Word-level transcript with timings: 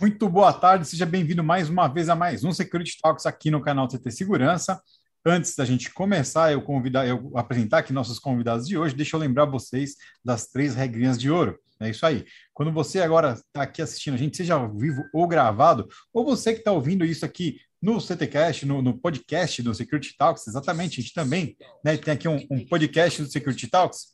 Muito 0.00 0.28
boa 0.28 0.52
tarde, 0.52 0.86
seja 0.86 1.06
bem-vindo 1.06 1.44
mais 1.44 1.68
uma 1.68 1.86
vez 1.86 2.08
a 2.08 2.16
mais 2.16 2.42
um 2.42 2.52
Security 2.52 2.98
Talks 3.00 3.24
aqui 3.24 3.50
no 3.50 3.60
canal 3.60 3.86
CT 3.86 4.10
Segurança. 4.10 4.80
Antes 5.24 5.54
da 5.54 5.64
gente 5.64 5.92
começar, 5.92 6.52
eu 6.52 6.60
convidar, 6.60 7.06
eu 7.06 7.30
apresentar 7.36 7.78
aqui 7.78 7.92
nossos 7.92 8.18
convidados 8.18 8.66
de 8.66 8.76
hoje, 8.76 8.96
deixa 8.96 9.14
eu 9.14 9.20
lembrar 9.20 9.44
vocês 9.44 9.94
das 10.24 10.48
três 10.48 10.74
regrinhas 10.74 11.16
de 11.16 11.30
ouro. 11.30 11.58
É 11.80 11.90
isso 11.90 12.04
aí. 12.04 12.24
Quando 12.52 12.72
você 12.72 13.00
agora 13.00 13.34
está 13.34 13.62
aqui 13.62 13.80
assistindo 13.80 14.14
a 14.14 14.16
gente, 14.16 14.36
seja 14.36 14.54
ao 14.54 14.72
vivo 14.76 15.04
ou 15.12 15.26
gravado, 15.28 15.88
ou 16.12 16.24
você 16.24 16.52
que 16.52 16.58
está 16.58 16.72
ouvindo 16.72 17.04
isso 17.04 17.24
aqui 17.24 17.58
no 17.80 18.00
CTCast, 18.00 18.64
no, 18.64 18.80
no, 18.80 18.96
podcast 18.96 19.60
do 19.62 19.74
Security 19.74 20.16
Talks, 20.16 20.46
exatamente, 20.46 21.00
a 21.00 21.02
gente 21.02 21.14
também 21.14 21.56
né, 21.84 21.96
tem 21.96 22.14
aqui 22.14 22.28
um, 22.28 22.44
um 22.50 22.64
podcast 22.66 23.22
do 23.22 23.28
Security 23.28 23.68
Talks. 23.68 24.12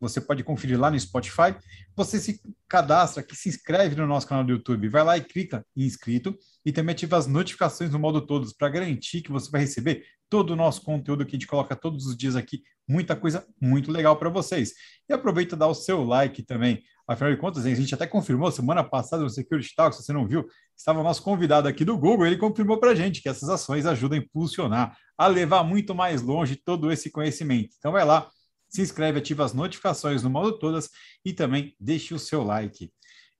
Você 0.00 0.20
pode 0.20 0.44
conferir 0.44 0.78
lá 0.78 0.90
no 0.90 0.98
Spotify. 0.98 1.54
Você 1.94 2.18
se 2.18 2.40
cadastra 2.68 3.22
aqui, 3.22 3.34
se 3.34 3.48
inscreve 3.48 3.96
no 3.96 4.06
nosso 4.06 4.26
canal 4.26 4.44
do 4.44 4.52
YouTube, 4.52 4.88
vai 4.88 5.04
lá 5.04 5.16
e 5.16 5.22
clica 5.22 5.64
em 5.76 5.84
inscrito 5.84 6.36
e 6.64 6.72
também 6.72 6.92
ativa 6.92 7.16
as 7.16 7.26
notificações 7.26 7.90
no 7.90 7.98
modo 7.98 8.20
todos 8.20 8.52
para 8.52 8.68
garantir 8.68 9.22
que 9.22 9.30
você 9.30 9.50
vai 9.50 9.62
receber 9.62 10.04
todo 10.28 10.50
o 10.50 10.56
nosso 10.56 10.82
conteúdo 10.82 11.24
que 11.24 11.36
a 11.36 11.38
gente 11.38 11.46
coloca 11.46 11.76
todos 11.76 12.06
os 12.06 12.16
dias 12.16 12.36
aqui, 12.36 12.62
muita 12.88 13.14
coisa 13.14 13.46
muito 13.60 13.90
legal 13.90 14.16
para 14.16 14.28
vocês. 14.28 14.72
E 15.08 15.12
aproveita 15.12 15.54
e 15.54 15.58
dá 15.58 15.66
o 15.66 15.74
seu 15.74 16.02
like 16.04 16.42
também. 16.42 16.82
Afinal 17.08 17.32
de 17.32 17.38
contas, 17.38 17.64
a 17.64 17.72
gente 17.72 17.94
até 17.94 18.06
confirmou 18.06 18.50
semana 18.50 18.82
passada 18.82 19.22
no 19.22 19.30
Security 19.30 19.72
Talk, 19.76 19.94
se 19.94 20.02
você 20.02 20.12
não 20.12 20.26
viu, 20.26 20.44
estava 20.76 20.98
o 20.98 21.04
nosso 21.04 21.22
convidado 21.22 21.68
aqui 21.68 21.84
do 21.84 21.96
Google, 21.96 22.26
ele 22.26 22.36
confirmou 22.36 22.78
para 22.78 22.90
a 22.90 22.94
gente 22.96 23.22
que 23.22 23.28
essas 23.28 23.48
ações 23.48 23.86
ajudam 23.86 24.18
a 24.18 24.20
impulsionar, 24.20 24.96
a 25.16 25.26
levar 25.28 25.62
muito 25.62 25.94
mais 25.94 26.20
longe 26.20 26.56
todo 26.56 26.90
esse 26.90 27.08
conhecimento. 27.10 27.76
Então 27.78 27.92
vai 27.92 28.04
lá, 28.04 28.28
se 28.68 28.82
inscreve, 28.82 29.18
ativa 29.18 29.44
as 29.44 29.52
notificações 29.52 30.22
no 30.22 30.30
modo 30.30 30.58
todas 30.58 30.90
e 31.24 31.32
também 31.32 31.74
deixe 31.78 32.14
o 32.14 32.18
seu 32.18 32.42
like. 32.42 32.90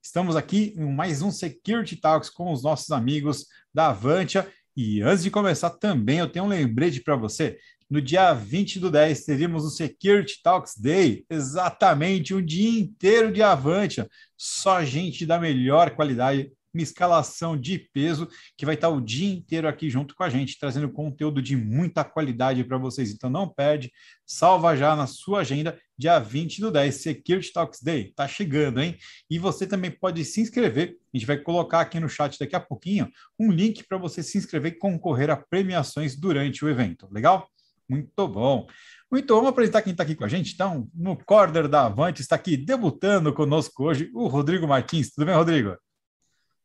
Estamos 0.03 0.37
aqui 0.37 0.73
em 0.77 0.93
mais 0.93 1.21
um 1.21 1.31
Security 1.31 1.97
Talks 1.97 2.31
com 2.31 2.53
os 2.53 2.63
nossos 2.63 2.91
amigos 2.91 3.47
da 3.75 3.89
Avantia. 3.89 4.51
E 4.77 5.03
antes 5.03 5.25
de 5.25 5.31
começar 5.31 5.71
também, 5.71 6.19
eu 6.19 6.31
tenho 6.31 6.45
um 6.45 6.49
lembrete 6.49 7.01
para 7.01 7.17
você. 7.17 7.59
No 7.89 8.01
dia 8.01 8.33
20 8.33 8.81
do 8.81 8.91
10, 8.91 9.25
teríamos 9.25 9.65
o 9.65 9.71
Security 9.71 10.43
Talks 10.43 10.77
Day, 10.77 11.25
exatamente 11.31 12.35
um 12.35 12.45
dia 12.45 12.81
inteiro 12.81 13.33
de 13.33 13.43
Avantia. 13.43 14.09
Só 14.37 14.85
gente 14.85 15.25
da 15.25 15.39
melhor 15.39 15.91
qualidade 15.91 16.53
uma 16.77 16.83
escalação 16.83 17.57
de 17.57 17.79
peso 17.93 18.29
que 18.57 18.67
vai 18.67 18.75
estar 18.75 18.89
o 18.89 19.01
dia 19.01 19.33
inteiro 19.33 19.67
aqui 19.67 19.89
junto 19.89 20.15
com 20.15 20.23
a 20.23 20.29
gente, 20.29 20.59
trazendo 20.59 20.91
conteúdo 20.91 21.41
de 21.41 21.57
muita 21.57 22.05
qualidade 22.05 22.63
para 22.65 22.77
vocês. 22.77 23.11
Então 23.11 23.31
não 23.31 23.49
perde, 23.49 23.91
salva 24.25 24.77
já 24.77 24.95
na 24.95 25.07
sua 25.07 25.41
agenda, 25.41 25.79
dia 25.99 26.19
20 26.19 26.61
do 26.61 26.71
10, 26.71 26.95
Security 26.95 27.53
Talks 27.53 27.83
Day. 27.83 28.13
Tá 28.15 28.29
chegando, 28.29 28.81
hein? 28.81 28.97
E 29.31 29.39
você 29.39 29.67
também 29.67 29.91
pode 29.91 30.25
se 30.25 30.41
inscrever. 30.41 30.97
A 31.13 31.17
gente 31.17 31.27
vai 31.27 31.39
colocar 31.39 31.81
aqui 31.81 31.99
no 31.99 32.09
chat 32.09 32.39
daqui 32.39 32.55
a 32.55 32.61
pouquinho 32.61 33.11
um 33.39 33.51
link 33.51 33.85
para 33.89 33.97
você 33.97 34.23
se 34.23 34.37
inscrever 34.37 34.73
e 34.73 34.79
concorrer 34.79 35.31
a 35.31 35.37
premiações 35.37 36.15
durante 36.15 36.65
o 36.65 36.69
evento. 36.69 37.09
Legal? 37.11 37.49
Muito 37.89 38.29
bom. 38.29 38.67
Muito 39.11 39.29
bom, 39.29 39.37
vamos 39.37 39.51
apresentar 39.51 39.83
quem 39.83 39.93
está 39.93 40.03
aqui 40.03 40.17
com 40.17 40.25
a 40.25 40.29
gente. 40.29 40.53
Então, 40.53 40.89
no 40.93 41.17
corner 41.17 41.69
da 41.69 41.87
Avante, 41.87 42.21
está 42.21 42.35
aqui 42.35 42.57
debutando 42.57 43.33
conosco 43.33 43.85
hoje 43.85 44.11
o 44.13 44.27
Rodrigo 44.27 44.67
Martins. 44.67 45.11
Tudo 45.13 45.27
bem, 45.27 45.35
Rodrigo? 45.35 45.77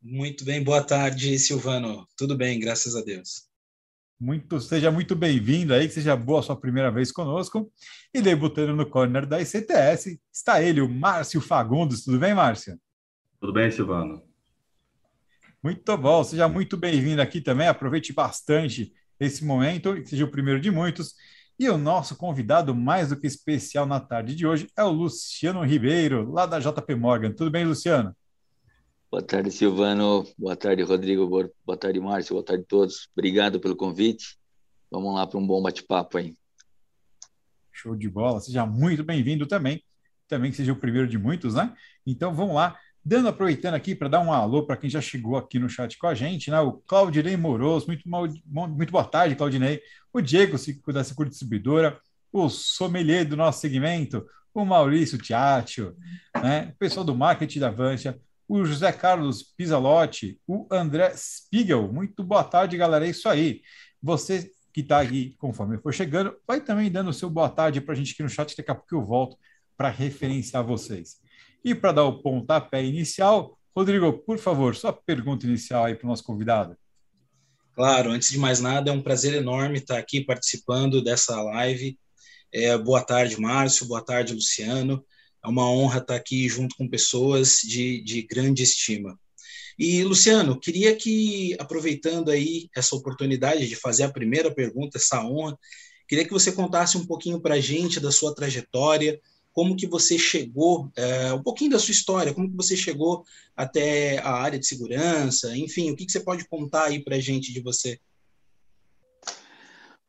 Muito 0.04 0.44
bem, 0.44 0.64
boa 0.64 0.84
tarde, 0.84 1.38
Silvano. 1.38 2.08
Tudo 2.18 2.36
bem, 2.36 2.60
graças 2.60 2.96
a 2.96 3.02
Deus. 3.02 3.48
Muito, 4.20 4.60
seja 4.60 4.90
muito 4.90 5.16
bem-vindo 5.16 5.76
aí, 5.76 5.88
que 5.88 5.94
seja 5.94 6.16
boa 6.16 6.40
a 6.40 6.44
sua 6.44 6.60
primeira 6.60 6.90
vez 6.90 7.12
conosco. 7.12 7.72
E 8.12 8.20
debutando 8.20 8.76
no 8.76 8.90
corner 8.90 9.28
da 9.28 9.40
ICTS, 9.40 10.20
está 10.34 10.60
ele, 10.60 10.82
o 10.82 10.90
Márcio 10.90 11.40
Fagundes. 11.40 12.04
Tudo 12.04 12.18
bem, 12.18 12.34
Márcio? 12.34 12.80
Tudo 13.40 13.54
bem, 13.54 13.70
Silvano. 13.70 14.24
Muito 15.64 15.96
bom, 15.98 16.24
seja 16.24 16.48
muito 16.48 16.76
bem-vindo 16.78 17.22
aqui 17.22 17.40
também. 17.40 17.68
Aproveite 17.68 18.12
bastante 18.12 18.92
esse 19.20 19.46
momento, 19.46 19.94
que 19.94 20.08
seja 20.08 20.26
o 20.26 20.32
primeiro 20.32 20.60
de 20.60 20.72
muitos. 20.72 21.14
E 21.60 21.70
o 21.70 21.78
nosso 21.78 22.16
convidado 22.16 22.74
mais 22.74 23.10
do 23.10 23.20
que 23.20 23.28
especial 23.28 23.86
na 23.86 24.00
tarde 24.00 24.34
de 24.34 24.48
hoje 24.48 24.68
é 24.76 24.84
o 24.84 24.90
Luciano 24.90 25.64
Ribeiro, 25.64 26.32
lá 26.32 26.48
da 26.48 26.60
JP 26.60 26.96
Morgan. 26.96 27.32
Tudo 27.34 27.52
bem, 27.52 27.66
Luciano? 27.66 28.16
Boa 29.12 29.22
tarde, 29.22 29.52
Silvano. 29.52 30.26
Boa 30.38 30.56
tarde, 30.56 30.84
Rodrigo. 30.84 31.28
Boa 31.28 31.78
tarde, 31.78 32.00
Márcio. 32.00 32.34
Boa 32.34 32.46
tarde 32.46 32.64
a 32.64 32.66
todos. 32.66 33.10
Obrigado 33.14 33.60
pelo 33.60 33.76
convite. 33.76 34.38
Vamos 34.90 35.14
lá 35.14 35.28
para 35.28 35.38
um 35.38 35.46
bom 35.46 35.62
bate-papo 35.62 36.18
aí. 36.18 36.34
Show 37.74 37.94
de 37.94 38.08
bola. 38.08 38.40
Seja 38.40 38.66
muito 38.66 39.04
bem-vindo 39.04 39.46
também. 39.46 39.84
Também 40.30 40.50
que 40.50 40.56
seja 40.56 40.72
o 40.72 40.78
primeiro 40.78 41.10
de 41.10 41.18
muitos, 41.18 41.56
né? 41.56 41.76
Então 42.08 42.34
vamos 42.34 42.56
lá. 42.56 42.80
Dando, 43.04 43.28
aproveitando 43.28 43.74
aqui 43.74 43.94
para 43.94 44.08
dar 44.08 44.22
um 44.22 44.32
alô 44.32 44.66
para 44.66 44.78
quem 44.78 44.90
já 44.90 45.02
chegou 45.02 45.36
aqui 45.36 45.60
no 45.60 45.68
chat 45.68 45.98
com 45.98 46.08
a 46.08 46.16
gente, 46.16 46.50
né? 46.50 46.62
O 46.62 46.72
Claudinei 46.72 47.36
Moroso, 47.36 47.88
muito, 47.88 48.08
muito 48.48 48.92
boa 48.94 49.04
tarde, 49.04 49.36
Claudinei. 49.36 49.82
O 50.14 50.22
Diego 50.22 50.56
da 50.88 51.04
Secur 51.04 51.28
Distribuidora, 51.28 52.00
o 52.32 52.48
sommelier 52.48 53.26
do 53.26 53.36
nosso 53.36 53.60
segmento, 53.60 54.26
o 54.54 54.64
Maurício 54.64 55.18
Tiatio, 55.18 55.98
né? 56.42 56.72
O 56.74 56.78
pessoal 56.78 57.06
do 57.06 57.14
marketing 57.14 57.60
da 57.60 57.70
Vancha, 57.70 58.18
o 58.52 58.66
José 58.66 58.92
Carlos 58.92 59.42
Pisalotti, 59.42 60.38
o 60.46 60.68
André 60.70 61.14
Spiegel. 61.16 61.90
Muito 61.90 62.22
boa 62.22 62.44
tarde, 62.44 62.76
galera. 62.76 63.08
É 63.08 63.10
isso 63.10 63.30
aí. 63.30 63.62
Você 64.04 64.52
que 64.74 64.82
está 64.82 65.00
aqui, 65.00 65.38
conforme 65.40 65.78
for 65.78 65.94
chegando, 65.94 66.36
vai 66.46 66.60
também 66.60 66.92
dando 66.92 67.12
o 67.12 67.14
seu 67.14 67.30
boa 67.30 67.48
tarde 67.48 67.80
para 67.80 67.94
a 67.94 67.96
gente 67.96 68.12
aqui 68.12 68.22
no 68.22 68.28
chat. 68.28 68.54
Daqui 68.58 68.70
a 68.70 68.76
pouco 68.76 68.94
eu 68.94 69.06
volto 69.06 69.38
para 69.78 69.88
referenciar 69.88 70.66
vocês. 70.66 71.22
E 71.64 71.74
para 71.74 71.94
dar 71.94 72.04
o 72.04 72.22
pontapé 72.22 72.84
inicial, 72.84 73.58
Rodrigo, 73.74 74.12
por 74.12 74.38
favor, 74.38 74.76
sua 74.76 74.92
pergunta 74.92 75.46
inicial 75.46 75.86
aí 75.86 75.96
para 75.96 76.06
o 76.06 76.10
nosso 76.10 76.26
convidado. 76.26 76.76
Claro, 77.74 78.12
antes 78.12 78.32
de 78.32 78.38
mais 78.38 78.60
nada, 78.60 78.92
é 78.92 78.94
um 78.94 79.02
prazer 79.02 79.34
enorme 79.34 79.78
estar 79.78 79.98
aqui 79.98 80.26
participando 80.26 81.02
dessa 81.02 81.42
live. 81.42 81.98
É, 82.54 82.78
boa 82.78 83.02
tarde, 83.02 83.40
Márcio. 83.40 83.88
Boa 83.88 84.04
tarde, 84.04 84.34
Luciano. 84.34 85.06
É 85.44 85.48
uma 85.48 85.70
honra 85.70 86.00
estar 86.00 86.16
aqui 86.16 86.48
junto 86.48 86.76
com 86.76 86.88
pessoas 86.88 87.60
de, 87.64 88.02
de 88.02 88.22
grande 88.22 88.64
estima. 88.64 89.20
E, 89.78 90.04
Luciano, 90.04 90.60
queria 90.60 90.96
que, 90.96 91.56
aproveitando 91.60 92.30
aí 92.30 92.70
essa 92.76 92.96
oportunidade 92.96 93.68
de 93.68 93.76
fazer 93.76 94.04
a 94.04 94.12
primeira 94.12 94.54
pergunta, 94.54 94.98
essa 94.98 95.24
honra, 95.26 95.58
queria 96.08 96.26
que 96.26 96.34
você 96.34 96.52
contasse 96.52 96.98
um 96.98 97.06
pouquinho 97.06 97.42
para 97.42 97.56
a 97.56 97.60
gente 97.60 98.00
da 98.00 98.12
sua 98.12 98.36
trajetória, 98.36 99.20
como 99.54 99.76
que 99.76 99.88
você 99.88 100.18
chegou, 100.18 100.92
é, 100.96 101.34
um 101.34 101.42
pouquinho 101.42 101.72
da 101.72 101.80
sua 101.80 101.92
história, 101.92 102.34
como 102.34 102.50
que 102.50 102.56
você 102.56 102.76
chegou 102.76 103.26
até 103.56 104.20
a 104.20 104.32
área 104.32 104.60
de 104.60 104.66
segurança, 104.66 105.56
enfim, 105.58 105.92
o 105.92 105.96
que, 105.96 106.06
que 106.06 106.12
você 106.12 106.20
pode 106.20 106.48
contar 106.48 106.86
aí 106.86 107.04
para 107.04 107.16
a 107.16 107.20
gente 107.20 107.52
de 107.52 107.60
você? 107.60 108.00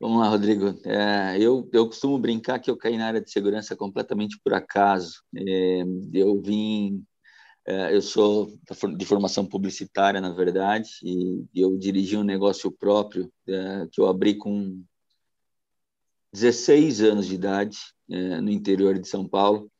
Vamos 0.03 0.19
lá, 0.19 0.27
Rodrigo. 0.27 0.77
É, 0.83 1.37
eu, 1.39 1.69
eu 1.71 1.87
costumo 1.87 2.19
brincar 2.19 2.59
que 2.59 2.69
eu 2.69 2.75
caí 2.75 2.97
na 2.97 3.07
área 3.07 3.21
de 3.21 3.31
segurança 3.31 3.73
completamente 3.73 4.37
por 4.43 4.53
acaso. 4.53 5.23
É, 5.33 5.81
eu 6.13 6.41
vim, 6.41 7.05
é, 7.65 7.95
eu 7.95 8.01
sou 8.01 8.53
de 8.97 9.05
formação 9.05 9.45
publicitária, 9.45 10.19
na 10.19 10.33
verdade, 10.33 10.89
e 11.01 11.45
eu 11.55 11.77
dirigi 11.77 12.17
um 12.17 12.23
negócio 12.23 12.69
próprio 12.69 13.31
é, 13.47 13.87
que 13.93 14.01
eu 14.01 14.05
abri 14.05 14.35
com 14.35 14.83
16 16.33 17.01
anos 17.01 17.25
de 17.25 17.35
idade 17.35 17.77
é, 18.11 18.41
no 18.41 18.51
interior 18.51 18.99
de 18.99 19.07
São 19.07 19.25
Paulo. 19.25 19.71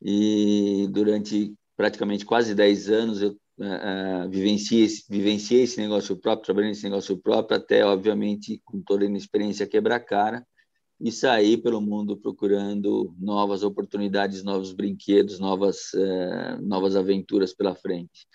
E 0.00 0.86
durante 0.92 1.52
praticamente 1.76 2.24
quase 2.24 2.54
10 2.54 2.88
anos 2.88 3.20
eu 3.20 3.36
uh, 3.58 4.28
vivenciei, 4.28 4.86
vivenciei 5.08 5.62
esse 5.62 5.80
negócio 5.80 6.16
próprio, 6.16 6.44
trabalhei 6.44 6.70
nesse 6.70 6.84
negócio 6.84 7.16
próprio, 7.16 7.58
até, 7.58 7.84
obviamente, 7.84 8.60
com 8.64 8.80
toda 8.80 9.04
a 9.04 9.08
inexperiência 9.08 9.66
quebrar 9.66 10.00
cara, 10.00 10.46
e 11.00 11.12
sair 11.12 11.58
pelo 11.58 11.80
mundo 11.80 12.16
procurando 12.16 13.14
novas 13.18 13.62
oportunidades, 13.62 14.42
novos 14.42 14.72
brinquedos, 14.72 15.38
novas, 15.38 15.92
uh, 15.94 16.62
novas 16.62 16.96
aventuras 16.96 17.54
pela 17.54 17.74
frente. 17.74 18.26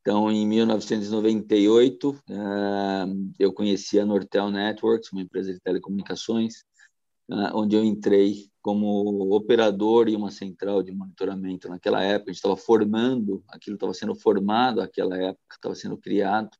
Então, 0.00 0.30
em 0.30 0.46
1998, 0.46 2.10
uh, 2.10 3.32
eu 3.38 3.52
conheci 3.54 3.98
a 3.98 4.04
Nortel 4.04 4.50
Networks, 4.50 5.10
uma 5.12 5.22
empresa 5.22 5.52
de 5.52 5.60
telecomunicações, 5.60 6.56
onde 7.28 7.76
eu 7.76 7.84
entrei 7.84 8.50
como 8.64 9.34
operador 9.34 10.08
em 10.08 10.16
uma 10.16 10.30
central 10.30 10.82
de 10.82 10.90
monitoramento 10.90 11.68
naquela 11.68 12.02
época. 12.02 12.30
A 12.30 12.32
gente 12.32 12.38
estava 12.38 12.56
formando, 12.56 13.44
aquilo 13.48 13.76
estava 13.76 13.92
sendo 13.92 14.14
formado 14.14 14.80
naquela 14.80 15.16
época, 15.16 15.54
estava 15.54 15.74
sendo 15.74 15.98
criado. 15.98 16.50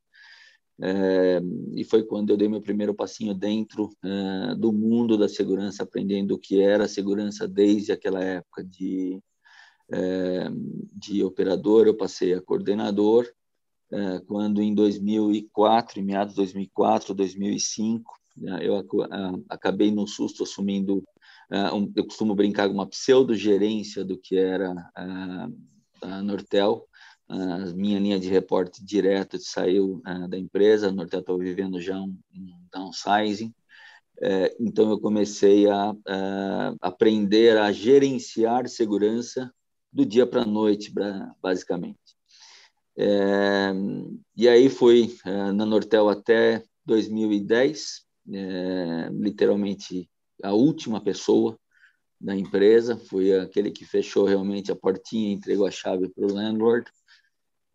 É, 0.82 1.40
e 1.74 1.84
foi 1.84 2.02
quando 2.02 2.30
eu 2.30 2.36
dei 2.36 2.46
meu 2.46 2.60
primeiro 2.60 2.94
passinho 2.94 3.32
dentro 3.32 3.90
é, 4.04 4.54
do 4.54 4.72
mundo 4.72 5.16
da 5.16 5.28
segurança, 5.28 5.82
aprendendo 5.82 6.34
o 6.34 6.38
que 6.38 6.60
era 6.60 6.88
segurança 6.88 7.48
desde 7.48 7.92
aquela 7.92 8.22
época 8.22 8.62
de, 8.62 9.18
é, 9.90 10.48
de 10.92 11.24
operador. 11.24 11.86
Eu 11.86 11.96
passei 11.96 12.34
a 12.34 12.42
coordenador, 12.42 13.26
quando 14.26 14.60
em 14.60 14.74
2004, 14.74 16.00
em 16.00 16.02
meados 16.02 16.34
de 16.34 16.38
2004, 16.38 17.14
2005, 17.14 18.18
eu 18.62 18.84
acabei 19.48 19.90
no 19.90 20.06
susto 20.06 20.42
assumindo 20.42 20.98
uh, 21.50 21.92
eu 21.94 22.04
costumo 22.04 22.34
brincar 22.34 22.68
com 22.68 22.74
uma 22.74 22.88
pseudo-gerência 22.88 24.04
do 24.04 24.18
que 24.18 24.36
era 24.36 24.72
uh, 24.72 25.56
a 26.02 26.22
Nortel. 26.22 26.86
Uh, 27.28 27.74
minha 27.74 27.98
linha 27.98 28.20
de 28.20 28.28
reporte 28.28 28.84
direto 28.84 29.38
saiu 29.38 30.02
da 30.28 30.38
empresa, 30.38 30.88
a 30.88 30.92
Nortel 30.92 31.20
está 31.20 31.34
vivendo 31.34 31.80
já 31.80 31.98
um, 31.98 32.14
downsizing, 32.72 33.54
é, 34.20 34.54
então 34.60 34.90
eu 34.90 35.00
comecei 35.00 35.68
a, 35.68 35.90
a, 36.06 36.74
aprender 36.80 37.56
a 37.58 37.72
gerenciar 37.72 38.68
segurança 38.68 39.52
do 39.92 40.04
dia 40.04 40.26
para 40.26 40.42
a 40.42 40.46
noite, 40.46 40.92
basicamente. 41.42 41.98
É, 42.96 43.72
e 44.36 44.48
aí 44.48 44.68
fui 44.68 45.16
é, 45.24 45.52
na 45.52 45.66
Nortel 45.66 46.08
até 46.08 46.62
2010, 46.86 48.03
é, 48.32 49.08
literalmente 49.12 50.08
a 50.42 50.52
última 50.52 51.00
pessoa 51.00 51.58
da 52.20 52.34
empresa, 52.34 52.96
fui 52.96 53.34
aquele 53.34 53.70
que 53.70 53.84
fechou 53.84 54.24
realmente 54.24 54.72
a 54.72 54.76
portinha, 54.76 55.32
entregou 55.32 55.66
a 55.66 55.70
chave 55.70 56.08
para 56.08 56.26
o 56.26 56.32
landlord. 56.32 56.90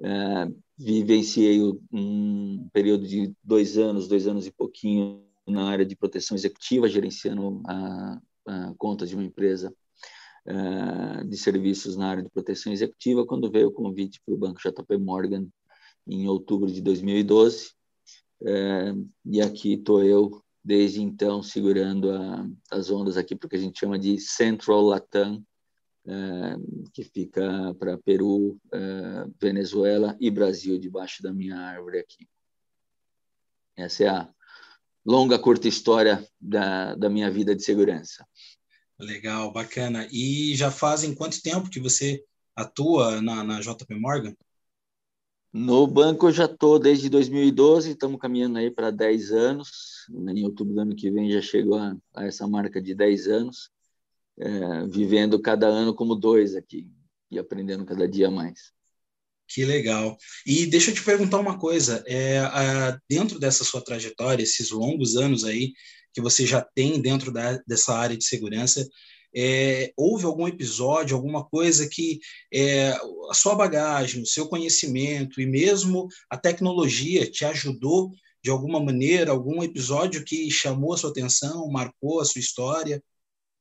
É, 0.02 0.48
vivenciei 0.78 1.60
um 1.92 2.70
período 2.72 3.06
de 3.06 3.34
dois 3.44 3.78
anos, 3.78 4.08
dois 4.08 4.28
anos 4.28 4.48
e 4.48 4.52
pouquinho 4.52 5.26
na 5.46 5.70
área 5.70 5.86
de 5.86 5.96
proteção 5.96 6.36
executiva, 6.38 6.88
gerenciando 6.88 7.62
a, 7.68 8.22
a 8.48 8.74
conta 8.78 9.06
de 9.06 9.14
uma 9.14 9.24
empresa 9.24 9.74
uh, 10.48 11.28
de 11.28 11.38
serviços 11.38 11.98
na 11.98 12.08
área 12.08 12.24
de 12.24 12.30
proteção 12.30 12.72
executiva, 12.72 13.26
quando 13.26 13.52
veio 13.52 13.68
o 13.68 13.74
convite 13.74 14.22
para 14.26 14.34
o 14.34 14.38
Banco 14.38 14.60
JP 14.60 14.98
Morgan 14.98 15.48
em 16.08 16.28
outubro 16.28 16.72
de 16.72 16.82
2012. 16.82 17.72
Uh, 18.42 19.10
e 19.26 19.42
aqui 19.42 19.74
estou 19.74 20.04
eu, 20.04 20.44
desde 20.64 21.02
então, 21.02 21.44
segurando 21.44 22.12
a, 22.12 22.48
as 22.72 22.90
ondas 22.90 23.18
aqui, 23.18 23.36
porque 23.36 23.56
a 23.56 23.60
gente 23.60 23.80
chama 23.80 24.00
de 24.00 24.20
Central 24.20 24.82
Latam, 24.82 25.44
uh, 26.06 26.90
que 26.94 27.04
fica 27.04 27.74
para 27.80 27.98
Peru, 27.98 28.60
Venezuela 29.40 30.18
e 30.20 30.30
Brasil, 30.30 30.78
debaixo 30.78 31.22
da 31.22 31.34
minha 31.34 31.58
árvore 31.58 32.00
aqui. 32.00 32.28
Essa 33.76 34.04
é 34.04 34.08
a 34.08 34.30
longa, 35.06 35.40
curta 35.40 35.68
história 35.68 36.26
da, 36.40 36.96
da 36.96 37.10
minha 37.10 37.32
vida 37.32 37.56
de 37.56 37.64
segurança. 37.64 38.26
Legal, 39.00 39.52
bacana. 39.52 40.08
E 40.12 40.54
já 40.56 40.70
fazem 40.70 41.16
quanto 41.16 41.42
tempo 41.42 41.70
que 41.70 41.80
você 41.80 42.24
atua 42.56 43.22
na, 43.22 43.44
na 43.44 43.62
JP 43.62 43.96
Morgan? 43.96 44.36
No 45.52 45.88
banco 45.88 46.28
eu 46.28 46.32
já 46.32 46.46
estou 46.46 46.78
desde 46.78 47.10
2012, 47.10 47.92
estamos 47.92 48.20
caminhando 48.20 48.60
aí 48.60 48.70
para 48.70 48.92
10 48.92 49.32
anos. 49.32 49.70
Em 50.10 50.44
outubro 50.44 50.76
do 50.76 50.82
ano 50.82 50.96
que 50.96 51.10
vem 51.10 51.32
já 51.32 51.42
chegou 51.42 51.78
a, 51.78 51.98
a 52.16 52.26
essa 52.26 52.48
marca 52.48 52.80
de 52.80 52.94
10 52.94 53.28
anos, 53.28 53.72
é, 54.38 54.88
vivendo 54.88 55.42
cada 55.42 55.68
ano 55.68 55.94
como 55.94 56.16
dois 56.16 56.56
aqui 56.56 56.88
e 57.32 57.40
aprendendo 57.40 57.84
cada 57.84 58.08
dia 58.08 58.30
mais. 58.30 58.72
Que 59.48 59.66
legal. 59.66 60.16
E 60.46 60.68
deixa 60.68 60.92
eu 60.92 60.96
te 60.96 61.04
perguntar 61.04 61.40
uma 61.40 61.58
coisa: 61.58 62.04
é, 62.06 62.40
a, 62.40 63.00
dentro 63.10 63.40
dessa 63.40 63.64
sua 63.64 63.84
trajetória, 63.84 64.44
esses 64.44 64.70
longos 64.70 65.16
anos 65.16 65.44
aí 65.44 65.74
que 66.14 66.22
você 66.22 66.46
já 66.46 66.62
tem 66.62 67.02
dentro 67.02 67.32
da, 67.32 67.58
dessa 67.68 67.96
área 67.96 68.16
de 68.16 68.24
segurança, 68.24 68.88
é, 69.36 69.92
houve 69.96 70.26
algum 70.26 70.48
episódio, 70.48 71.16
alguma 71.16 71.44
coisa 71.46 71.88
que 71.90 72.20
é, 72.54 72.92
a 73.30 73.34
sua 73.34 73.56
bagagem, 73.56 74.22
o 74.22 74.26
seu 74.26 74.48
conhecimento 74.48 75.40
e 75.40 75.46
mesmo 75.46 76.08
a 76.30 76.38
tecnologia 76.38 77.30
te 77.30 77.46
ajudou 77.46 78.12
de 78.44 78.50
alguma 78.50 78.80
maneira, 78.80 79.32
algum 79.32 79.62
episódio 79.64 80.24
que 80.24 80.50
chamou 80.50 80.94
a 80.94 80.98
sua 80.98 81.10
atenção, 81.10 81.70
marcou 81.70 82.22
a 82.22 82.26
sua 82.26 82.40
história? 82.40 83.04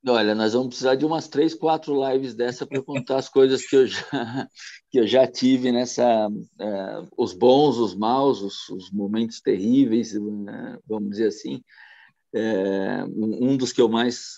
Olha, 0.06 0.34
nós 0.34 0.52
vamos 0.52 0.68
precisar 0.68 0.94
de 0.94 1.04
umas 1.04 1.26
três, 1.26 1.54
quatro 1.54 2.08
lives 2.08 2.34
dessa 2.34 2.64
para 2.64 2.80
contar 2.80 3.16
as 3.16 3.28
coisas 3.28 3.66
que 3.66 3.74
eu 3.74 3.86
já, 3.86 4.00
que 4.90 5.00
eu 5.00 5.06
já 5.06 5.26
tive 5.26 5.72
nessa, 5.72 6.28
uh, 6.28 7.08
os 7.16 7.34
bons, 7.34 7.76
os 7.78 7.96
maus, 7.96 8.40
os, 8.40 8.68
os 8.68 8.92
momentos 8.92 9.40
terríveis, 9.40 10.14
uh, 10.14 10.80
vamos 10.86 11.10
dizer 11.10 11.26
assim. 11.26 11.60
Uh, 12.34 13.46
um 13.46 13.56
dos 13.56 13.72
que 13.72 13.80
eu 13.80 13.88
mais 13.88 14.36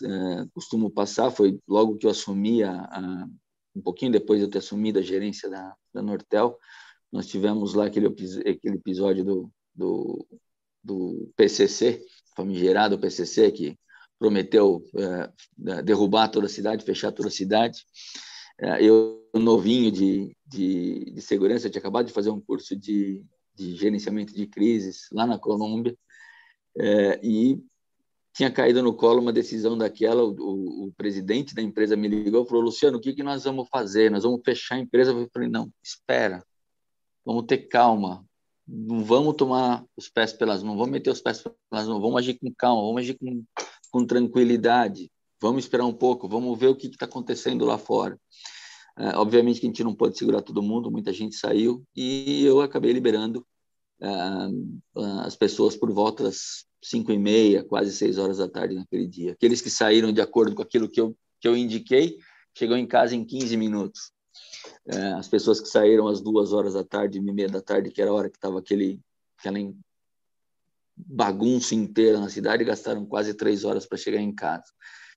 costumo 0.54 0.90
passar 0.90 1.31
foi 1.31 1.58
logo 1.66 1.96
que 1.96 2.06
eu 2.06 2.10
assumi, 2.10 2.62
a, 2.62 2.72
a, 2.72 3.28
um 3.75 3.81
pouquinho 3.81 4.12
depois 4.12 4.38
de 4.38 4.46
eu 4.46 4.50
ter 4.50 4.58
assumido 4.58 4.98
a 4.98 5.02
gerência 5.02 5.48
da, 5.50 5.75
da 5.92 6.02
Nortel, 6.02 6.56
nós 7.12 7.26
tivemos 7.26 7.75
lá 7.75 7.87
aquele, 7.87 8.06
aquele 8.06 8.76
episódio 8.76 9.25
do, 9.25 9.52
do, 9.75 10.26
do 10.82 11.32
PCC, 11.37 12.04
famigerado 12.37 12.98
PCC, 12.98 13.50
que 13.50 13.78
prometeu 14.19 14.84
é, 14.96 15.82
derrubar 15.82 16.28
toda 16.28 16.46
a 16.46 16.50
cidade, 16.50 16.84
fechar 16.84 17.10
toda 17.10 17.28
a 17.28 17.32
cidade. 17.32 17.84
É, 18.60 18.84
eu, 18.84 19.19
novinho 19.34 19.90
de, 19.90 20.36
de, 20.46 21.12
de, 21.12 21.22
segurança, 21.22 21.70
tinha 21.70 21.81
acabado 21.81 22.06
de 22.06 22.12
fazer 22.12 22.31
um 22.31 22.40
curso 22.40 22.76
de, 22.76 23.25
de 23.54 23.75
gerenciamento 23.76 24.34
de 24.34 24.46
crises 24.46 25.08
lá 25.12 25.26
na 25.26 25.38
Colômbia 25.38 25.96
é, 26.76 27.20
e 27.22 27.58
tinha 28.32 28.50
caído 28.50 28.82
no 28.82 28.94
colo 28.94 29.21
uma 29.21 29.32
decisão 29.32 29.77
daquela. 29.77 30.23
O, 30.23 30.31
o, 30.31 30.85
o, 30.87 30.93
presidente 30.97 31.55
da 31.55 31.62
empresa 31.62 31.97
me 31.97 32.09
ligou 32.09 32.44
e 32.44 32.49
falou: 32.49 32.62
Luciano, 32.65 32.99
o 32.99 33.00
que, 33.00 33.12
que 33.12 33.23
nós 33.23 33.44
vamos 33.44 33.69
fazer? 33.69 34.11
Nós 34.11 34.23
vamos 34.23 34.41
fechar 34.44 34.77
a 34.77 34.81
empresa? 34.81 35.12
Eu 35.12 35.29
falei: 35.32 35.49
não, 35.49 35.71
espera, 35.82 36.44
vamos 37.25 37.44
ter 37.47 37.59
calma. 37.69 38.25
Não 38.67 39.03
vamos 39.03 39.35
tomar 39.35 39.85
os 39.97 40.09
pés 40.09 40.32
pelas 40.32 40.62
mãos, 40.62 40.77
vamos 40.77 40.93
meter 40.93 41.11
os 41.11 41.21
pés 41.21 41.43
pelas 41.43 41.88
mãos, 41.88 42.00
vamos 42.00 42.19
agir 42.19 42.38
com 42.38 42.55
calma, 42.56 42.82
vamos 42.82 43.00
agir 43.00 43.19
com 43.19 43.44
com 43.91 44.06
tranquilidade. 44.06 45.11
Vamos 45.41 45.65
esperar 45.65 45.85
um 45.85 45.93
pouco, 45.93 46.29
vamos 46.29 46.59
ver 46.59 46.69
o 46.69 46.77
que 46.77 46.87
está 46.87 47.06
acontecendo 47.06 47.65
lá 47.65 47.79
fora. 47.79 48.19
É, 48.99 49.17
obviamente 49.17 49.61
que 49.61 49.67
a 49.67 49.69
gente 49.69 49.85
não 49.85 49.94
pode 49.94 50.19
segurar 50.19 50.43
todo 50.43 50.62
mundo, 50.62 50.91
muita 50.91 51.12
gente 51.12 51.35
saiu 51.35 51.82
e 51.97 52.44
eu 52.44 52.61
acabei 52.61 52.93
liberando 52.93 53.47
as 55.25 55.37
pessoas 55.37 55.76
por 55.76 55.93
volta 55.93 56.25
das 56.25 56.64
cinco 56.82 57.12
e 57.12 57.19
meia, 57.19 57.62
quase 57.62 57.93
seis 57.93 58.19
horas 58.19 58.38
da 58.38 58.49
tarde 58.49 58.75
naquele 58.75 59.06
dia. 59.06 59.32
Aqueles 59.32 59.61
que 59.61 59.70
saíram 59.70 60.12
de 60.12 60.20
acordo 60.20 60.55
com 60.55 60.62
aquilo 60.62 60.88
que 60.88 61.00
eu, 61.00 61.17
que 61.41 61.47
eu 61.47 61.56
indiquei, 61.56 62.19
chegou 62.56 62.76
em 62.76 62.87
casa 62.87 63.14
em 63.14 63.25
15 63.25 63.56
minutos. 63.56 64.12
É, 64.87 65.12
as 65.12 65.29
pessoas 65.29 65.61
que 65.61 65.69
saíram 65.69 66.08
às 66.08 66.20
duas 66.20 66.52
horas 66.52 66.75
da 66.75 66.85
tarde, 66.85 67.19
e 67.19 67.20
meia 67.20 67.49
da 67.49 67.61
tarde, 67.61 67.91
que 67.91 68.00
era 68.00 68.11
a 68.11 68.14
hora 68.14 68.31
que 68.31 68.37
estava 68.37 68.58
aquele, 68.58 69.00
aquela 69.38 69.58
bagunça 70.96 71.75
inteira 71.75 72.19
na 72.19 72.29
cidade, 72.29 72.64
gastaram 72.64 73.05
quase 73.05 73.35
três 73.35 73.64
horas 73.64 73.87
para 73.87 73.99
chegar 73.99 74.20
em 74.20 74.35
casa. 74.35 74.73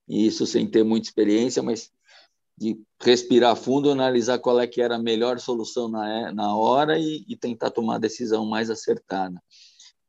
E 0.08 0.28
isso 0.28 0.46
sem 0.46 0.70
ter 0.70 0.84
muita 0.84 1.08
experiência, 1.08 1.64
mas 1.64 1.92
de 2.58 2.80
respirar 3.02 3.56
fundo, 3.56 3.92
analisar 3.92 4.40
qual 4.40 4.60
é 4.60 4.68
que 4.68 4.82
era 4.82 4.96
a 4.96 5.02
melhor 5.02 5.40
solução 5.40 5.88
na, 5.88 6.32
na 6.32 6.56
hora 6.56 6.98
e, 7.00 7.26
e 7.28 7.36
tentar 7.36 7.72
tomar 7.72 7.96
a 7.96 8.00
decisão 8.00 8.46
mais 8.46 8.70
acertada. 8.70 9.42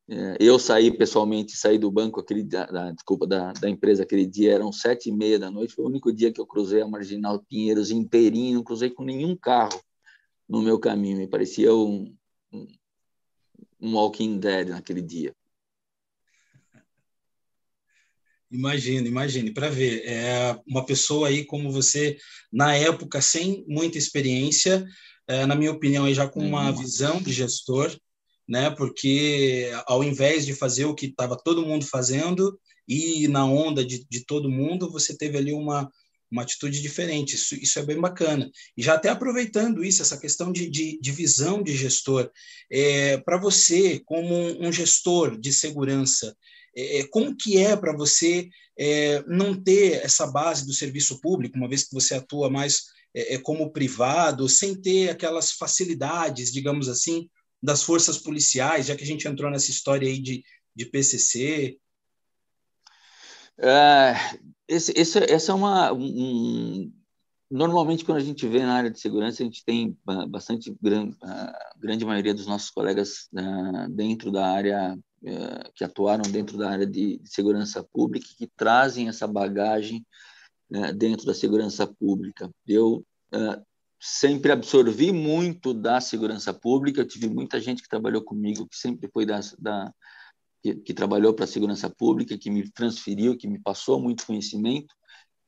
É, 0.07 0.37
eu 0.39 0.59
saí 0.59 0.91
pessoalmente, 0.91 1.57
saí 1.57 1.79
do 1.79 1.91
banco 1.91 2.21
aquele 2.21 2.43
da, 2.43 2.93
desculpa 2.93 3.27
da, 3.27 3.53
da 3.53 3.71
empresa 3.71 4.03
aquele 4.03 4.27
dia 4.27 4.53
eram 4.53 4.71
sete 4.71 5.09
e 5.09 5.13
meia 5.13 5.39
da 5.39 5.51
noite. 5.51 5.75
Foi 5.75 5.85
o 5.85 5.89
único 5.89 6.13
dia 6.13 6.33
que 6.33 6.41
eu 6.41 6.47
cruzei 6.47 6.83
a 6.83 6.89
marginal 6.89 7.43
Pinheiros 7.49 7.91
inteirinho, 7.91 8.57
não 8.57 8.65
cruzei 8.65 8.91
com 8.91 9.03
nenhum 9.03 9.35
carro 9.35 9.81
no 10.49 10.61
meu 10.61 10.79
caminho. 10.79 11.17
Me 11.17 11.27
parecia 11.27 11.75
um, 11.75 12.15
um, 12.53 12.67
um 13.81 13.95
Walking 13.95 14.39
Dead 14.39 14.69
naquele 14.69 15.01
dia. 15.01 15.35
Imagine, 18.55 19.09
imagine, 19.09 19.51
para 19.53 19.69
ver. 19.69 20.03
É 20.07 20.57
uma 20.65 20.87
pessoa 20.87 21.27
aí 21.27 21.45
como 21.45 21.73
você, 21.73 22.17
na 22.53 22.75
época, 22.77 23.21
sem 23.21 23.65
muita 23.67 23.99
experiência, 23.99 24.87
é, 25.27 25.45
na 25.45 25.57
minha 25.57 25.73
opinião, 25.73 26.05
aí 26.05 26.15
já 26.15 26.29
com 26.29 26.41
uma 26.41 26.71
uhum. 26.71 26.77
visão 26.77 27.21
de 27.21 27.33
gestor, 27.33 27.97
né? 28.49 28.71
Porque 28.71 29.73
ao 29.87 30.05
invés 30.05 30.47
de 30.47 30.55
fazer 30.55 30.85
o 30.85 30.95
que 30.95 31.07
estava 31.07 31.37
todo 31.37 31.67
mundo 31.67 31.85
fazendo 31.85 32.57
e 32.87 33.27
na 33.27 33.45
onda 33.45 33.85
de, 33.85 34.07
de 34.09 34.25
todo 34.25 34.51
mundo, 34.51 34.89
você 34.93 35.17
teve 35.17 35.37
ali 35.37 35.53
uma, 35.53 35.91
uma 36.31 36.43
atitude 36.43 36.81
diferente. 36.81 37.35
Isso, 37.35 37.57
isso 37.57 37.79
é 37.81 37.83
bem 37.83 38.01
bacana. 38.01 38.49
E 38.77 38.83
já 38.83 38.95
até 38.95 39.09
aproveitando 39.09 39.83
isso, 39.83 40.01
essa 40.01 40.21
questão 40.21 40.53
de, 40.53 40.71
de, 40.71 40.97
de 41.01 41.11
visão 41.11 41.61
de 41.61 41.77
gestor, 41.77 42.31
é, 42.71 43.17
para 43.19 43.37
você, 43.37 44.01
como 44.05 44.35
um 44.65 44.71
gestor 44.71 45.41
de 45.41 45.53
segurança, 45.53 46.37
é, 46.77 47.01
é, 47.01 47.07
como 47.09 47.37
que 47.37 47.59
é 47.59 47.77
para 47.77 47.97
você 47.97 48.49
é, 48.79 49.23
não 49.27 49.55
ter 49.55 50.05
essa 50.05 50.27
base 50.27 50.67
do 50.67 50.73
serviço 50.73 51.21
público, 51.21 51.57
uma 51.57 51.69
vez 51.69 51.85
que 51.85 51.95
você 51.95 52.15
atua 52.15 52.51
mais 52.51 52.85
é, 53.15 53.35
é, 53.35 53.39
como 53.39 53.71
privado, 53.71 54.49
sem 54.49 54.75
ter 54.75 55.11
aquelas 55.11 55.53
facilidades, 55.53 56.53
digamos 56.53 56.89
assim, 56.89 57.29
das 57.63 57.83
forças 57.83 58.19
policiais, 58.19 58.87
já 58.87 58.97
que 58.97 59.05
a 59.05 59.07
gente 59.07 59.27
entrou 59.27 59.51
nessa 59.51 59.71
história 59.71 60.09
aí 60.09 60.19
de, 60.19 60.43
de 60.75 60.87
PCC? 60.87 61.79
É, 63.57 64.15
esse, 64.67 64.93
esse, 64.97 65.19
essa 65.33 65.53
é 65.53 65.55
uma... 65.55 65.93
Um, 65.93 66.93
normalmente, 67.49 68.05
quando 68.05 68.19
a 68.19 68.25
gente 68.25 68.47
vê 68.49 68.59
na 68.59 68.75
área 68.75 68.91
de 68.91 68.99
segurança, 68.99 69.43
a 69.43 69.47
gente 69.47 69.65
tem 69.65 69.97
bastante 70.29 70.77
grande, 70.83 71.17
grande 71.79 72.05
maioria 72.05 72.35
dos 72.35 72.49
nossos 72.49 72.71
colegas 72.71 73.29
uh, 73.33 73.89
dentro 73.91 74.33
da 74.33 74.45
área 74.45 74.99
que 75.75 75.85
atuaram 75.85 76.31
dentro 76.31 76.59
da 76.59 76.71
área 76.71 76.87
de, 76.87 77.21
segurança 77.25 77.83
pública 77.83 78.27
que 78.37 78.47
trazem 78.47 79.09
essa 79.09 79.27
bagagem 79.27 80.05
né, 80.71 80.93
dentro 80.93 81.25
da 81.27 81.35
segurança 81.35 81.87
pública. 81.87 82.51
Eu 82.67 83.05
uh, 83.35 83.65
sempre 84.01 84.53
absorvi 84.53 85.13
muito 85.13 85.73
da 85.73 86.01
segurança 86.01 86.53
pública, 86.53 87.01
eu 87.01 87.09
tive 87.09 87.29
muita 87.29 87.61
gente 87.61 87.83
que 87.83 87.89
trabalhou 87.89 88.23
comigo, 88.23 88.69
que 88.69 88.77
sempre 88.77 89.09
foi 89.11 89.25
da, 89.25 89.41
da 89.59 89.93
que, 90.63 90.75
que, 90.77 90.95
trabalhou 90.95 91.33
para 91.33 91.45
a 91.45 91.49
segurança 91.49 91.89
pública, 91.89 92.37
que 92.37 92.51
me 92.51 92.71
transferiu, 92.71 93.37
que 93.37 93.49
me 93.49 93.59
passou 93.59 94.01
muito 94.01 94.27
conhecimento, 94.27 94.95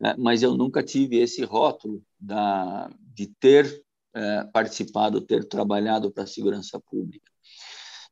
né, 0.01 0.15
mas 0.19 0.43
eu 0.43 0.57
nunca 0.57 0.83
tive 0.83 1.19
esse 1.19 1.45
rótulo 1.45 2.03
da, 2.19 2.91
de 3.01 3.27
ter 3.41 3.67
uh, 4.17 4.51
participado, 4.53 5.21
ter 5.21 5.47
trabalhado 5.47 6.11
para 6.11 6.25
a 6.25 6.27
segurança 6.27 6.81
pública. 6.81 7.31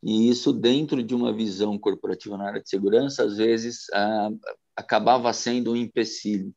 E 0.04 0.28
isso, 0.28 0.52
dentro 0.52 1.02
de 1.02 1.14
uma 1.14 1.32
visão 1.32 1.78
corporativa 1.78 2.36
na 2.36 2.46
área 2.46 2.60
de 2.60 2.68
segurança, 2.68 3.24
às 3.24 3.38
vezes 3.38 3.86
ah, 3.94 4.28
acabava 4.76 5.32
sendo 5.32 5.72
um 5.72 5.76
empecilho. 5.76 6.54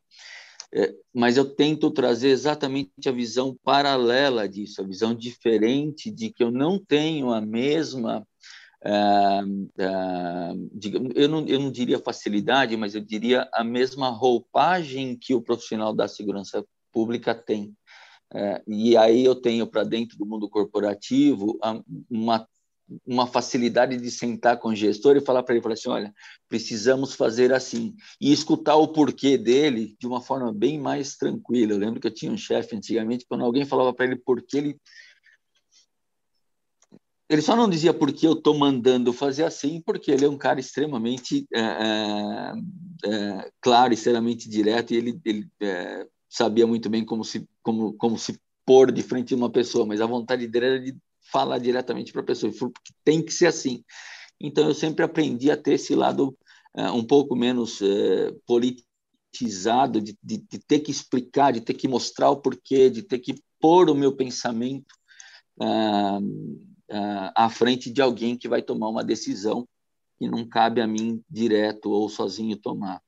É, 0.74 0.94
mas 1.13 1.38
eu 1.38 1.46
tento 1.56 1.89
trazer 1.89 2.27
exatamente 2.27 3.08
a 3.08 3.12
visão 3.12 3.58
paralela 3.63 4.50
disso, 4.50 4.82
a 4.82 4.86
visão 4.86 5.16
diferente 5.16 6.12
de 6.12 6.30
que 6.30 6.44
eu 6.44 6.51
não 6.51 6.77
tenho 6.77 7.32
a 7.32 7.39
mesma, 7.39 8.27
ah, 8.84 9.44
ah, 9.80 10.54
eu, 11.16 11.30
não, 11.30 11.48
eu 11.48 11.60
não 11.60 11.72
diria 11.72 12.00
facilidade, 12.00 12.75
mas 12.75 12.96
eu 12.96 13.01
diria 13.01 13.48
a 13.54 13.63
mesma 13.63 14.10
roupagem 14.10 15.18
que 15.18 15.34
o 15.34 15.42
profissional 15.42 15.94
da 15.94 16.06
segurança 16.10 16.66
pública 16.92 17.34
tem. 17.34 17.74
É, 18.34 18.62
e 18.68 18.98
aí 18.98 19.24
eu 19.24 19.36
tenho 19.36 19.66
para 19.66 19.86
dentro 19.86 20.18
do 20.18 20.25
mundo 20.25 20.50
corporativo 20.50 21.58
uma 22.10 22.46
uma 23.06 23.27
facilidade 23.27 23.98
de 23.98 24.10
sentar 24.10 24.58
com 24.58 24.70
o 24.70 24.75
gestor 24.75 25.17
e 25.17 25.22
falar 25.22 25.44
para 25.44 25.53
ele, 25.56 25.62
falar 25.62 25.74
assim, 25.74 25.89
olha, 25.89 26.13
precisamos 26.48 27.13
fazer 27.13 27.53
assim, 27.53 27.96
e 28.20 28.32
escutar 28.32 28.75
o 28.75 28.88
porquê 28.88 29.38
dele 29.38 29.96
de 30.00 30.08
uma 30.08 30.22
forma 30.22 30.53
bem 30.53 30.79
mais 30.79 31.17
tranquila. 31.17 31.74
Eu 31.74 31.77
lembro 31.77 32.00
que 32.00 32.08
eu 32.08 32.13
tinha 32.13 32.32
um 32.32 32.38
chefe 32.38 32.75
antigamente, 32.75 33.25
quando 33.27 33.44
alguém 33.44 33.65
falava 33.65 33.94
para 33.94 34.06
ele 34.06 34.15
por 34.15 34.41
que 34.41 34.58
ele 34.58 34.79
ele 37.29 37.41
só 37.41 37.56
não 37.58 37.70
dizia 37.70 37.94
porque 37.94 38.25
eu 38.25 38.34
estou 38.34 38.58
mandando 38.58 39.12
fazer 39.12 39.44
assim, 39.44 39.82
porque 39.82 40.12
ele 40.12 40.24
é 40.24 40.29
um 40.29 40.38
cara 40.38 40.62
extremamente 40.62 41.46
é, 41.53 42.53
é, 43.06 43.51
claro, 43.60 43.94
extremamente 43.94 44.50
direto, 44.50 44.94
e 44.94 44.98
ele, 44.98 45.20
ele 45.25 45.48
é, 45.62 46.08
sabia 46.29 46.65
muito 46.65 46.89
bem 46.89 47.03
como 47.03 47.25
se, 47.25 47.46
como, 47.62 47.91
como 47.94 48.17
se 48.17 48.39
pôr 48.65 48.91
de 48.94 49.03
frente 49.03 49.29
de 49.29 49.36
uma 49.36 49.50
pessoa, 49.50 49.86
mas 49.86 50.00
a 50.00 50.06
vontade 50.06 50.48
dele 50.48 50.65
era 50.65 50.79
de 50.79 50.98
falar 51.31 51.57
diretamente 51.60 52.12
para 52.12 52.22
a 52.22 52.25
pessoa, 52.25 52.51
porque 52.57 52.93
tem 53.03 53.24
que 53.24 53.31
ser 53.31 53.48
assim. 53.48 53.84
Então, 54.39 54.67
eu 54.67 54.74
sempre 54.74 55.03
aprendi 55.03 55.50
a 55.50 55.57
ter 55.57 55.74
esse 55.74 55.96
lado 55.96 56.38
uh, 56.75 56.93
um 56.93 57.03
pouco 57.03 57.36
menos 57.36 57.81
uh, 57.81 58.39
politizado, 58.46 60.01
de, 60.01 60.17
de, 60.22 60.38
de, 60.38 60.60
ter 60.60 60.79
que 60.79 60.91
explicar, 60.91 61.51
de 61.51 61.62
ter 61.62 61.74
que 61.74 61.88
mostrar 61.88 62.29
o 62.29 62.41
porquê, 62.41 62.89
de 62.89 63.01
ter 63.03 63.19
que 63.19 63.36
pôr 63.60 63.89
o 63.89 63.96
meu 63.96 64.15
pensamento 64.15 64.93
uh, 65.60 66.22
à 67.36 67.50
frente 67.50 67.91
de 67.91 68.01
alguém 68.01 68.38
que 68.38 68.48
vai 68.48 68.62
tomar 68.62 68.89
uma 68.89 69.03
decisão 69.03 69.67
que 70.17 70.27
não 70.27 70.48
cabe 70.48 70.81
a 70.81 70.88
mim 70.88 71.22
direto 71.29 71.91
ou 71.91 72.10
sozinho 72.10 72.57
tomar. 72.57 73.01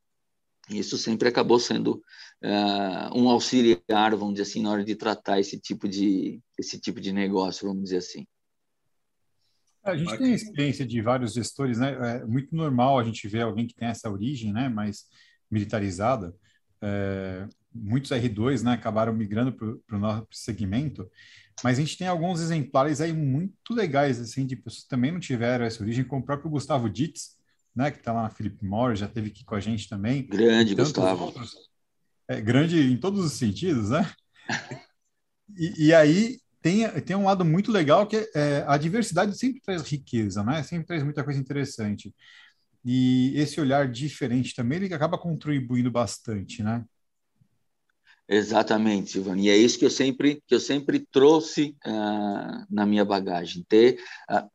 Isso 0.69 0.97
sempre 0.97 1.27
acabou 1.27 1.59
sendo 1.59 2.03
uh, 2.43 3.17
um 3.17 3.29
auxiliar, 3.29 4.15
vamos 4.15 4.35
dizer 4.35 4.43
assim, 4.43 4.61
na 4.61 4.71
hora 4.71 4.83
de 4.83 4.95
tratar 4.95 5.39
esse 5.39 5.59
tipo 5.59 5.87
de, 5.87 6.41
esse 6.57 6.79
tipo 6.79 6.99
de 6.99 7.11
negócio, 7.11 7.67
vamos 7.67 7.83
dizer 7.83 7.97
assim. 7.97 8.25
A 9.83 9.95
gente 9.95 10.17
tem 10.17 10.33
a 10.33 10.35
experiência 10.35 10.85
de 10.85 11.01
vários 11.01 11.33
gestores, 11.33 11.79
né? 11.79 12.19
É 12.21 12.25
muito 12.25 12.55
normal 12.55 12.99
a 12.99 13.03
gente 13.03 13.27
ver 13.27 13.41
alguém 13.41 13.65
que 13.65 13.73
tem 13.73 13.87
essa 13.87 14.09
origem, 14.09 14.51
né? 14.51 14.67
Mais 14.67 15.05
militarizada. 15.49 16.35
É, 16.81 17.47
muitos 17.73 18.11
R2, 18.11 18.61
né? 18.61 18.73
Acabaram 18.73 19.13
migrando 19.13 19.53
para 19.53 19.97
o 19.97 19.99
nosso 19.99 20.27
segmento, 20.31 21.09
mas 21.63 21.77
a 21.77 21.81
gente 21.81 21.97
tem 21.97 22.07
alguns 22.07 22.41
exemplares 22.41 23.01
aí 23.01 23.13
muito 23.13 23.73
legais, 23.73 24.19
assim, 24.19 24.45
de 24.45 24.55
pessoas 24.55 24.83
que 24.83 24.89
também 24.89 25.11
não 25.11 25.19
tiveram 25.19 25.65
essa 25.65 25.81
origem, 25.81 26.03
como 26.03 26.21
o 26.21 26.25
próprio 26.25 26.49
Gustavo 26.49 26.89
Dietz, 26.89 27.37
né, 27.75 27.91
que 27.91 27.99
está 27.99 28.11
lá 28.11 28.23
na 28.23 28.29
Philip 28.29 28.63
Morris, 28.65 28.99
já 28.99 29.07
teve 29.07 29.29
aqui 29.29 29.43
com 29.43 29.55
a 29.55 29.59
gente 29.59 29.87
também. 29.87 30.25
Grande, 30.25 30.75
Gustavo. 30.75 31.25
Outros, 31.25 31.68
é, 32.29 32.39
grande 32.39 32.79
em 32.79 32.95
todos 32.95 33.25
os 33.25 33.33
sentidos, 33.33 33.89
né? 33.89 34.09
e, 35.57 35.87
e, 35.87 35.93
aí 35.93 36.39
tem, 36.61 36.87
tem 37.01 37.15
um 37.15 37.25
lado 37.25 37.43
muito 37.43 37.71
legal 37.71 38.05
que 38.05 38.17
é, 38.17 38.29
é, 38.35 38.65
a 38.67 38.77
diversidade 38.77 39.35
sempre 39.35 39.59
traz 39.61 39.81
riqueza, 39.81 40.43
né? 40.43 40.61
Sempre 40.61 40.85
traz 40.85 41.03
muita 41.03 41.23
coisa 41.23 41.39
interessante. 41.39 42.13
E 42.85 43.33
esse 43.35 43.59
olhar 43.59 43.89
diferente 43.89 44.55
também, 44.55 44.77
ele 44.77 44.93
acaba 44.93 45.17
contribuindo 45.17 45.89
bastante, 45.89 46.61
né? 46.61 46.85
Exatamente, 48.27 49.09
Silvano. 49.09 49.41
E 49.41 49.49
é 49.49 49.57
isso 49.57 49.79
que 49.79 49.85
eu 49.85 49.89
sempre 49.89 50.43
que 50.45 50.53
eu 50.53 50.59
sempre 50.59 50.99
trouxe 51.11 51.75
uh, 51.83 52.65
na 52.69 52.85
minha 52.85 53.03
bagagem, 53.03 53.65
ter 53.67 53.99
uh, 54.29 54.47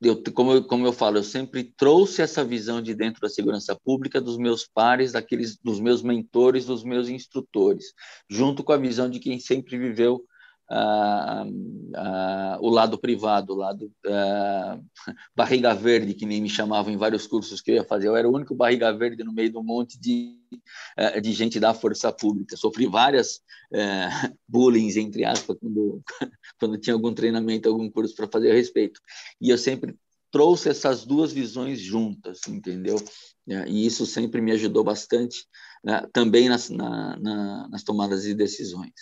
eu, 0.00 0.22
como, 0.32 0.52
eu, 0.52 0.64
como 0.64 0.86
eu 0.86 0.92
falo, 0.92 1.18
eu 1.18 1.22
sempre 1.22 1.64
trouxe 1.76 2.22
essa 2.22 2.44
visão 2.44 2.80
de 2.80 2.94
dentro 2.94 3.20
da 3.20 3.28
segurança 3.28 3.76
pública 3.84 4.20
dos 4.20 4.38
meus 4.38 4.66
pares, 4.66 5.12
daqueles, 5.12 5.56
dos 5.58 5.80
meus 5.80 6.02
mentores, 6.02 6.66
dos 6.66 6.84
meus 6.84 7.08
instrutores, 7.08 7.92
junto 8.28 8.64
com 8.64 8.72
a 8.72 8.78
visão 8.78 9.08
de 9.10 9.18
quem 9.18 9.38
sempre 9.38 9.78
viveu 9.78 10.24
o 12.60 12.68
lado 12.68 12.98
privado, 12.98 13.52
o 13.52 13.56
lado 13.56 13.92
ah, 14.06 14.78
barriga 15.34 15.74
verde, 15.74 16.14
que 16.14 16.26
nem 16.26 16.40
me 16.40 16.48
chamavam 16.48 16.92
em 16.92 16.96
vários 16.96 17.26
cursos 17.26 17.60
que 17.60 17.70
eu 17.70 17.76
ia 17.76 17.84
fazer. 17.84 18.08
Eu 18.08 18.16
era 18.16 18.28
o 18.28 18.34
único 18.34 18.54
barriga 18.54 18.92
verde 18.92 19.22
no 19.22 19.32
meio 19.32 19.50
de 19.50 19.56
um 19.56 19.62
monte 19.62 19.98
de, 19.98 20.36
ah, 20.96 21.20
de 21.20 21.32
gente 21.32 21.60
da 21.60 21.72
força 21.72 22.12
pública. 22.12 22.56
Sofri 22.56 22.86
várias 22.86 23.40
ah, 23.74 24.32
bullying, 24.48 24.88
entre 24.98 25.24
aspas, 25.24 25.56
quando, 25.60 26.02
quando 26.58 26.78
tinha 26.78 26.94
algum 26.94 27.14
treinamento, 27.14 27.68
algum 27.68 27.90
curso 27.90 28.14
para 28.14 28.28
fazer 28.28 28.50
a 28.50 28.54
respeito. 28.54 29.00
E 29.40 29.50
eu 29.50 29.58
sempre 29.58 29.96
trouxe 30.30 30.68
essas 30.68 31.04
duas 31.04 31.32
visões 31.32 31.80
juntas, 31.80 32.40
entendeu? 32.48 32.96
E 33.68 33.86
isso 33.86 34.04
sempre 34.04 34.40
me 34.40 34.50
ajudou 34.52 34.82
bastante 34.82 35.46
né, 35.84 36.04
também 36.12 36.48
nas, 36.48 36.68
na, 36.68 37.16
na, 37.16 37.68
nas 37.68 37.84
tomadas 37.84 38.24
de 38.24 38.34
decisões. 38.34 38.92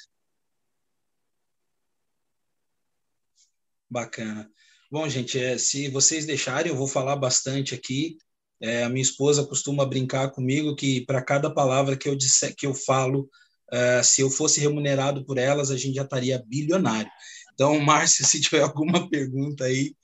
Bacana. 3.94 4.50
Bom, 4.90 5.08
gente, 5.08 5.38
é, 5.38 5.56
se 5.56 5.88
vocês 5.88 6.26
deixarem, 6.26 6.72
eu 6.72 6.76
vou 6.76 6.88
falar 6.88 7.14
bastante 7.14 7.76
aqui. 7.76 8.16
É, 8.60 8.82
a 8.82 8.88
minha 8.88 9.02
esposa 9.02 9.46
costuma 9.46 9.86
brincar 9.86 10.32
comigo 10.32 10.74
que 10.74 11.06
para 11.06 11.22
cada 11.22 11.48
palavra 11.48 11.96
que 11.96 12.08
eu 12.08 12.16
disser, 12.16 12.56
que 12.56 12.66
eu 12.66 12.74
falo, 12.74 13.30
é, 13.70 14.02
se 14.02 14.20
eu 14.20 14.28
fosse 14.28 14.60
remunerado 14.60 15.24
por 15.24 15.38
elas, 15.38 15.70
a 15.70 15.76
gente 15.76 15.94
já 15.94 16.02
estaria 16.02 16.42
bilionário. 16.44 17.10
Então, 17.52 17.78
Márcio, 17.86 18.26
se 18.26 18.40
tiver 18.40 18.62
alguma 18.62 19.08
pergunta 19.08 19.62
aí, 19.62 19.94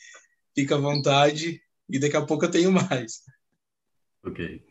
fica 0.55 0.77
à 0.77 0.79
vontade 0.79 1.61
e 1.89 1.99
daqui 1.99 2.17
a 2.17 2.25
pouco 2.25 2.45
eu 2.45 2.51
tenho 2.51 2.71
mais. 2.71 3.23
Ok. 4.25 4.63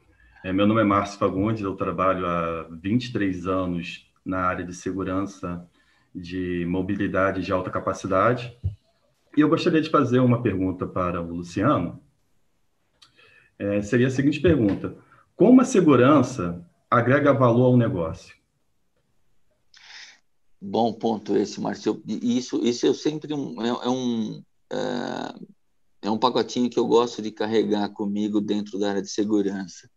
É, 0.46 0.54
meu 0.54 0.66
nome 0.66 0.80
é 0.80 0.86
Márcio 0.86 1.20
Fagundes, 1.20 1.62
eu 1.62 1.76
trabalho 1.76 2.26
há 2.26 2.70
23 2.82 3.48
anos 3.48 4.10
na 4.24 4.46
área 4.46 4.64
de 4.64 4.74
segurança 4.74 5.68
de 6.16 6.66
mobilidade 6.66 7.42
de 7.42 7.52
alta 7.52 7.70
capacidade 7.70 8.58
e 9.36 9.42
eu 9.42 9.50
gostaria 9.50 9.82
de 9.82 9.90
fazer 9.90 10.20
uma 10.20 10.42
pergunta 10.42 10.88
para 10.88 11.22
o 11.22 11.36
Luciano. 11.36 12.02
É, 13.58 13.82
seria 13.82 14.08
a 14.08 14.12
seguinte 14.12 14.40
pergunta: 14.40 14.96
Como 15.36 15.62
a 15.62 15.66
segurança 15.66 16.66
agrega 16.90 17.34
valor 17.34 17.66
ao 17.66 17.78
negócio? 17.78 18.38
Bom 20.62 20.92
ponto 20.94 21.38
esse, 21.38 21.62
Márcio. 21.62 22.02
Isso, 22.06 22.62
isso 22.66 22.86
eu 22.86 22.94
sempre 22.94 23.34
um, 23.34 23.62
é, 23.62 23.70
é 23.70 23.90
um 23.90 24.44
é, 24.72 25.48
é, 26.04 26.12
um 26.12 26.18
pacotinho 26.18 26.70
que 26.70 26.80
eu 26.80 26.86
gosto 26.86 27.22
de 27.22 27.32
carregar 27.32 27.90
comigo 27.90 28.40
dentro 28.40 28.78
da 28.78 28.90
área 28.90 29.02
de 29.02 29.10
segurança. 29.10 29.90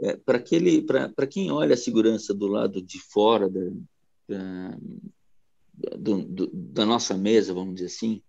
É, 0.00 0.16
para 0.16 0.38
aquele, 0.38 0.82
para 0.82 1.26
quem 1.26 1.50
olha 1.50 1.74
a 1.74 1.78
segurança 1.78 2.32
do 2.32 2.46
lado 2.46 2.80
de 2.80 2.98
fora 2.98 3.48
da, 3.48 3.70
da, 4.28 4.76
do, 5.96 6.22
do, 6.22 6.50
da 6.52 6.86
nossa 6.86 7.16
mesa, 7.16 7.54
vamos 7.54 7.74
dizer 7.74 7.86
assim, 7.86 8.22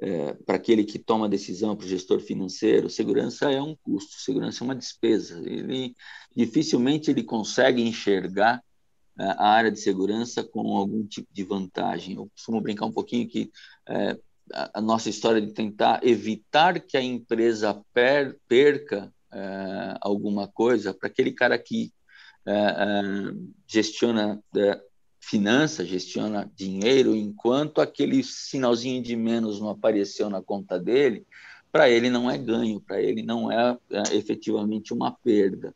é, 0.00 0.34
para 0.34 0.56
aquele 0.56 0.84
que 0.84 0.98
toma 0.98 1.28
decisão, 1.28 1.74
para 1.74 1.86
o 1.86 1.88
gestor 1.88 2.20
financeiro, 2.20 2.90
segurança 2.90 3.50
é 3.50 3.60
um 3.60 3.74
custo, 3.82 4.20
segurança 4.20 4.62
é 4.62 4.64
uma 4.64 4.74
despesa. 4.74 5.38
Ele 5.44 5.94
dificilmente 6.34 7.10
ele 7.10 7.22
consegue 7.22 7.82
enxergar 7.82 8.62
é, 9.18 9.24
a 9.24 9.48
área 9.48 9.72
de 9.72 9.80
segurança 9.80 10.44
com 10.44 10.76
algum 10.76 11.06
tipo 11.06 11.28
de 11.32 11.42
vantagem. 11.42 12.16
Eu 12.16 12.28
costumo 12.28 12.60
brincar 12.60 12.86
um 12.86 12.92
pouquinho 12.92 13.28
que 13.28 13.50
é, 13.88 14.18
a 14.52 14.80
nossa 14.80 15.08
história 15.08 15.40
de 15.40 15.52
tentar 15.52 16.06
evitar 16.06 16.78
que 16.80 16.96
a 16.96 17.02
empresa 17.02 17.82
per, 17.92 18.38
perca 18.46 19.12
é, 19.32 19.96
alguma 20.00 20.46
coisa 20.46 20.94
para 20.94 21.08
aquele 21.08 21.32
cara 21.32 21.58
que 21.58 21.92
é, 22.46 22.52
é, 22.52 23.02
gestiona 23.66 24.40
finança, 25.28 25.84
gestiona 25.84 26.50
dinheiro, 26.54 27.14
enquanto 27.14 27.80
aquele 27.80 28.22
sinalzinho 28.22 29.02
de 29.02 29.16
menos 29.16 29.60
não 29.60 29.70
apareceu 29.70 30.30
na 30.30 30.40
conta 30.40 30.78
dele, 30.78 31.26
para 31.72 31.90
ele 31.90 32.08
não 32.08 32.30
é 32.30 32.38
ganho, 32.38 32.80
para 32.80 33.02
ele 33.02 33.22
não 33.22 33.50
é, 33.50 33.76
é, 33.90 34.16
efetivamente 34.16 34.94
uma 34.94 35.10
perda. 35.10 35.74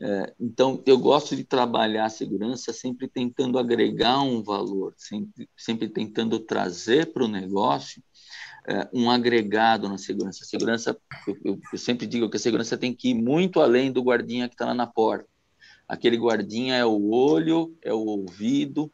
É, 0.00 0.32
então, 0.40 0.82
eu 0.86 0.96
gosto 0.96 1.34
de 1.34 1.44
trabalhar 1.44 2.06
a 2.06 2.10
segurança 2.10 2.72
sempre 2.72 3.08
tentando 3.08 3.58
agregar 3.58 4.22
um 4.22 4.42
valor, 4.42 4.94
sempre, 4.96 5.48
sempre 5.56 5.88
tentando 5.88 6.38
trazer 6.38 7.12
para 7.12 7.24
o 7.24 7.28
negócio 7.28 8.02
é, 8.66 8.88
um 8.92 9.10
agregado 9.10 9.88
na 9.88 9.98
segurança. 9.98 10.44
A 10.44 10.46
segurança, 10.46 10.96
eu, 11.44 11.60
eu, 11.72 11.78
sempre 11.78 12.06
digo 12.06 12.30
que 12.30 12.36
a 12.36 12.40
segurança 12.40 12.78
tem 12.78 12.94
que 12.94 13.10
ir 13.10 13.14
muito 13.14 13.60
além 13.60 13.90
do 13.90 14.02
guardinha 14.02 14.48
que 14.48 14.54
está 14.54 14.66
lá 14.66 14.74
na 14.74 14.86
porta. 14.86 15.33
Aquele 15.88 16.16
guardinha 16.16 16.74
é 16.74 16.84
o 16.84 17.10
olho, 17.10 17.76
é 17.82 17.92
o 17.92 17.98
ouvido, 17.98 18.84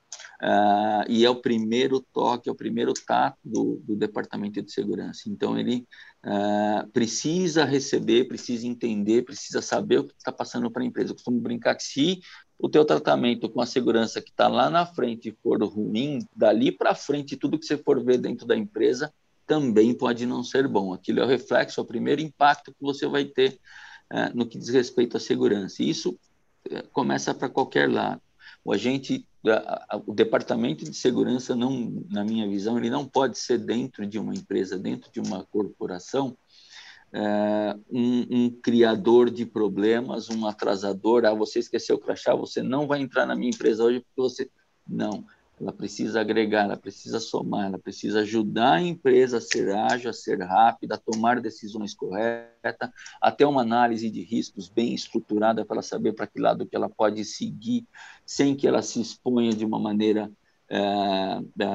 uh, 0.42 1.04
e 1.08 1.24
é 1.24 1.30
o 1.30 1.36
primeiro 1.36 2.00
toque, 2.12 2.48
é 2.48 2.52
o 2.52 2.56
primeiro 2.56 2.92
tato 2.92 3.38
do, 3.44 3.80
do 3.84 3.94
departamento 3.94 4.60
de 4.60 4.72
segurança. 4.72 5.22
Então, 5.28 5.58
ele 5.58 5.86
uh, 6.24 6.88
precisa 6.90 7.64
receber, 7.64 8.24
precisa 8.24 8.66
entender, 8.66 9.24
precisa 9.24 9.62
saber 9.62 10.00
o 10.00 10.04
que 10.04 10.14
está 10.18 10.32
passando 10.32 10.70
para 10.70 10.82
a 10.82 10.86
empresa. 10.86 11.10
Eu 11.10 11.14
costumo 11.14 11.40
brincar 11.40 11.74
que 11.76 11.84
se 11.84 12.20
o 12.58 12.68
teu 12.68 12.84
tratamento 12.84 13.48
com 13.48 13.60
a 13.60 13.66
segurança 13.66 14.20
que 14.20 14.30
está 14.30 14.48
lá 14.48 14.68
na 14.68 14.84
frente 14.84 15.36
for 15.42 15.62
ruim, 15.62 16.18
dali 16.34 16.70
para 16.70 16.94
frente, 16.94 17.36
tudo 17.36 17.58
que 17.58 17.64
você 17.64 17.78
for 17.78 18.02
ver 18.04 18.18
dentro 18.18 18.46
da 18.46 18.56
empresa 18.56 19.12
também 19.46 19.94
pode 19.94 20.26
não 20.26 20.44
ser 20.44 20.68
bom. 20.68 20.92
Aquilo 20.92 21.20
é 21.20 21.24
o 21.24 21.28
reflexo, 21.28 21.80
é 21.80 21.82
o 21.82 21.86
primeiro 21.86 22.20
impacto 22.20 22.72
que 22.72 22.82
você 22.82 23.06
vai 23.06 23.24
ter 23.24 23.58
uh, 24.12 24.36
no 24.36 24.46
que 24.46 24.58
diz 24.58 24.68
respeito 24.68 25.16
à 25.16 25.20
segurança. 25.20 25.82
Isso 25.82 26.18
começa 26.92 27.34
para 27.34 27.48
qualquer 27.48 27.90
lado. 27.90 28.20
O 28.64 28.72
agente, 28.72 29.26
o 30.06 30.12
departamento 30.12 30.84
de 30.84 30.94
segurança 30.94 31.56
não, 31.56 32.04
na 32.10 32.24
minha 32.24 32.48
visão, 32.48 32.78
ele 32.78 32.90
não 32.90 33.06
pode 33.06 33.38
ser 33.38 33.58
dentro 33.58 34.06
de 34.06 34.18
uma 34.18 34.34
empresa, 34.34 34.78
dentro 34.78 35.10
de 35.10 35.20
uma 35.20 35.44
corporação, 35.44 36.36
é, 37.12 37.76
um, 37.90 38.26
um, 38.30 38.50
criador 38.50 39.30
de 39.30 39.44
problemas, 39.44 40.28
um 40.28 40.46
atrasador. 40.46 41.24
Ah, 41.24 41.34
você 41.34 41.58
esqueceu 41.58 41.96
o 41.96 42.00
crachá, 42.00 42.34
você 42.34 42.62
não 42.62 42.86
vai 42.86 43.00
entrar 43.00 43.26
na 43.26 43.34
minha 43.34 43.50
empresa 43.50 43.82
hoje 43.82 44.00
porque 44.00 44.20
você 44.20 44.50
não 44.86 45.24
ela 45.60 45.72
precisa 45.72 46.20
agregar, 46.20 46.64
ela 46.64 46.76
precisa 46.76 47.20
somar, 47.20 47.66
ela 47.66 47.78
precisa 47.78 48.20
ajudar 48.20 48.74
a 48.74 48.82
empresa 48.82 49.36
a 49.36 49.40
ser 49.40 49.70
ágil, 49.70 50.08
a 50.08 50.12
ser 50.12 50.40
rápida, 50.40 50.94
a 50.94 50.98
tomar 50.98 51.38
decisões 51.38 51.94
corretas, 51.94 52.88
a 53.20 53.30
ter 53.30 53.44
uma 53.44 53.60
análise 53.60 54.10
de 54.10 54.22
riscos 54.22 54.70
bem 54.70 54.94
estruturada 54.94 55.64
para 55.64 55.82
saber 55.82 56.14
para 56.14 56.26
que 56.26 56.40
lado 56.40 56.66
que 56.66 56.74
ela 56.74 56.88
pode 56.88 57.24
seguir, 57.26 57.86
sem 58.24 58.56
que 58.56 58.66
ela 58.66 58.80
se 58.80 59.02
exponha 59.02 59.52
de 59.52 59.64
uma 59.64 59.78
maneira 59.78 60.32
é, 60.70 60.78
é, 60.78 61.66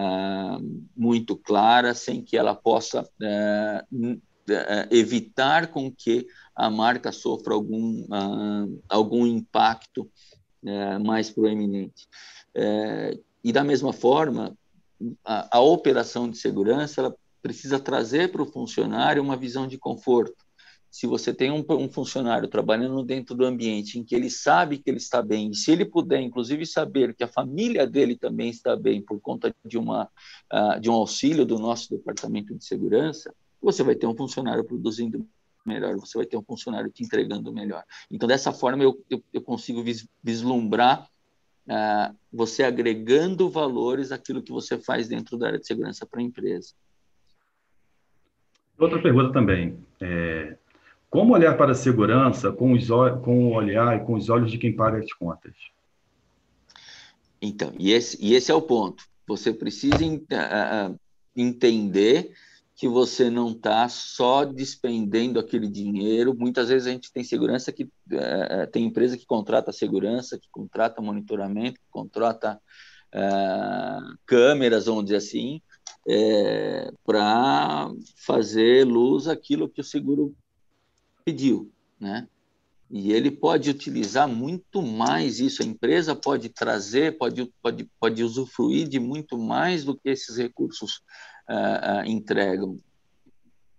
muito 0.98 1.38
clara, 1.38 1.94
sem 1.94 2.24
que 2.24 2.36
ela 2.36 2.56
possa 2.56 3.08
é, 3.22 3.86
evitar 4.90 5.68
com 5.68 5.92
que 5.92 6.26
a 6.56 6.72
marca 6.72 7.12
sofra 7.12 7.54
algum, 7.54 8.06
algum 8.90 9.28
impacto 9.28 10.10
mais 11.04 11.30
proeminente. 11.30 12.08
E 13.46 13.54
da 13.54 13.64
mesma 13.64 13.94
forma, 13.94 14.58
a, 15.24 15.58
a 15.58 15.60
operação 15.60 16.28
de 16.28 16.36
segurança 16.36 17.00
ela 17.00 17.16
precisa 17.44 17.80
trazer 17.80 18.32
para 18.32 18.42
o 18.42 18.52
funcionário 18.52 19.22
uma 19.22 19.38
visão 19.38 19.68
de 19.68 19.78
conforto. 19.78 20.44
Se 20.90 21.06
você 21.06 21.32
tem 21.32 21.52
um, 21.52 21.64
um, 21.70 21.88
funcionário 21.88 22.50
trabalhando 22.50 23.04
dentro 23.04 23.36
do 23.36 23.46
ambiente 23.46 24.00
em 24.00 24.04
que 24.04 24.16
ele 24.16 24.32
sabe 24.32 24.80
que 24.80 24.90
ele 24.90 24.98
está 24.98 25.22
bem, 25.22 25.52
e 25.52 25.56
se 25.56 25.72
ele 25.72 25.86
puder, 25.86 26.22
inclusive, 26.22 26.66
saber 26.66 27.14
que 27.14 27.24
a 27.24 27.28
família 27.28 27.86
dele 27.86 28.18
também 28.18 28.50
está 28.50 28.76
bem 28.76 29.00
por 29.00 29.22
conta 29.22 29.54
de, 29.64 29.78
uma, 29.78 30.10
uh, 30.52 30.80
de 30.80 30.90
um 30.90 30.94
auxílio 30.94 31.46
do 31.46 31.60
nosso 31.60 31.92
departamento 31.92 32.56
de 32.56 32.66
segurança, 32.66 33.32
você 33.62 33.84
vai 33.84 33.94
ter 33.94 34.08
um 34.08 34.18
funcionário 34.18 34.64
produzindo 34.64 35.24
melhor, 35.64 35.96
você 35.98 36.18
vai 36.18 36.26
ter 36.26 36.38
um 36.38 36.44
funcionário 36.44 36.90
te 36.90 37.04
entregando 37.04 37.54
melhor. 37.54 37.84
Então, 38.10 38.28
dessa 38.28 38.52
forma, 38.52 38.82
eu, 38.82 39.00
eu, 39.08 39.22
eu 39.32 39.42
consigo 39.44 39.84
vislumbrar 40.24 41.08
uh, 41.68 42.16
você 42.32 42.64
agregando 42.64 43.50
valores 43.50 44.12
àquilo 44.12 44.42
que 44.42 44.52
você 44.52 44.78
faz 44.78 45.08
dentro 45.08 45.38
da 45.38 45.48
área 45.48 45.60
de 45.60 45.68
segurança 45.68 46.06
para 46.06 46.20
a 46.20 46.24
empresa. 46.24 46.74
Outra 48.78 49.02
pergunta 49.02 49.32
também. 49.32 49.78
É, 50.02 50.58
como 51.10 51.34
olhar 51.34 51.56
para 51.56 51.72
a 51.72 51.76
segurança 51.76 52.52
com, 52.52 52.74
os, 52.74 52.88
com 53.24 53.48
o 53.48 53.54
olhar 53.54 53.96
e 53.96 54.06
com 54.06 54.16
os 54.16 54.30
olhos 54.30 54.52
de 54.52 54.58
quem 54.58 54.76
paga 54.76 55.00
as 55.00 55.14
contas? 55.14 55.54
Então, 57.42 57.74
e 57.78 57.92
esse, 57.92 58.18
e 58.20 58.34
esse 58.34 58.52
é 58.52 58.56
o 58.56 58.62
ponto. 58.62 59.06
Você 59.28 59.54
precisa 59.54 59.96
uh, 60.06 61.00
entender 61.36 62.32
que 62.76 62.90
você 62.90 63.30
não 63.30 63.52
está 63.52 63.88
só 63.88 64.44
despendendo 64.44 65.40
aquele 65.40 65.68
dinheiro. 65.68 66.36
Muitas 66.38 66.68
vezes 66.68 66.88
a 66.88 66.92
gente 66.92 67.12
tem 67.12 67.24
segurança 67.24 67.72
que 67.72 67.90
é, 68.12 68.66
tem 68.66 68.86
empresa 68.86 69.18
que 69.18 69.26
contrata 69.26 69.72
segurança, 69.72 70.38
que 70.38 70.50
contrata 70.52 71.02
monitoramento, 71.02 71.80
que 71.80 71.90
contrata 71.90 72.60
é, 73.14 73.22
câmeras, 74.26 74.88
vamos 74.88 75.06
dizer 75.06 75.18
assim, 75.18 75.62
é, 76.06 76.92
para 77.06 77.90
fazer 78.18 78.86
luz 78.86 79.30
aquilo 79.30 79.70
que 79.70 79.80
o 79.80 79.84
seguro 79.84 80.36
pediu, 81.24 81.72
né? 81.98 82.28
E 82.92 83.12
ele 83.14 83.32
pode 83.32 83.70
utilizar 83.70 84.28
muito 84.28 84.82
mais 84.82 85.40
isso. 85.40 85.64
A 85.64 85.66
empresa 85.66 86.16
pode 86.16 86.50
trazer, 86.50 87.18
pode, 87.18 87.52
pode, 87.62 87.90
pode 88.00 88.24
usufruir 88.24 88.88
de 88.88 89.00
muito 89.00 89.40
mais 89.40 89.84
do 89.84 89.96
que 89.96 90.10
esses 90.10 90.38
recursos 90.38 91.02
uh, 91.50 92.06
entregam. 92.06 92.80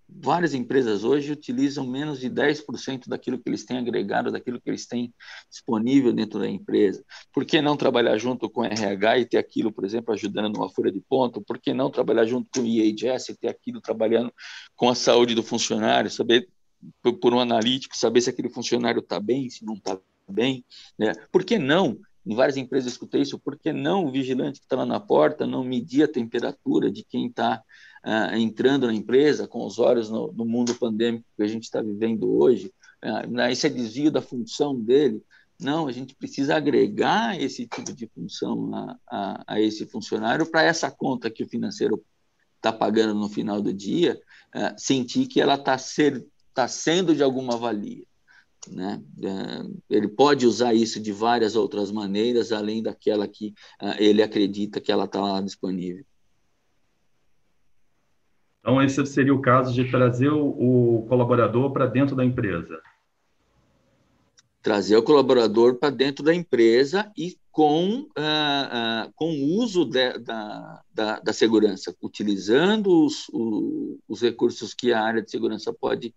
Várias 0.08 0.54
empresas 0.54 1.02
hoje 1.02 1.32
utilizam 1.32 1.86
menos 1.86 2.20
de 2.20 2.30
10% 2.30 3.08
daquilo 3.08 3.38
que 3.38 3.48
eles 3.48 3.64
têm 3.64 3.78
agregado, 3.78 4.30
daquilo 4.30 4.60
que 4.60 4.70
eles 4.70 4.86
têm 4.86 5.12
disponível 5.50 6.12
dentro 6.12 6.38
da 6.38 6.48
empresa. 6.48 7.04
Por 7.32 7.44
que 7.44 7.60
não 7.60 7.76
trabalhar 7.76 8.16
junto 8.16 8.48
com 8.48 8.64
RH 8.64 9.18
e 9.18 9.26
ter 9.26 9.38
aquilo, 9.38 9.72
por 9.72 9.84
exemplo, 9.84 10.14
ajudando 10.14 10.54
numa 10.54 10.70
folha 10.70 10.92
de 10.92 11.00
ponto? 11.00 11.42
Por 11.42 11.58
que 11.58 11.74
não 11.74 11.90
trabalhar 11.90 12.24
junto 12.24 12.48
com 12.54 12.60
o 12.60 12.66
IHS 12.66 13.30
e 13.30 13.36
ter 13.36 13.48
aquilo 13.48 13.80
trabalhando 13.80 14.32
com 14.76 14.88
a 14.88 14.94
saúde 14.94 15.34
do 15.34 15.42
funcionário, 15.42 16.10
saber 16.10 16.48
por 17.20 17.34
um 17.34 17.40
analítico, 17.40 17.96
saber 17.96 18.20
se 18.20 18.30
aquele 18.30 18.48
funcionário 18.48 19.00
está 19.00 19.18
bem, 19.18 19.50
se 19.50 19.64
não 19.64 19.74
está 19.74 19.98
bem? 20.28 20.64
Né? 20.98 21.12
Por 21.32 21.44
que 21.44 21.58
não 21.58 21.98
em 22.26 22.34
várias 22.34 22.56
empresas 22.56 22.86
eu 22.86 22.92
escutei 22.92 23.22
isso, 23.22 23.38
por 23.38 23.56
que 23.56 23.72
não 23.72 24.04
o 24.04 24.10
vigilante 24.10 24.58
que 24.58 24.66
está 24.66 24.76
lá 24.76 24.84
na 24.84 24.98
porta 24.98 25.46
não 25.46 25.62
medir 25.62 26.02
a 26.02 26.08
temperatura 26.08 26.90
de 26.90 27.04
quem 27.04 27.28
está 27.28 27.62
ah, 28.02 28.36
entrando 28.36 28.86
na 28.86 28.94
empresa 28.94 29.46
com 29.46 29.64
os 29.64 29.78
olhos 29.78 30.10
no, 30.10 30.32
no 30.32 30.44
mundo 30.44 30.74
pandêmico 30.74 31.24
que 31.36 31.42
a 31.42 31.46
gente 31.46 31.64
está 31.64 31.80
vivendo 31.80 32.28
hoje? 32.36 32.72
Uh, 33.04 33.40
esse 33.50 33.66
é 33.66 33.70
desvio 33.70 34.10
da 34.10 34.20
função 34.20 34.74
dele. 34.74 35.22
Não, 35.60 35.86
a 35.86 35.92
gente 35.92 36.14
precisa 36.14 36.56
agregar 36.56 37.40
esse 37.40 37.66
tipo 37.66 37.92
de 37.92 38.08
função 38.08 38.74
a, 38.74 38.98
a, 39.06 39.44
a 39.46 39.60
esse 39.60 39.86
funcionário 39.86 40.44
para 40.50 40.62
essa 40.62 40.90
conta 40.90 41.30
que 41.30 41.44
o 41.44 41.48
financeiro 41.48 42.04
está 42.56 42.72
pagando 42.72 43.14
no 43.14 43.28
final 43.28 43.62
do 43.62 43.72
dia, 43.72 44.20
uh, 44.54 44.74
sentir 44.76 45.26
que 45.26 45.40
ela 45.40 45.54
está 45.54 45.76
tá 46.52 46.66
sendo 46.66 47.14
de 47.14 47.22
alguma 47.22 47.56
valia. 47.56 48.04
Né? 48.68 49.00
É, 49.22 49.96
ele 49.96 50.08
pode 50.08 50.46
usar 50.46 50.74
isso 50.74 51.00
de 51.00 51.12
várias 51.12 51.54
outras 51.54 51.90
maneiras, 51.92 52.52
além 52.52 52.82
daquela 52.82 53.26
que 53.28 53.54
uh, 53.80 53.94
ele 53.98 54.22
acredita 54.22 54.80
que 54.80 54.90
ela 54.90 55.04
está 55.04 55.40
disponível. 55.40 56.04
Então, 58.60 58.82
esse 58.82 59.04
seria 59.06 59.32
o 59.32 59.40
caso 59.40 59.72
de 59.72 59.88
trazer 59.88 60.28
o, 60.28 60.48
o 60.98 61.06
colaborador 61.06 61.72
para 61.72 61.86
dentro 61.86 62.16
da 62.16 62.24
empresa. 62.24 62.80
Trazer 64.60 64.96
o 64.96 65.02
colaborador 65.04 65.76
para 65.76 65.90
dentro 65.90 66.24
da 66.24 66.34
empresa 66.34 67.12
e 67.16 67.38
com, 67.52 68.00
uh, 68.00 68.08
uh, 68.08 69.12
com 69.14 69.30
o 69.30 69.62
uso 69.62 69.84
de, 69.84 70.18
da, 70.18 70.82
da, 70.92 71.20
da, 71.20 71.32
segurança, 71.32 71.94
utilizando 72.02 73.04
os, 73.04 73.28
os, 73.32 73.98
os, 74.08 74.20
recursos 74.20 74.74
que 74.74 74.92
a 74.92 75.00
área 75.00 75.22
de 75.22 75.30
segurança 75.30 75.72
pode 75.72 76.12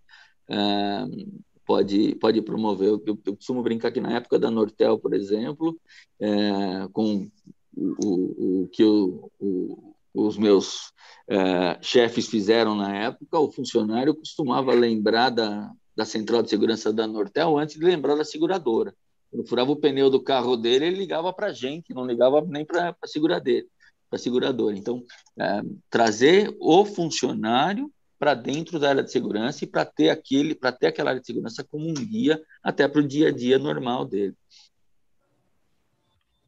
pode, 1.69 2.15
pode 2.15 2.41
promover. 2.41 2.87
Eu, 2.87 3.03
eu, 3.05 3.19
eu, 3.27 3.35
costumo 3.35 3.61
brincar 3.61 3.91
que 3.91 4.01
na 4.01 4.13
época 4.13 4.39
da 4.39 4.49
Nortel, 4.49 4.97
por 4.97 5.13
exemplo, 5.13 5.79
é, 6.19 6.87
com 6.91 7.29
o, 7.77 7.95
o, 8.03 8.63
o 8.63 8.67
que 8.69 8.83
o, 8.83 9.93
os 10.11 10.35
meus 10.35 10.91
é, 11.29 11.77
chefes 11.79 12.27
fizeram 12.27 12.73
na 12.73 12.95
época, 12.95 13.37
o 13.37 13.51
funcionário 13.51 14.15
costumava 14.15 14.73
lembrar 14.73 15.29
da, 15.29 15.71
da 15.95 16.05
central 16.05 16.41
de 16.41 16.49
segurança 16.49 16.91
da 16.91 17.05
Nortel 17.05 17.55
antes 17.59 17.77
de 17.77 17.85
lembrar 17.85 18.15
da 18.15 18.25
seguradora. 18.25 18.91
Quando 19.29 19.47
furava 19.47 19.71
o 19.71 19.75
pneu 19.75 20.09
do 20.09 20.23
carro 20.23 20.57
dele, 20.57 20.85
ele 20.87 20.97
ligava 20.97 21.31
para 21.31 21.47
a 21.47 21.53
gente, 21.53 21.93
não 21.93 22.03
ligava 22.03 22.41
nem 22.47 22.65
para 22.65 22.95
a 22.99 24.17
seguradora. 24.17 24.75
Então, 24.75 25.03
é, 25.39 25.61
trazer 25.87 26.51
o 26.59 26.83
funcionário 26.83 27.91
para 28.19 28.35
dentro 28.35 28.77
da 28.77 28.89
área 28.89 29.03
de 29.03 29.11
segurança 29.11 29.63
e 29.63 29.67
para 29.67 29.85
ter 29.85 30.09
aquele, 30.09 30.53
para 30.53 30.71
ter 30.71 30.87
aquela 30.87 31.11
área 31.11 31.21
de 31.21 31.25
segurança 31.25 31.63
como 31.63 31.87
um 31.87 31.93
guia 31.93 32.39
até 32.61 32.87
para 32.87 33.01
o 33.01 33.07
dia 33.07 33.29
a 33.29 33.31
dia 33.31 33.57
normal 33.57 34.05
dele. 34.05 34.35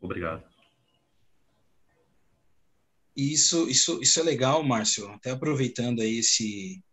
Obrigado. 0.01 0.43
Isso, 3.15 3.69
isso, 3.69 4.01
isso 4.01 4.19
é 4.19 4.23
legal, 4.23 4.62
Márcio. 4.63 5.07
Até 5.10 5.31
aproveitando 5.31 6.01
aí 6.01 6.17
esse, 6.17 6.84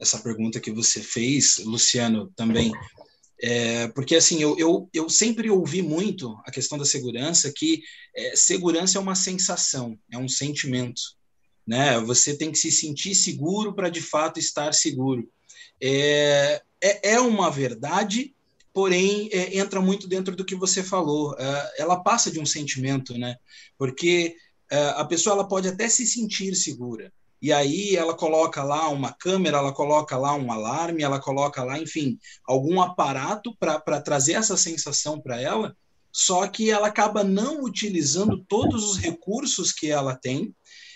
essa 0.00 0.18
pergunta 0.18 0.60
que 0.60 0.72
você 0.72 1.02
fez, 1.02 1.58
Luciano, 1.58 2.32
também 2.34 2.72
É, 3.42 3.88
porque 3.88 4.14
assim, 4.14 4.40
eu, 4.40 4.56
eu, 4.58 4.88
eu 4.94 5.10
sempre 5.10 5.50
ouvi 5.50 5.82
muito 5.82 6.40
a 6.46 6.50
questão 6.50 6.78
da 6.78 6.84
segurança, 6.84 7.52
que 7.54 7.82
é, 8.14 8.34
segurança 8.36 8.96
é 8.96 9.00
uma 9.00 9.16
sensação, 9.16 9.98
é 10.10 10.16
um 10.16 10.28
sentimento. 10.28 11.02
Né? 11.66 11.98
Você 12.00 12.36
tem 12.36 12.52
que 12.52 12.58
se 12.58 12.70
sentir 12.70 13.14
seguro 13.14 13.74
para 13.74 13.88
de 13.88 14.00
fato 14.00 14.38
estar 14.38 14.72
seguro. 14.74 15.28
É, 15.80 16.62
é, 16.82 17.12
é 17.14 17.20
uma 17.20 17.50
verdade, 17.50 18.34
porém 18.72 19.28
é, 19.32 19.56
entra 19.58 19.80
muito 19.80 20.06
dentro 20.06 20.36
do 20.36 20.44
que 20.44 20.54
você 20.54 20.82
falou. 20.82 21.34
É, 21.38 21.74
ela 21.78 22.02
passa 22.02 22.30
de 22.30 22.38
um 22.38 22.46
sentimento, 22.46 23.16
né? 23.16 23.36
Porque 23.78 24.36
é, 24.70 24.88
a 24.96 25.04
pessoa 25.04 25.34
ela 25.34 25.48
pode 25.48 25.68
até 25.68 25.88
se 25.88 26.06
sentir 26.06 26.54
segura, 26.54 27.12
e 27.40 27.52
aí 27.52 27.94
ela 27.94 28.14
coloca 28.14 28.62
lá 28.62 28.88
uma 28.88 29.12
câmera, 29.12 29.58
ela 29.58 29.72
coloca 29.72 30.16
lá 30.16 30.34
um 30.34 30.50
alarme, 30.50 31.02
ela 31.02 31.20
coloca 31.20 31.62
lá, 31.62 31.78
enfim, 31.78 32.18
algum 32.46 32.80
aparato 32.80 33.54
para 33.58 34.00
trazer 34.00 34.32
essa 34.32 34.56
sensação 34.56 35.20
para 35.20 35.38
ela, 35.38 35.76
só 36.10 36.46
que 36.48 36.70
ela 36.70 36.86
acaba 36.86 37.22
não 37.22 37.62
utilizando 37.62 38.42
todos 38.48 38.88
os 38.88 38.96
recursos 38.96 39.72
que 39.72 39.90
ela 39.90 40.16
tem, 40.16 40.54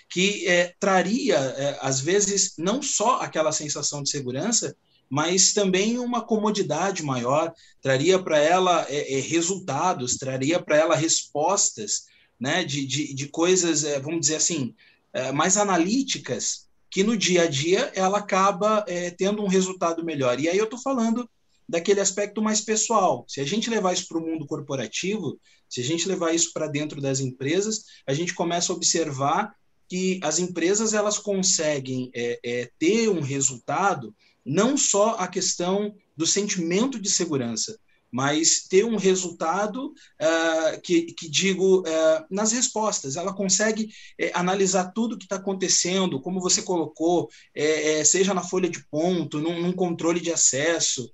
que 0.09 0.47
é, 0.47 0.73
traria, 0.79 1.37
é, 1.37 1.77
às 1.81 1.99
vezes, 1.99 2.53
não 2.57 2.81
só 2.81 3.21
aquela 3.21 3.51
sensação 3.51 4.01
de 4.01 4.09
segurança, 4.09 4.75
mas 5.09 5.53
também 5.53 5.97
uma 5.97 6.21
comodidade 6.21 7.03
maior, 7.03 7.53
traria 7.81 8.21
para 8.21 8.37
ela 8.37 8.85
é, 8.89 9.17
é, 9.17 9.19
resultados, 9.19 10.17
traria 10.17 10.59
para 10.61 10.77
ela 10.77 10.95
respostas 10.95 12.05
né, 12.39 12.63
de, 12.63 12.85
de, 12.85 13.13
de 13.13 13.27
coisas, 13.27 13.83
é, 13.83 13.99
vamos 13.99 14.21
dizer 14.21 14.35
assim, 14.35 14.73
é, 15.13 15.31
mais 15.31 15.57
analíticas, 15.57 16.67
que 16.91 17.03
no 17.03 17.15
dia 17.15 17.43
a 17.43 17.47
dia 17.47 17.91
ela 17.93 18.17
acaba 18.17 18.83
tendo 19.15 19.43
um 19.43 19.47
resultado 19.47 20.03
melhor. 20.03 20.39
E 20.39 20.49
aí 20.49 20.57
eu 20.57 20.63
estou 20.63 20.81
falando 20.81 21.29
daquele 21.67 21.99
aspecto 21.99 22.41
mais 22.41 22.61
pessoal. 22.61 23.25
Se 23.27 23.39
a 23.39 23.45
gente 23.45 23.69
levar 23.69 23.93
isso 23.93 24.07
para 24.07 24.17
o 24.17 24.25
mundo 24.25 24.47
corporativo, 24.47 25.39
se 25.69 25.81
a 25.81 25.83
gente 25.83 26.07
levar 26.07 26.33
isso 26.33 26.51
para 26.51 26.65
dentro 26.65 26.99
das 26.99 27.19
empresas, 27.19 27.83
a 28.07 28.13
gente 28.15 28.33
começa 28.33 28.73
a 28.73 28.75
observar 28.75 29.53
que 29.89 30.19
as 30.23 30.37
empresas 30.37 30.93
elas 30.93 31.17
conseguem 31.17 32.11
é, 32.13 32.39
é, 32.45 32.71
ter 32.77 33.09
um 33.09 33.21
resultado 33.21 34.15
não 34.45 34.77
só 34.77 35.15
a 35.15 35.27
questão 35.27 35.93
do 36.15 36.25
sentimento 36.25 36.99
de 36.99 37.09
segurança, 37.09 37.77
mas 38.11 38.67
ter 38.67 38.85
um 38.85 38.97
resultado 38.97 39.87
uh, 39.87 40.81
que, 40.83 41.13
que, 41.13 41.29
digo, 41.29 41.81
uh, 41.81 42.25
nas 42.29 42.51
respostas. 42.51 43.15
Ela 43.15 43.33
consegue 43.33 43.85
uh, 43.85 44.31
analisar 44.33 44.91
tudo 44.91 45.17
que 45.17 45.25
está 45.25 45.35
acontecendo, 45.35 46.19
como 46.19 46.41
você 46.41 46.61
colocou, 46.63 47.29
eh, 47.53 48.03
seja 48.03 48.33
na 48.33 48.41
folha 48.41 48.69
de 48.69 48.83
ponto, 48.89 49.39
num, 49.39 49.61
num 49.61 49.73
controle 49.73 50.19
de 50.19 50.31
acesso, 50.31 51.11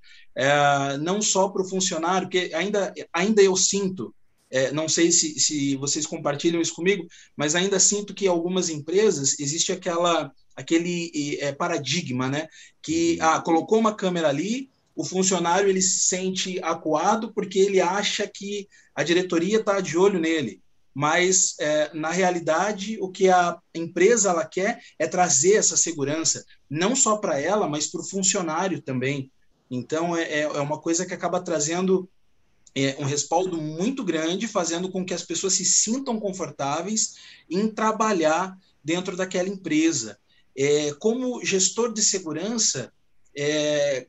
não 1.00 1.22
só 1.22 1.48
para 1.48 1.62
o 1.62 1.68
funcionário, 1.68 2.28
porque 2.28 2.50
ainda, 2.54 2.92
ainda 3.12 3.42
eu 3.42 3.56
sinto, 3.56 4.14
não 4.72 4.88
sei 4.88 5.10
se, 5.10 5.38
se 5.40 5.76
vocês 5.76 6.06
compartilham 6.06 6.60
isso 6.60 6.74
comigo, 6.74 7.06
mas 7.36 7.54
ainda 7.54 7.80
sinto 7.80 8.14
que 8.14 8.26
algumas 8.26 8.68
empresas 8.68 9.38
existe 9.40 9.72
aquela, 9.72 10.32
aquele 10.54 11.38
paradigma, 11.58 12.28
né? 12.28 12.48
Que 12.80 13.18
ah, 13.20 13.40
colocou 13.40 13.78
uma 13.78 13.94
câmera 13.94 14.28
ali, 14.28 14.70
o 14.96 15.04
funcionário 15.04 15.68
ele 15.68 15.82
se 15.82 16.06
sente 16.06 16.58
acuado 16.62 17.32
porque 17.34 17.58
ele 17.58 17.80
acha 17.80 18.26
que 18.26 18.66
a 18.94 19.02
diretoria 19.02 19.58
está 19.58 19.78
de 19.80 19.98
olho 19.98 20.18
nele. 20.18 20.62
Mas, 20.94 21.54
é, 21.60 21.90
na 21.92 22.10
realidade, 22.10 22.96
o 23.02 23.10
que 23.10 23.28
a 23.28 23.58
empresa 23.74 24.30
ela 24.30 24.46
quer 24.46 24.80
é 24.98 25.06
trazer 25.06 25.56
essa 25.56 25.76
segurança, 25.76 26.42
não 26.70 26.96
só 26.96 27.18
para 27.18 27.38
ela, 27.38 27.68
mas 27.68 27.86
para 27.86 28.00
o 28.00 28.08
funcionário 28.08 28.80
também. 28.80 29.30
Então, 29.70 30.16
é, 30.16 30.22
é, 30.22 30.40
é 30.40 30.60
uma 30.60 30.80
coisa 30.80 31.04
que 31.04 31.12
acaba 31.12 31.42
trazendo 31.42 32.08
é, 32.76 32.94
um 32.98 33.04
respaldo 33.04 33.56
muito 33.56 34.04
grande, 34.04 34.46
fazendo 34.46 34.90
com 34.90 35.02
que 35.02 35.14
as 35.14 35.22
pessoas 35.22 35.54
se 35.54 35.64
sintam 35.64 36.20
confortáveis 36.20 37.14
em 37.48 37.68
trabalhar 37.68 38.54
dentro 38.84 39.16
daquela 39.16 39.48
empresa. 39.48 40.18
É, 40.54 40.92
como 40.94 41.42
gestor 41.42 41.90
de 41.90 42.02
segurança, 42.02 42.92
é, 43.34 44.06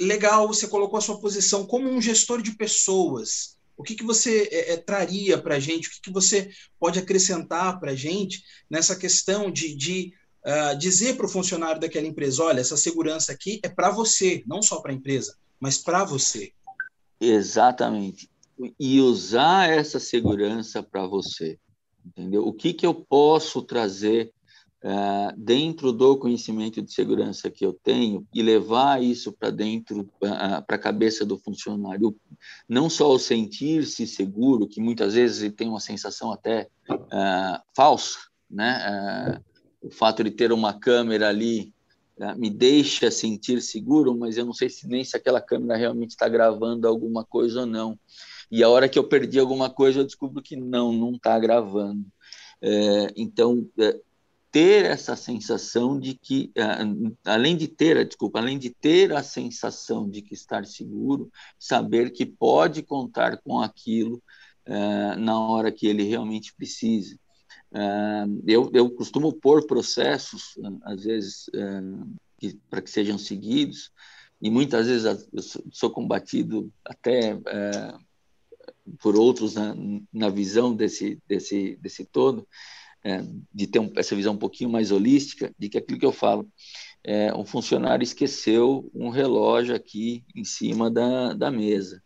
legal, 0.00 0.46
você 0.46 0.68
colocou 0.68 0.98
a 0.98 1.02
sua 1.02 1.18
posição 1.18 1.66
como 1.66 1.90
um 1.90 2.00
gestor 2.00 2.40
de 2.40 2.52
pessoas. 2.52 3.56
O 3.76 3.82
que, 3.82 3.96
que 3.96 4.04
você 4.04 4.48
é, 4.52 4.74
é, 4.74 4.76
traria 4.76 5.36
para 5.36 5.56
a 5.56 5.60
gente? 5.60 5.88
O 5.88 5.90
que, 5.90 6.02
que 6.02 6.12
você 6.12 6.48
pode 6.78 7.00
acrescentar 7.00 7.80
para 7.80 7.90
a 7.90 7.96
gente 7.96 8.44
nessa 8.70 8.94
questão 8.94 9.50
de, 9.50 9.74
de 9.74 10.14
uh, 10.46 10.78
dizer 10.78 11.16
para 11.16 11.26
o 11.26 11.28
funcionário 11.28 11.80
daquela 11.80 12.06
empresa: 12.06 12.44
olha, 12.44 12.60
essa 12.60 12.76
segurança 12.76 13.32
aqui 13.32 13.60
é 13.64 13.68
para 13.68 13.90
você, 13.90 14.44
não 14.46 14.62
só 14.62 14.80
para 14.80 14.92
a 14.92 14.94
empresa, 14.94 15.36
mas 15.60 15.76
para 15.76 16.04
você? 16.04 16.52
Exatamente. 17.20 18.30
E 18.78 19.00
usar 19.00 19.70
essa 19.70 19.98
segurança 19.98 20.82
para 20.82 21.06
você. 21.06 21.58
Entendeu? 22.04 22.46
O 22.46 22.52
que, 22.52 22.72
que 22.72 22.86
eu 22.86 22.94
posso 22.94 23.62
trazer 23.62 24.32
uh, 24.86 25.34
dentro 25.36 25.92
do 25.92 26.16
conhecimento 26.16 26.80
de 26.80 26.92
segurança 26.92 27.50
que 27.50 27.64
eu 27.64 27.72
tenho 27.72 28.26
e 28.32 28.42
levar 28.42 29.02
isso 29.02 29.32
para 29.32 29.50
dentro, 29.50 30.00
uh, 30.00 30.64
para 30.66 30.76
a 30.76 30.78
cabeça 30.78 31.24
do 31.24 31.36
funcionário. 31.36 32.16
Não 32.68 32.88
só 32.88 33.10
o 33.10 33.18
sentir-se 33.18 34.06
seguro, 34.06 34.68
que 34.68 34.80
muitas 34.80 35.14
vezes 35.14 35.42
ele 35.42 35.52
tem 35.52 35.68
uma 35.68 35.80
sensação 35.80 36.32
até 36.32 36.68
uh, 36.90 37.60
falsa, 37.74 38.18
né? 38.48 39.40
o 39.82 39.90
fato 39.90 40.22
de 40.22 40.30
ter 40.30 40.52
uma 40.52 40.72
câmera 40.72 41.28
ali 41.28 41.72
me 42.36 42.50
deixa 42.50 43.10
sentir 43.10 43.60
seguro, 43.60 44.16
mas 44.16 44.36
eu 44.36 44.44
não 44.44 44.52
sei 44.52 44.68
se 44.68 44.88
nem 44.88 45.04
se 45.04 45.16
aquela 45.16 45.40
câmera 45.40 45.76
realmente 45.78 46.10
está 46.10 46.28
gravando 46.28 46.88
alguma 46.88 47.24
coisa 47.24 47.60
ou 47.60 47.66
não. 47.66 47.98
E 48.50 48.62
a 48.62 48.68
hora 48.68 48.88
que 48.88 48.98
eu 48.98 49.08
perdi 49.08 49.38
alguma 49.38 49.68
coisa, 49.68 50.00
eu 50.00 50.04
descubro 50.04 50.42
que 50.42 50.56
não, 50.56 50.92
não 50.92 51.12
está 51.12 51.38
gravando. 51.38 52.06
É, 52.62 53.12
então, 53.16 53.68
é, 53.78 54.00
ter 54.50 54.86
essa 54.86 55.14
sensação 55.16 56.00
de 56.00 56.14
que, 56.14 56.50
ah, 56.56 56.78
além 57.32 57.56
de 57.56 57.68
ter, 57.68 58.06
desculpa, 58.06 58.38
além 58.38 58.58
de 58.58 58.70
ter 58.70 59.12
a 59.12 59.22
sensação 59.22 60.08
de 60.08 60.22
que 60.22 60.32
estar 60.32 60.64
seguro, 60.64 61.30
saber 61.58 62.10
que 62.10 62.24
pode 62.24 62.82
contar 62.82 63.36
com 63.42 63.60
aquilo 63.60 64.22
uh, 64.66 65.18
na 65.18 65.38
hora 65.38 65.70
que 65.70 65.86
ele 65.86 66.04
realmente 66.04 66.54
precisa. 66.54 67.18
Eu, 68.46 68.70
eu 68.72 68.90
costumo 68.90 69.32
pôr 69.32 69.66
processos, 69.66 70.54
às 70.82 71.04
vezes, 71.04 71.48
uh, 71.48 72.50
para 72.70 72.80
que 72.80 72.90
sejam 72.90 73.18
seguidos, 73.18 73.90
e 74.40 74.50
muitas 74.50 74.86
vezes 74.86 75.04
eu 75.04 75.42
sou, 75.72 75.90
combatido 75.90 76.72
até 76.84 77.38
por 79.00 79.16
outros 79.16 79.54
na, 79.54 79.74
na 80.12 80.28
visão 80.28 80.74
desse, 80.74 81.20
desse, 81.26 81.76
desse 81.76 82.04
todo, 82.04 82.46
é, 83.06 83.22
de 83.54 83.66
ter 83.68 83.78
um, 83.78 83.92
essa 83.96 84.16
visão 84.16 84.34
um 84.34 84.38
pouquinho 84.38 84.68
mais 84.68 84.90
holística, 84.90 85.54
de 85.56 85.68
que 85.68 85.78
aquilo 85.78 85.98
que 85.98 86.06
eu 86.06 86.12
falo, 86.12 86.48
é, 87.04 87.32
um 87.34 87.44
funcionário 87.44 88.02
esqueceu 88.02 88.90
um 88.92 89.10
relógio 89.10 89.76
aqui 89.76 90.24
em 90.34 90.44
cima 90.44 90.90
da, 90.90 91.32
da 91.32 91.50
mesa. 91.50 92.02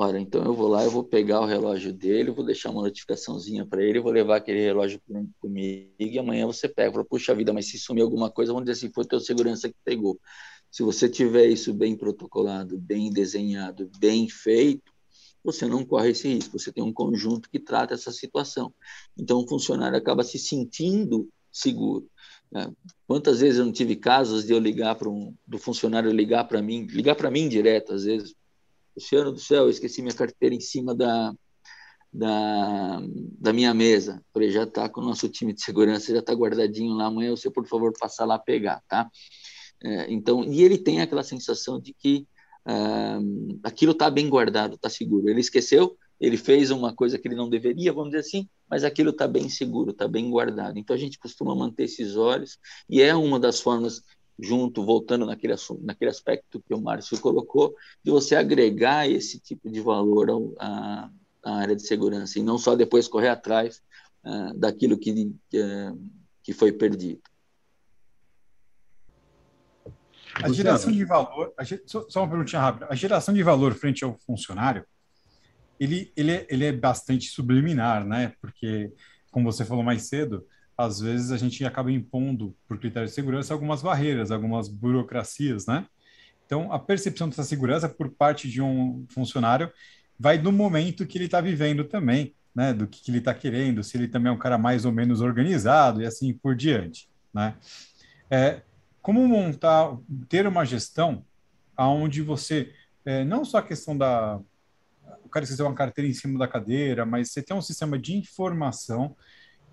Ora, 0.00 0.20
então 0.20 0.44
eu 0.44 0.54
vou 0.54 0.68
lá, 0.68 0.84
eu 0.84 0.92
vou 0.92 1.02
pegar 1.02 1.40
o 1.40 1.44
relógio 1.44 1.92
dele, 1.92 2.30
vou 2.30 2.44
deixar 2.46 2.70
uma 2.70 2.82
notificaçãozinha 2.82 3.66
para 3.66 3.82
ele, 3.82 3.98
vou 3.98 4.12
levar 4.12 4.36
aquele 4.36 4.60
relógio 4.60 5.00
comigo 5.40 5.90
e 5.98 6.16
amanhã 6.16 6.46
você 6.46 6.68
pega. 6.68 6.92
Fala, 6.92 7.04
puxa 7.04 7.34
vida, 7.34 7.52
mas 7.52 7.66
se 7.66 7.80
sumir 7.80 8.02
alguma 8.02 8.30
coisa, 8.30 8.52
vamos 8.52 8.64
dizer 8.64 8.78
assim, 8.78 8.94
foi 8.94 9.04
teu 9.04 9.18
segurança 9.18 9.68
que 9.68 9.74
pegou. 9.84 10.16
Se 10.70 10.84
você 10.84 11.08
tiver 11.08 11.46
isso 11.46 11.74
bem 11.74 11.96
protocolado, 11.96 12.78
bem 12.78 13.10
desenhado, 13.10 13.90
bem 13.98 14.28
feito, 14.28 14.92
você 15.42 15.66
não 15.66 15.84
corre 15.84 16.10
esse 16.10 16.28
risco, 16.28 16.56
você 16.56 16.70
tem 16.70 16.84
um 16.84 16.92
conjunto 16.92 17.50
que 17.50 17.58
trata 17.58 17.94
essa 17.94 18.12
situação. 18.12 18.72
Então, 19.18 19.40
o 19.40 19.48
funcionário 19.48 19.98
acaba 19.98 20.22
se 20.22 20.38
sentindo 20.38 21.28
seguro. 21.50 22.08
Né? 22.52 22.72
Quantas 23.04 23.40
vezes 23.40 23.58
eu 23.58 23.64
não 23.64 23.72
tive 23.72 23.96
casos 23.96 24.46
de 24.46 24.52
eu 24.52 24.60
ligar 24.60 24.94
para 24.94 25.08
um, 25.08 25.34
do 25.44 25.58
funcionário 25.58 26.12
ligar 26.12 26.44
para 26.44 26.62
mim, 26.62 26.86
ligar 26.86 27.16
para 27.16 27.32
mim 27.32 27.48
direto, 27.48 27.94
às 27.94 28.04
vezes, 28.04 28.32
Luciano 28.98 29.32
do 29.32 29.38
céu, 29.38 29.64
eu 29.64 29.70
esqueci 29.70 30.02
minha 30.02 30.14
carteira 30.14 30.54
em 30.54 30.60
cima 30.60 30.94
da, 30.94 31.32
da, 32.12 33.00
da 33.40 33.52
minha 33.52 33.72
mesa. 33.72 34.20
Falei, 34.32 34.50
já 34.50 34.64
está 34.64 34.88
com 34.88 35.00
o 35.00 35.04
nosso 35.04 35.28
time 35.28 35.52
de 35.52 35.62
segurança, 35.62 36.12
já 36.12 36.18
está 36.18 36.32
guardadinho 36.32 36.94
lá, 36.94 37.06
amanhã 37.06 37.30
você, 37.30 37.48
por 37.48 37.66
favor, 37.66 37.92
passar 37.98 38.24
lá 38.24 38.38
pegar, 38.38 38.82
tá? 38.88 39.08
É, 39.82 40.12
então, 40.12 40.42
e 40.42 40.62
ele 40.62 40.76
tem 40.76 41.00
aquela 41.00 41.22
sensação 41.22 41.80
de 41.80 41.94
que 41.94 42.26
uh, 42.66 43.60
aquilo 43.62 43.92
está 43.92 44.10
bem 44.10 44.28
guardado, 44.28 44.74
está 44.74 44.90
seguro. 44.90 45.28
Ele 45.28 45.40
esqueceu, 45.40 45.96
ele 46.20 46.36
fez 46.36 46.72
uma 46.72 46.92
coisa 46.92 47.16
que 47.18 47.28
ele 47.28 47.36
não 47.36 47.48
deveria, 47.48 47.92
vamos 47.92 48.10
dizer 48.10 48.20
assim, 48.20 48.48
mas 48.68 48.82
aquilo 48.82 49.10
está 49.10 49.28
bem 49.28 49.48
seguro, 49.48 49.92
está 49.92 50.08
bem 50.08 50.28
guardado. 50.28 50.76
Então 50.76 50.96
a 50.96 50.98
gente 50.98 51.18
costuma 51.18 51.54
manter 51.54 51.84
esses 51.84 52.16
olhos 52.16 52.58
e 52.90 53.00
é 53.00 53.14
uma 53.14 53.38
das 53.38 53.60
formas 53.60 54.02
junto, 54.38 54.84
voltando 54.84 55.26
naquele, 55.26 55.54
naquele 55.80 56.10
aspecto 56.10 56.62
que 56.66 56.72
o 56.72 56.80
Márcio 56.80 57.20
colocou, 57.20 57.74
de 58.02 58.10
você 58.10 58.36
agregar 58.36 59.08
esse 59.08 59.40
tipo 59.40 59.68
de 59.68 59.80
valor 59.80 60.30
ao, 60.30 60.54
à, 60.58 61.10
à 61.42 61.54
área 61.56 61.74
de 61.74 61.82
segurança 61.82 62.38
e 62.38 62.42
não 62.42 62.56
só 62.56 62.76
depois 62.76 63.08
correr 63.08 63.28
atrás 63.28 63.82
uh, 64.24 64.56
daquilo 64.56 64.96
que, 64.96 65.10
uh, 65.12 66.10
que 66.42 66.52
foi 66.52 66.72
perdido. 66.72 67.20
A 70.34 70.52
geração 70.52 70.92
de 70.92 71.04
valor, 71.04 71.52
a, 71.58 71.64
só 71.64 72.20
uma 72.22 72.28
perguntinha 72.28 72.62
rápida. 72.62 72.86
A 72.88 72.94
geração 72.94 73.34
de 73.34 73.42
valor 73.42 73.74
frente 73.74 74.04
ao 74.04 74.16
funcionário, 74.18 74.84
ele, 75.80 76.12
ele, 76.16 76.30
é, 76.30 76.46
ele 76.48 76.64
é 76.64 76.72
bastante 76.72 77.28
subliminar, 77.28 78.06
né? 78.06 78.34
Porque, 78.40 78.92
como 79.32 79.50
você 79.50 79.64
falou 79.64 79.82
mais 79.82 80.02
cedo, 80.08 80.46
às 80.78 81.00
vezes 81.00 81.32
a 81.32 81.36
gente 81.36 81.64
acaba 81.64 81.90
impondo, 81.90 82.56
por 82.68 82.78
critério 82.78 83.08
de 83.08 83.14
segurança, 83.14 83.52
algumas 83.52 83.82
barreiras, 83.82 84.30
algumas 84.30 84.68
burocracias, 84.68 85.66
né? 85.66 85.84
Então, 86.46 86.72
a 86.72 86.78
percepção 86.78 87.28
dessa 87.28 87.42
segurança 87.42 87.88
por 87.88 88.08
parte 88.10 88.48
de 88.48 88.62
um 88.62 89.04
funcionário 89.08 89.72
vai 90.18 90.38
do 90.38 90.52
momento 90.52 91.04
que 91.04 91.18
ele 91.18 91.24
está 91.24 91.40
vivendo 91.40 91.84
também, 91.84 92.32
né? 92.54 92.72
Do 92.72 92.86
que, 92.86 93.02
que 93.02 93.10
ele 93.10 93.18
está 93.18 93.34
querendo, 93.34 93.82
se 93.82 93.96
ele 93.96 94.06
também 94.06 94.30
é 94.30 94.32
um 94.32 94.38
cara 94.38 94.56
mais 94.56 94.84
ou 94.84 94.92
menos 94.92 95.20
organizado 95.20 96.00
e 96.00 96.06
assim 96.06 96.32
por 96.32 96.54
diante, 96.54 97.10
né? 97.34 97.56
É, 98.30 98.62
como 99.02 99.26
montar, 99.26 99.96
ter 100.28 100.46
uma 100.46 100.64
gestão 100.64 101.24
aonde 101.76 102.22
você, 102.22 102.72
é, 103.04 103.24
não 103.24 103.44
só 103.44 103.58
a 103.58 103.62
questão 103.62 103.98
da, 103.98 104.40
o 105.24 105.28
cara 105.28 105.42
esqueceu 105.44 105.66
uma 105.66 105.74
carteira 105.74 106.08
em 106.08 106.14
cima 106.14 106.38
da 106.38 106.46
cadeira, 106.46 107.04
mas 107.04 107.32
você 107.32 107.42
tem 107.42 107.56
um 107.56 107.62
sistema 107.62 107.98
de 107.98 108.16
informação 108.16 109.16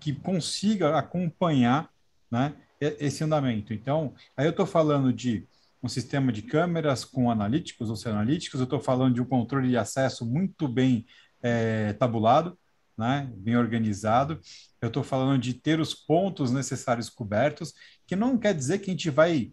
que 0.00 0.12
consiga 0.12 0.96
acompanhar 0.98 1.90
né, 2.30 2.54
esse 2.80 3.24
andamento. 3.24 3.72
Então, 3.72 4.14
aí 4.36 4.46
eu 4.46 4.50
estou 4.50 4.66
falando 4.66 5.12
de 5.12 5.46
um 5.82 5.88
sistema 5.88 6.32
de 6.32 6.42
câmeras 6.42 7.04
com 7.04 7.30
analíticos 7.30 7.90
ou 7.90 7.96
sem 7.96 8.10
analíticos, 8.10 8.60
eu 8.60 8.64
estou 8.64 8.80
falando 8.80 9.14
de 9.14 9.20
um 9.20 9.24
controle 9.24 9.68
de 9.68 9.76
acesso 9.76 10.26
muito 10.26 10.66
bem 10.66 11.06
é, 11.42 11.92
tabulado, 11.94 12.58
né, 12.96 13.30
bem 13.36 13.56
organizado. 13.56 14.40
Eu 14.80 14.88
estou 14.88 15.02
falando 15.02 15.40
de 15.40 15.54
ter 15.54 15.80
os 15.80 15.94
pontos 15.94 16.50
necessários 16.50 17.08
cobertos, 17.08 17.74
que 18.06 18.16
não 18.16 18.38
quer 18.38 18.54
dizer 18.54 18.78
que 18.78 18.90
a 18.90 18.92
gente 18.92 19.10
vai 19.10 19.52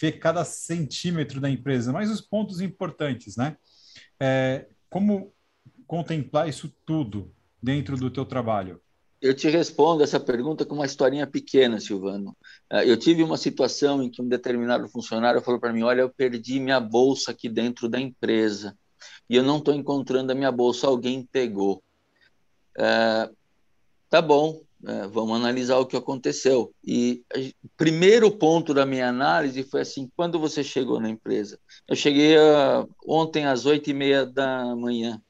ver 0.00 0.12
cada 0.12 0.44
centímetro 0.44 1.40
da 1.40 1.50
empresa, 1.50 1.92
mas 1.92 2.10
os 2.10 2.20
pontos 2.20 2.60
importantes, 2.60 3.36
né? 3.36 3.56
É, 4.20 4.66
como 4.88 5.32
contemplar 5.86 6.48
isso 6.48 6.72
tudo 6.86 7.34
dentro 7.62 7.96
do 7.96 8.10
teu 8.10 8.24
trabalho? 8.24 8.80
Eu 9.20 9.34
te 9.34 9.48
respondo 9.48 10.02
essa 10.02 10.20
pergunta 10.20 10.64
com 10.64 10.76
uma 10.76 10.86
historinha 10.86 11.26
pequena, 11.26 11.80
Silvano. 11.80 12.36
É, 12.70 12.88
eu 12.88 12.96
tive 12.96 13.22
uma 13.22 13.36
situação 13.36 14.02
em 14.02 14.10
que 14.10 14.22
um 14.22 14.28
determinado 14.28 14.88
funcionário 14.88 15.40
falou 15.40 15.60
para 15.60 15.72
mim: 15.72 15.82
Olha, 15.82 16.02
eu 16.02 16.10
perdi 16.10 16.60
minha 16.60 16.78
bolsa 16.78 17.32
aqui 17.32 17.48
dentro 17.48 17.88
da 17.88 18.00
empresa 18.00 18.76
e 19.28 19.36
eu 19.36 19.42
não 19.42 19.58
estou 19.58 19.74
encontrando 19.74 20.32
a 20.32 20.34
minha 20.34 20.52
bolsa, 20.52 20.86
alguém 20.86 21.26
pegou. 21.30 21.82
É, 22.78 23.30
tá 24.08 24.22
bom, 24.22 24.62
é, 24.86 25.08
vamos 25.08 25.36
analisar 25.36 25.78
o 25.78 25.86
que 25.86 25.96
aconteceu. 25.96 26.72
E 26.84 27.24
o 27.64 27.68
primeiro 27.76 28.30
ponto 28.30 28.72
da 28.72 28.86
minha 28.86 29.08
análise 29.08 29.64
foi 29.64 29.80
assim: 29.80 30.08
quando 30.16 30.38
você 30.38 30.62
chegou 30.62 31.00
na 31.00 31.10
empresa? 31.10 31.58
Eu 31.88 31.96
cheguei 31.96 32.36
a, 32.38 32.86
ontem 33.06 33.46
às 33.46 33.66
oito 33.66 33.90
e 33.90 33.94
meia 33.94 34.24
da 34.24 34.76
manhã. 34.76 35.20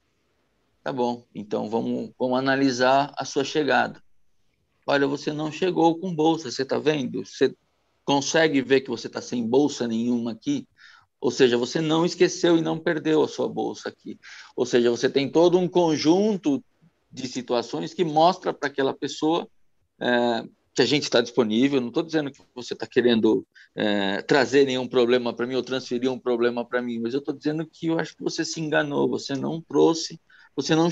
Tá 0.88 0.92
bom, 0.94 1.22
então 1.34 1.68
vamos, 1.68 2.12
vamos 2.18 2.38
analisar 2.38 3.12
a 3.14 3.22
sua 3.22 3.44
chegada. 3.44 4.02
Olha, 4.86 5.06
você 5.06 5.34
não 5.34 5.52
chegou 5.52 5.98
com 5.98 6.14
bolsa, 6.14 6.50
você 6.50 6.62
está 6.62 6.78
vendo? 6.78 7.26
Você 7.26 7.54
consegue 8.06 8.62
ver 8.62 8.80
que 8.80 8.88
você 8.88 9.06
está 9.06 9.20
sem 9.20 9.46
bolsa 9.46 9.86
nenhuma 9.86 10.32
aqui? 10.32 10.66
Ou 11.20 11.30
seja, 11.30 11.58
você 11.58 11.78
não 11.78 12.06
esqueceu 12.06 12.56
e 12.56 12.62
não 12.62 12.78
perdeu 12.78 13.22
a 13.22 13.28
sua 13.28 13.46
bolsa 13.46 13.90
aqui. 13.90 14.18
Ou 14.56 14.64
seja, 14.64 14.90
você 14.90 15.10
tem 15.10 15.30
todo 15.30 15.58
um 15.58 15.68
conjunto 15.68 16.64
de 17.12 17.28
situações 17.28 17.92
que 17.92 18.02
mostra 18.02 18.54
para 18.54 18.70
aquela 18.70 18.94
pessoa 18.94 19.46
é, 20.00 20.42
que 20.74 20.80
a 20.80 20.86
gente 20.86 21.02
está 21.02 21.20
disponível. 21.20 21.82
Não 21.82 21.88
estou 21.88 22.02
dizendo 22.02 22.30
que 22.30 22.40
você 22.54 22.72
está 22.72 22.86
querendo 22.86 23.46
é, 23.76 24.22
trazer 24.22 24.64
nenhum 24.64 24.88
problema 24.88 25.34
para 25.34 25.46
mim 25.46 25.54
ou 25.54 25.62
transferir 25.62 26.10
um 26.10 26.18
problema 26.18 26.64
para 26.64 26.80
mim, 26.80 26.98
mas 26.98 27.12
eu 27.12 27.20
estou 27.20 27.34
dizendo 27.34 27.66
que 27.66 27.88
eu 27.88 27.98
acho 27.98 28.16
que 28.16 28.22
você 28.22 28.42
se 28.42 28.58
enganou, 28.58 29.06
você 29.06 29.34
não 29.34 29.60
trouxe, 29.60 30.18
você 30.62 30.74
não 30.74 30.90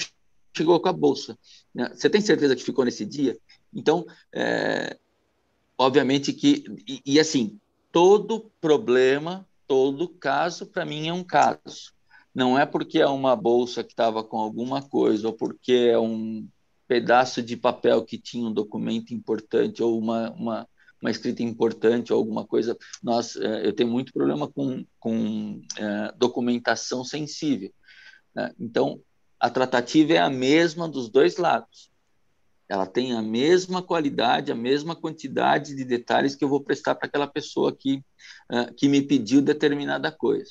chegou 0.56 0.80
com 0.80 0.88
a 0.88 0.92
bolsa. 0.92 1.38
Né? 1.74 1.90
Você 1.94 2.08
tem 2.08 2.20
certeza 2.20 2.56
que 2.56 2.64
ficou 2.64 2.84
nesse 2.84 3.04
dia? 3.04 3.38
Então, 3.74 4.06
é, 4.34 4.98
obviamente 5.76 6.32
que 6.32 6.64
e, 6.86 7.02
e 7.04 7.20
assim 7.20 7.58
todo 7.92 8.50
problema, 8.60 9.46
todo 9.66 10.08
caso 10.08 10.66
para 10.66 10.84
mim 10.84 11.08
é 11.08 11.12
um 11.12 11.24
caso 11.24 11.96
não 12.36 12.58
é 12.58 12.66
porque 12.66 12.98
é 12.98 13.06
uma 13.06 13.34
bolsa 13.34 13.82
que 13.82 13.94
estava 13.94 14.22
com 14.22 14.38
alguma 14.38 14.82
coisa, 14.82 15.28
ou 15.28 15.32
porque 15.32 15.88
é 15.90 15.98
um 15.98 16.46
pedaço 16.86 17.42
de 17.42 17.56
papel 17.56 18.04
que 18.04 18.18
tinha 18.18 18.46
um 18.46 18.52
documento 18.52 19.14
importante, 19.14 19.82
ou 19.82 19.98
uma, 19.98 20.30
uma, 20.32 20.68
uma 21.00 21.10
escrita 21.10 21.42
importante, 21.42 22.12
ou 22.12 22.18
alguma 22.18 22.46
coisa. 22.46 22.76
Nós, 23.02 23.36
é, 23.36 23.66
eu 23.66 23.72
tenho 23.72 23.88
muito 23.88 24.12
problema 24.12 24.46
com, 24.46 24.84
com 25.00 25.62
é, 25.78 26.12
documentação 26.18 27.02
sensível. 27.02 27.72
Né? 28.34 28.52
Então, 28.60 29.00
a 29.46 29.50
tratativa 29.50 30.14
é 30.14 30.18
a 30.18 30.28
mesma 30.28 30.88
dos 30.88 31.08
dois 31.08 31.36
lados. 31.36 31.88
Ela 32.68 32.84
tem 32.84 33.12
a 33.12 33.22
mesma 33.22 33.80
qualidade, 33.80 34.50
a 34.50 34.56
mesma 34.56 34.96
quantidade 34.96 35.76
de 35.76 35.84
detalhes 35.84 36.34
que 36.34 36.44
eu 36.44 36.48
vou 36.48 36.60
prestar 36.60 36.96
para 36.96 37.06
aquela 37.06 37.28
pessoa 37.28 37.72
que, 37.72 38.02
uh, 38.50 38.74
que 38.76 38.88
me 38.88 39.00
pediu 39.00 39.40
determinada 39.40 40.10
coisa. 40.10 40.50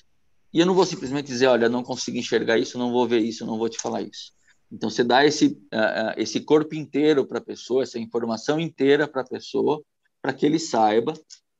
E 0.53 0.61
eu 0.61 0.65
não 0.65 0.73
vou 0.73 0.85
simplesmente 0.85 1.27
dizer, 1.27 1.47
olha, 1.47 1.67
não 1.67 1.83
consigo 1.83 2.17
enxergar 2.17 2.57
isso, 2.57 2.77
não 2.77 2.93
vou 2.93 3.05
ver 3.05 3.19
isso, 3.19 3.45
não 3.45 3.57
vou 3.57 3.67
te 3.67 3.77
falar 3.77 4.01
isso. 4.01 4.31
Então, 4.71 4.89
você 4.89 5.03
dá 5.03 5.25
esse, 5.25 5.47
uh, 5.47 6.15
esse 6.15 6.39
corpo 6.39 6.73
inteiro 6.73 7.25
para 7.25 7.39
a 7.39 7.43
pessoa, 7.43 7.83
essa 7.83 7.99
informação 7.99 8.61
inteira 8.61 9.09
para 9.09 9.23
a 9.23 9.27
pessoa, 9.27 9.83
para 10.21 10.31
que 10.31 10.45
ele 10.45 10.57
saiba 10.57 11.13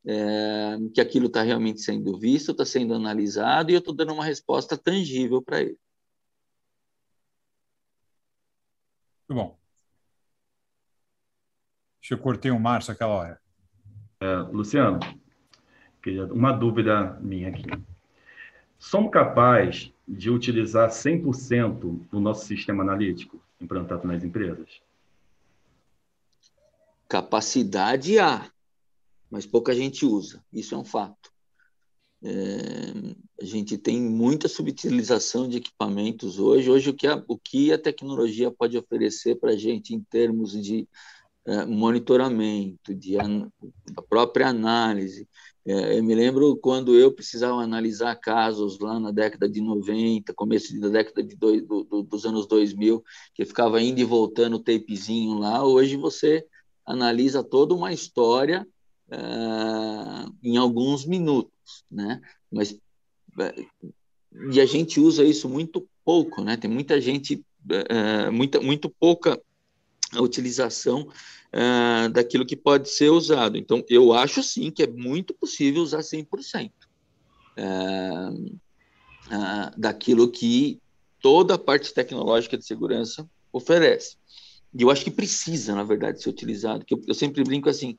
é, 0.08 0.78
que 0.94 1.02
aquilo 1.02 1.28
está 1.28 1.42
realmente 1.42 1.82
sendo 1.82 2.18
visto, 2.18 2.52
está 2.52 2.64
sendo 2.64 2.94
analisado, 2.94 3.72
e 3.72 3.74
eu 3.74 3.80
estou 3.80 3.94
dando 3.94 4.14
uma 4.14 4.24
resposta 4.24 4.78
tangível 4.78 5.42
para 5.42 5.62
ele. 5.62 5.78
Muito 9.28 9.42
bom. 9.42 9.58
Deixa 12.02 12.14
eu 12.14 12.20
cortei 12.20 12.52
o 12.52 12.60
Márcio 12.60 12.94
aquela 12.94 13.14
hora. 13.14 13.42
É, 14.20 14.36
Luciano, 14.52 15.00
uma 16.32 16.52
dúvida 16.52 17.20
minha 17.22 17.50
aqui 17.50 17.66
somos 18.86 19.12
capazes 19.12 19.92
de 20.08 20.30
utilizar 20.30 20.90
100% 20.90 22.08
do 22.12 22.20
nosso 22.20 22.46
sistema 22.46 22.84
analítico 22.84 23.42
implantado 23.60 24.08
nas 24.08 24.24
empresas? 24.24 24.80
Capacidade 27.10 28.20
há, 28.20 28.52
mas 29.30 29.46
pouca 29.46 29.74
gente 29.74 30.06
usa. 30.06 30.44
Isso 30.54 30.76
é 30.76 30.78
um 30.78 30.86
fato. 30.86 31.34
É, 32.28 33.16
a 33.40 33.46
gente 33.46 33.78
tem 33.78 34.02
muita 34.02 34.48
subutilização 34.48 35.48
de 35.48 35.58
equipamentos 35.58 36.40
hoje. 36.40 36.72
Hoje, 36.72 36.90
o 36.90 36.94
que 36.94 37.06
a, 37.06 37.24
o 37.28 37.38
que 37.38 37.72
a 37.72 37.78
tecnologia 37.78 38.50
pode 38.50 38.76
oferecer 38.76 39.36
para 39.36 39.52
a 39.52 39.56
gente 39.56 39.94
em 39.94 40.02
termos 40.02 40.52
de 40.54 40.90
é, 41.46 41.66
monitoramento, 41.66 42.96
de 42.96 43.16
an, 43.20 43.52
da 43.94 44.02
própria 44.02 44.48
análise, 44.48 45.28
é, 45.68 46.00
eu 46.00 46.04
me 46.04 46.16
lembro 46.16 46.58
quando 46.58 46.96
eu 46.96 47.12
precisava 47.14 47.62
analisar 47.62 48.16
casos 48.16 48.80
lá 48.80 49.00
na 49.00 49.12
década 49.12 49.48
de 49.48 49.62
90, 49.62 50.34
começo 50.34 50.80
da 50.80 50.90
década 50.90 51.24
de 51.24 51.36
dois, 51.36 51.62
do, 51.64 51.84
do, 51.84 52.02
dos 52.02 52.26
anos 52.26 52.48
2000, 52.48 53.04
que 53.36 53.46
ficava 53.46 53.80
indo 53.80 54.00
e 54.00 54.04
voltando 54.04 54.56
o 54.56 54.64
tapezinho 54.64 55.38
lá. 55.38 55.64
Hoje 55.64 55.96
você 55.96 56.44
analisa 56.86 57.44
toda 57.44 57.76
uma 57.76 57.94
história 57.94 58.68
é, 59.10 59.18
em 60.44 60.58
alguns 60.58 61.06
minutos, 61.06 61.84
né? 61.90 62.22
Mas 62.52 62.78
é, 63.40 63.66
e 64.52 64.60
a 64.60 64.66
gente 64.66 65.00
usa 65.00 65.24
isso 65.24 65.48
muito 65.48 65.88
pouco, 66.04 66.44
né? 66.44 66.58
Tem 66.58 66.70
muita 66.70 67.00
gente, 67.00 67.44
é, 67.90 68.30
muita, 68.30 68.60
muito 68.60 68.90
pouca 68.90 69.40
utilização 70.22 71.08
uh, 71.54 72.10
daquilo 72.10 72.46
que 72.46 72.56
pode 72.56 72.90
ser 72.90 73.10
usado. 73.10 73.58
Então, 73.58 73.84
eu 73.90 74.14
acho 74.14 74.44
sim 74.44 74.70
que 74.72 74.84
é 74.84 74.88
muito 74.88 75.34
possível 75.34 75.82
usar 75.82 76.00
100% 76.00 76.72
uh, 77.58 78.58
uh, 79.28 79.80
daquilo 79.80 80.30
que 80.30 80.80
toda 81.22 81.56
a 81.56 81.60
parte 81.60 81.94
tecnológica 81.94 82.58
de 82.58 82.66
segurança 82.66 83.28
oferece. 83.52 84.18
E 84.78 84.82
eu 84.82 84.92
acho 84.92 85.04
que 85.04 85.12
precisa, 85.12 85.74
na 85.74 85.84
verdade, 85.84 86.22
ser 86.22 86.30
utilizado. 86.30 86.86
Que 86.86 86.94
eu, 86.94 87.02
eu 87.08 87.14
sempre 87.14 87.44
brinco 87.44 87.70
assim, 87.70 87.98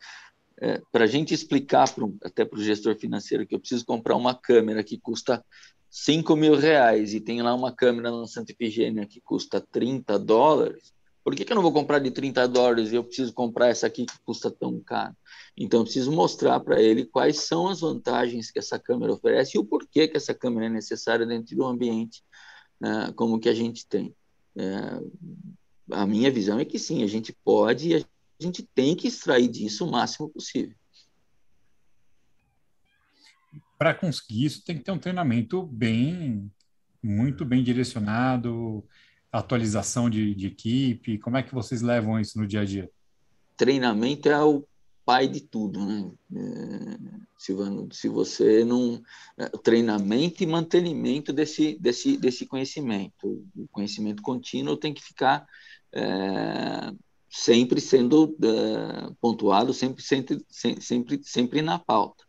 é, 0.60 0.80
para 0.90 1.04
a 1.04 1.06
gente 1.06 1.34
explicar 1.34 1.92
pro, 1.92 2.16
até 2.22 2.44
para 2.44 2.58
o 2.58 2.62
gestor 2.62 2.96
financeiro 2.96 3.46
que 3.46 3.54
eu 3.54 3.60
preciso 3.60 3.84
comprar 3.84 4.16
uma 4.16 4.34
câmera 4.34 4.82
que 4.82 4.98
custa 4.98 5.44
5 5.90 6.34
mil 6.36 6.56
reais 6.56 7.14
e 7.14 7.20
tem 7.20 7.42
lá 7.42 7.54
uma 7.54 7.72
câmera 7.72 8.10
na 8.10 8.26
Santa 8.26 8.52
Efigênia 8.52 9.06
que 9.06 9.20
custa 9.20 9.60
30 9.60 10.18
dólares, 10.18 10.92
por 11.26 11.34
que, 11.34 11.44
que 11.44 11.52
eu 11.52 11.56
não 11.56 11.62
vou 11.62 11.72
comprar 11.72 11.98
de 11.98 12.12
30 12.12 12.46
dólares 12.46 12.92
e 12.92 12.94
eu 12.94 13.02
preciso 13.02 13.32
comprar 13.32 13.66
essa 13.66 13.88
aqui 13.88 14.06
que 14.06 14.14
custa 14.24 14.48
tão 14.48 14.78
caro? 14.78 15.12
Então, 15.56 15.80
eu 15.80 15.84
preciso 15.84 16.12
mostrar 16.12 16.60
para 16.60 16.80
ele 16.80 17.04
quais 17.04 17.40
são 17.40 17.66
as 17.66 17.80
vantagens 17.80 18.52
que 18.52 18.60
essa 18.60 18.78
câmera 18.78 19.12
oferece 19.12 19.56
e 19.56 19.58
o 19.58 19.64
porquê 19.64 20.06
que 20.06 20.16
essa 20.16 20.32
câmera 20.32 20.66
é 20.66 20.68
necessária 20.68 21.26
dentro 21.26 21.56
do 21.56 21.64
ambiente 21.64 22.22
né, 22.80 23.12
como 23.16 23.40
que 23.40 23.48
a 23.48 23.54
gente 23.54 23.88
tem. 23.88 24.14
É, 24.56 25.00
a 25.90 26.06
minha 26.06 26.30
visão 26.30 26.60
é 26.60 26.64
que 26.64 26.78
sim, 26.78 27.02
a 27.02 27.08
gente 27.08 27.36
pode 27.44 27.88
e 27.88 27.94
a 27.96 28.04
gente 28.42 28.62
tem 28.74 28.94
que 28.94 29.08
extrair 29.08 29.48
disso 29.48 29.86
o 29.86 29.90
máximo 29.90 30.28
possível. 30.28 30.76
para 33.78 33.94
conseguir 33.94 34.44
isso 34.44 34.64
tem 34.64 34.76
que 34.76 34.84
ter 34.84 34.90
um 34.90 34.98
treinamento 34.98 35.62
bem, 35.62 36.50
muito 37.02 37.44
bem 37.44 37.62
direcionado, 37.62 38.84
atualização 39.30 40.08
de, 40.08 40.34
de 40.34 40.46
equipe. 40.46 41.18
Como 41.18 41.36
é 41.36 41.42
que 41.42 41.54
vocês 41.54 41.82
levam 41.82 42.18
isso 42.18 42.38
no 42.38 42.46
dia 42.46 42.60
a 42.60 42.64
dia? 42.64 42.90
Treinamento 43.56 44.28
é 44.28 44.42
o 44.42 44.64
pai 45.04 45.28
de 45.28 45.40
tudo, 45.40 45.84
né? 45.84 46.10
É, 46.34 47.16
Silvano, 47.38 47.88
se 47.92 48.08
você 48.08 48.64
não 48.64 49.00
é, 49.38 49.48
treinamento 49.62 50.42
e 50.42 50.46
mantenimento 50.46 51.32
desse 51.32 51.78
desse 51.78 52.16
desse 52.16 52.46
conhecimento, 52.46 53.46
o 53.54 53.68
conhecimento 53.68 54.22
contínuo 54.22 54.76
tem 54.76 54.92
que 54.92 55.02
ficar 55.02 55.46
é, 55.92 56.92
sempre 57.36 57.80
sendo 57.82 58.34
é, 58.42 59.12
pontuado, 59.20 59.74
sempre 59.74 60.02
sempre 60.02 60.44
sempre 60.48 61.20
sempre 61.22 61.62
na 61.62 61.78
pauta. 61.78 62.24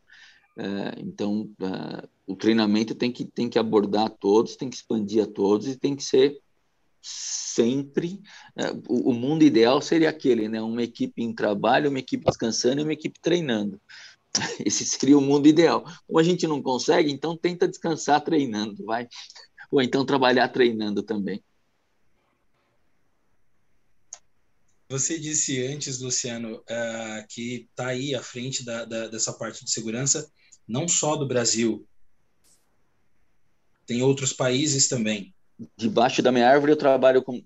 É, 0.57 0.99
então, 0.99 1.49
é, 1.61 2.07
o 2.25 2.35
treinamento 2.35 2.93
tem 2.93 3.11
que 3.11 3.23
tem 3.25 3.49
que 3.49 3.57
abordar 3.57 4.09
todos, 4.09 4.57
tem 4.57 4.69
que 4.69 4.75
expandir 4.75 5.23
a 5.23 5.27
todos 5.27 5.67
e 5.67 5.77
tem 5.77 5.95
que 5.95 6.03
ser 6.03 6.37
sempre. 7.01 8.21
O, 8.89 9.11
o, 9.11 9.13
mundo 9.13 9.43
ideal 9.43 9.81
seria 9.81 10.09
aquele, 10.09 10.49
né? 10.49 10.61
Uma 10.61 10.83
equipe 10.83 11.23
em 11.23 11.33
trabalho, 11.33 11.89
uma 11.89 11.99
equipe 11.99 12.25
descansando 12.25 12.81
e 12.81 12.83
uma 12.83 12.93
equipe 12.93 13.19
treinando. 13.21 13.79
Esse 14.65 14.85
seria 14.85 15.17
o 15.17 15.21
mundo 15.21 15.47
ideal. 15.47 15.85
Como 16.05 16.19
a 16.19 16.23
gente 16.23 16.45
não 16.47 16.61
consegue, 16.61 17.11
então 17.11 17.37
tenta 17.37 17.67
descansar 17.67 18.21
treinando, 18.21 18.83
vai. 18.83 19.07
Ou 19.71 19.81
então 19.81 20.05
trabalhar 20.05 20.49
treinando 20.49 21.01
também. 21.01 21.41
Você 24.89 25.19
disse 25.19 25.65
antes, 25.65 25.99
Luciano, 25.99 26.57
uh, 26.57 27.27
que 27.29 27.67
está 27.69 27.87
aí 27.87 28.15
à 28.15 28.23
frente 28.23 28.63
da, 28.63 28.85
da, 28.85 29.07
dessa 29.07 29.33
parte 29.33 29.65
de 29.65 29.71
segurança, 29.71 30.31
não 30.67 30.87
só 30.87 31.15
do 31.15 31.27
Brasil, 31.27 31.85
tem 33.85 34.01
outros 34.01 34.33
países 34.33 34.87
também 34.87 35.33
debaixo 35.75 36.21
da 36.21 36.31
minha 36.31 36.47
árvore 36.47 36.73
eu 36.73 36.77
trabalho 36.77 37.23
com, 37.23 37.41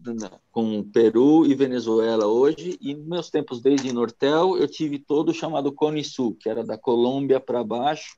com 0.52 0.84
Peru 0.84 1.46
e 1.46 1.56
Venezuela 1.56 2.28
hoje, 2.28 2.78
e 2.82 2.94
meus 2.94 3.30
tempos 3.30 3.62
desde 3.62 3.94
Nortel 3.94 4.58
eu 4.58 4.68
tive 4.68 5.00
todo 5.00 5.30
o 5.30 5.34
chamado 5.34 5.72
Cone 5.72 6.04
Sul, 6.04 6.36
que 6.36 6.50
era 6.50 6.64
da 6.64 6.78
Colômbia 6.78 7.40
para 7.40 7.64
baixo, 7.64 8.18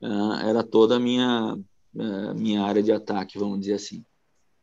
uh, 0.00 0.34
era 0.44 0.64
toda 0.64 0.96
a 0.96 1.00
minha, 1.00 1.54
uh, 1.54 2.34
minha 2.34 2.62
área 2.62 2.82
de 2.82 2.90
ataque, 2.90 3.38
vamos 3.38 3.60
dizer 3.60 3.74
assim. 3.74 4.04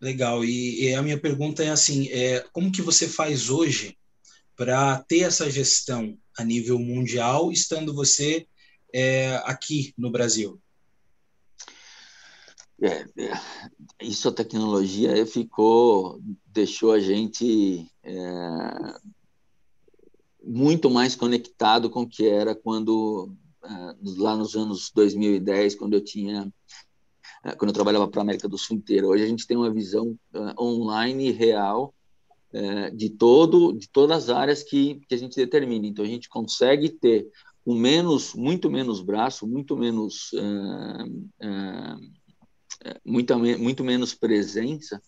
Legal, 0.06 0.46
e, 0.46 0.84
e 0.84 0.94
a 0.94 1.02
minha 1.02 1.20
pergunta 1.20 1.64
é 1.64 1.72
assim, 1.72 2.08
é, 2.10 2.42
como 2.54 2.72
que 2.72 2.84
você 2.84 3.08
faz 3.08 3.50
hoje 3.50 3.98
para 4.56 5.00
ter 5.00 5.22
essa 5.22 5.50
gestão 5.50 6.16
a 6.38 6.44
nível 6.44 6.78
mundial, 6.78 7.52
estando 7.52 7.92
você 7.92 8.46
é, 8.94 9.38
aqui 9.46 9.96
no 9.98 10.12
Brasil? 10.12 10.62
É, 12.80 13.04
é, 13.18 13.42
isso 14.00 14.30
a 14.30 14.32
tecnologia 14.32 15.26
ficou 15.26 16.22
deixou 16.46 16.92
a 16.92 17.00
gente 17.00 17.90
é, 18.04 18.14
muito 20.44 20.88
mais 20.88 21.16
conectado 21.16 21.90
com 21.90 22.02
o 22.04 22.08
que 22.08 22.28
era 22.28 22.54
quando 22.54 23.34
é, 23.64 23.96
lá 24.18 24.36
nos 24.38 24.56
anos 24.56 24.92
2010 24.94 25.74
quando 25.74 25.96
eu 25.96 26.04
tinha 26.04 26.54
quando 27.54 27.70
eu 27.70 27.74
trabalhava 27.74 28.08
para 28.08 28.22
a 28.22 28.24
América 28.24 28.48
do 28.48 28.58
Sul 28.58 28.78
inteira. 28.78 29.08
Hoje 29.08 29.24
a 29.24 29.28
gente 29.28 29.46
tem 29.46 29.56
uma 29.58 29.72
visão 29.72 30.18
é, 30.34 30.62
online 30.62 31.32
real 31.32 31.94
de 32.94 33.10
todo 33.10 33.74
de 33.74 33.90
todas 33.90 34.16
as 34.16 34.30
áreas 34.30 34.64
que, 34.64 35.02
que 35.10 35.14
a 35.14 35.18
gente 35.18 35.36
determina. 35.36 35.86
Então 35.86 36.06
a 36.06 36.08
gente 36.08 36.30
consegue 36.30 36.88
ter 36.88 37.28
com 37.66 37.76
menos 37.76 38.34
muito 38.34 38.72
menos 38.72 39.02
braço 39.02 39.46
muito 39.46 39.76
menos 39.76 40.32
muito, 43.04 43.38
muito 43.60 43.84
menos 43.84 44.14
presença 44.14 45.02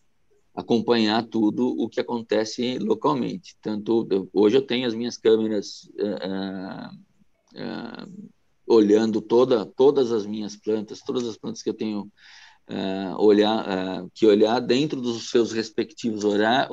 acompanhar 0.57 1.23
tudo 1.27 1.67
o 1.67 1.87
que 1.87 1.99
acontece 1.99 2.79
localmente. 2.79 3.55
Tanto 3.61 4.27
hoje 4.33 4.57
eu 4.57 4.61
tenho 4.63 4.87
as 4.87 4.95
minhas 4.95 5.15
câmeras 5.15 5.87
uh, 5.99 6.89
uh, 7.53 8.29
olhando 8.67 9.21
toda, 9.21 9.65
todas 9.65 10.11
as 10.11 10.25
minhas 10.25 10.55
plantas, 10.55 11.01
todas 11.01 11.27
as 11.27 11.37
plantas 11.37 11.63
que 11.63 11.69
eu 11.69 11.73
tenho 11.73 12.11
uh, 12.69 13.15
olhar, 13.17 14.05
que 14.13 14.25
olhar 14.25 14.59
dentro 14.59 14.99
dos 15.01 15.29
seus 15.29 15.51
respectivos 15.51 16.23
horá 16.23 16.67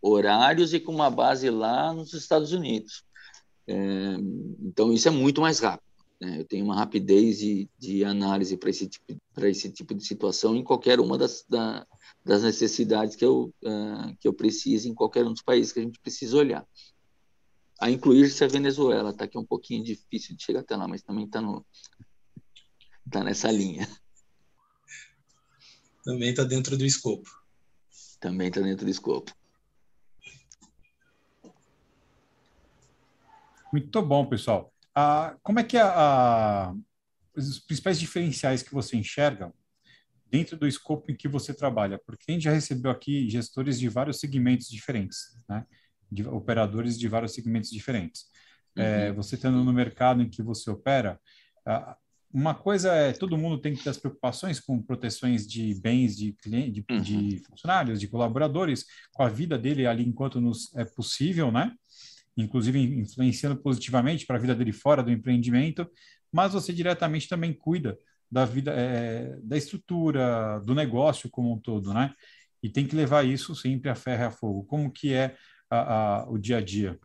horários 0.00 0.72
e 0.72 0.80
com 0.80 0.94
uma 0.94 1.10
base 1.10 1.50
lá 1.50 1.92
nos 1.92 2.12
Estados 2.12 2.52
Unidos. 2.52 3.04
então 4.60 4.92
isso 4.92 5.08
é 5.08 5.10
muito 5.10 5.40
mais 5.40 5.60
rápido. 5.60 5.92
Né? 6.22 6.38
Eu 6.38 6.44
tenho 6.44 6.64
uma 6.64 6.76
rapidez 6.76 7.38
de, 7.38 7.68
de 7.76 8.04
análise 8.04 8.56
para 8.56 8.70
esse, 8.70 8.88
tipo, 8.88 9.18
esse 9.38 9.70
tipo 9.72 9.92
de 9.92 10.06
situação 10.06 10.54
em 10.54 10.62
qualquer 10.62 11.00
uma 11.00 11.18
das, 11.18 11.44
da, 11.48 11.84
das 12.24 12.44
necessidades 12.44 13.16
que 13.16 13.24
eu, 13.24 13.52
uh, 13.64 14.16
que 14.20 14.28
eu 14.28 14.32
preciso 14.32 14.88
em 14.88 14.94
qualquer 14.94 15.26
um 15.26 15.32
dos 15.32 15.42
países 15.42 15.72
que 15.72 15.80
a 15.80 15.82
gente 15.82 15.98
precisa 15.98 16.36
olhar. 16.36 16.64
A 17.82 17.90
incluir-se 17.90 18.44
a 18.44 18.46
Venezuela, 18.46 19.10
está 19.10 19.24
aqui 19.24 19.36
um 19.36 19.44
pouquinho 19.44 19.82
difícil 19.82 20.36
de 20.36 20.44
chegar 20.44 20.60
até 20.60 20.76
lá, 20.76 20.86
mas 20.86 21.02
também 21.02 21.24
está 21.24 21.42
tá 23.10 23.24
nessa 23.24 23.50
linha. 23.50 23.88
Também 26.04 26.30
está 26.30 26.44
dentro 26.44 26.78
do 26.78 26.86
escopo. 26.86 27.28
Também 28.20 28.46
está 28.46 28.60
dentro 28.60 28.84
do 28.84 28.90
escopo. 28.90 29.34
Muito 33.72 34.00
bom, 34.00 34.26
pessoal. 34.26 34.72
Ah, 34.94 35.36
como 35.42 35.58
é 35.58 35.64
que 35.64 35.76
a, 35.76 35.88
a, 36.68 36.74
os 37.34 37.58
principais 37.58 37.98
diferenciais 37.98 38.62
que 38.62 38.72
você 38.72 38.96
enxerga 38.96 39.52
dentro 40.30 40.56
do 40.56 40.68
escopo 40.68 41.10
em 41.10 41.16
que 41.16 41.26
você 41.26 41.52
trabalha? 41.52 42.00
Porque 42.06 42.30
a 42.30 42.32
gente 42.34 42.44
já 42.44 42.52
recebeu 42.52 42.92
aqui 42.92 43.28
gestores 43.28 43.76
de 43.76 43.88
vários 43.88 44.20
segmentos 44.20 44.68
diferentes, 44.68 45.36
né? 45.48 45.66
De 46.12 46.26
operadores 46.28 46.98
de 46.98 47.08
vários 47.08 47.32
segmentos 47.32 47.70
diferentes. 47.70 48.26
É, 48.76 48.80
uhum. 48.80 48.86
É, 48.86 49.12
você 49.12 49.34
estando 49.34 49.62
no 49.64 49.72
mercado 49.72 50.22
em 50.22 50.28
que 50.28 50.42
você 50.42 50.70
opera, 50.70 51.18
uma 52.32 52.54
coisa 52.54 52.92
é 52.92 53.12
todo 53.12 53.36
mundo 53.36 53.58
tem 53.58 53.74
que 53.74 53.82
ter 53.82 53.90
as 53.90 53.98
preocupações 53.98 54.58
com 54.58 54.82
proteções 54.82 55.46
de 55.46 55.74
bens 55.80 56.16
de, 56.16 56.32
cliente, 56.32 56.70
de, 56.72 56.84
uhum. 56.90 57.00
de 57.00 57.38
funcionários, 57.38 58.00
de 58.00 58.08
colaboradores, 58.08 58.84
com 59.12 59.22
a 59.22 59.28
vida 59.28 59.58
dele 59.58 59.86
ali 59.86 60.06
enquanto 60.06 60.40
nos 60.40 60.74
é 60.74 60.84
possível, 60.84 61.52
né? 61.52 61.72
inclusive 62.36 62.78
influenciando 62.78 63.56
positivamente 63.56 64.26
para 64.26 64.36
a 64.36 64.40
vida 64.40 64.54
dele 64.54 64.72
fora 64.72 65.02
do 65.02 65.10
empreendimento, 65.10 65.88
mas 66.32 66.52
você 66.52 66.72
diretamente 66.72 67.28
também 67.28 67.52
cuida 67.52 67.98
da 68.30 68.44
vida, 68.44 68.72
é, 68.74 69.38
da 69.42 69.56
estrutura, 69.56 70.58
do 70.60 70.74
negócio 70.74 71.28
como 71.28 71.52
um 71.52 71.58
todo, 71.58 71.92
né? 71.92 72.14
E 72.62 72.70
tem 72.70 72.86
que 72.86 72.96
levar 72.96 73.26
isso 73.26 73.54
sempre 73.54 73.90
a 73.90 73.94
ferro 73.94 74.22
e 74.22 74.26
a 74.26 74.30
fogo. 74.30 74.64
Como 74.64 74.90
que 74.90 75.12
é 75.12 75.36
a, 75.72 76.24
a, 76.24 76.30
o 76.30 76.38
dia 76.38 76.58
a 76.58 76.60
dia? 76.60 76.98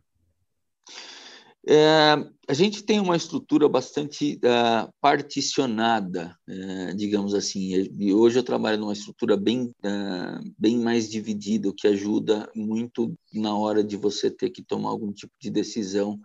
É, 1.70 2.16
a 2.48 2.54
gente 2.54 2.82
tem 2.84 2.98
uma 3.00 3.18
estrutura 3.18 3.68
bastante 3.68 4.36
uh, 4.38 4.90
particionada, 5.02 6.34
uh, 6.48 6.96
digamos 6.96 7.34
assim. 7.34 7.90
E 8.00 8.14
hoje 8.14 8.40
eu 8.40 8.44
trabalho 8.44 8.78
numa 8.78 8.94
estrutura 8.94 9.36
bem, 9.36 9.74
uh, 9.84 10.54
bem 10.58 10.78
mais 10.78 11.10
dividida, 11.10 11.68
o 11.68 11.74
que 11.74 11.88
ajuda 11.88 12.50
muito 12.56 13.14
na 13.34 13.54
hora 13.58 13.84
de 13.84 13.98
você 13.98 14.32
ter 14.32 14.50
que 14.50 14.64
tomar 14.64 14.90
algum 14.90 15.12
tipo 15.12 15.34
de 15.42 15.50
decisão. 15.50 16.20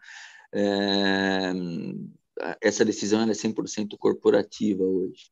Essa 2.60 2.84
decisão 2.84 3.22
é 3.22 3.32
100% 3.32 3.96
corporativa 3.98 4.84
hoje. 4.84 5.30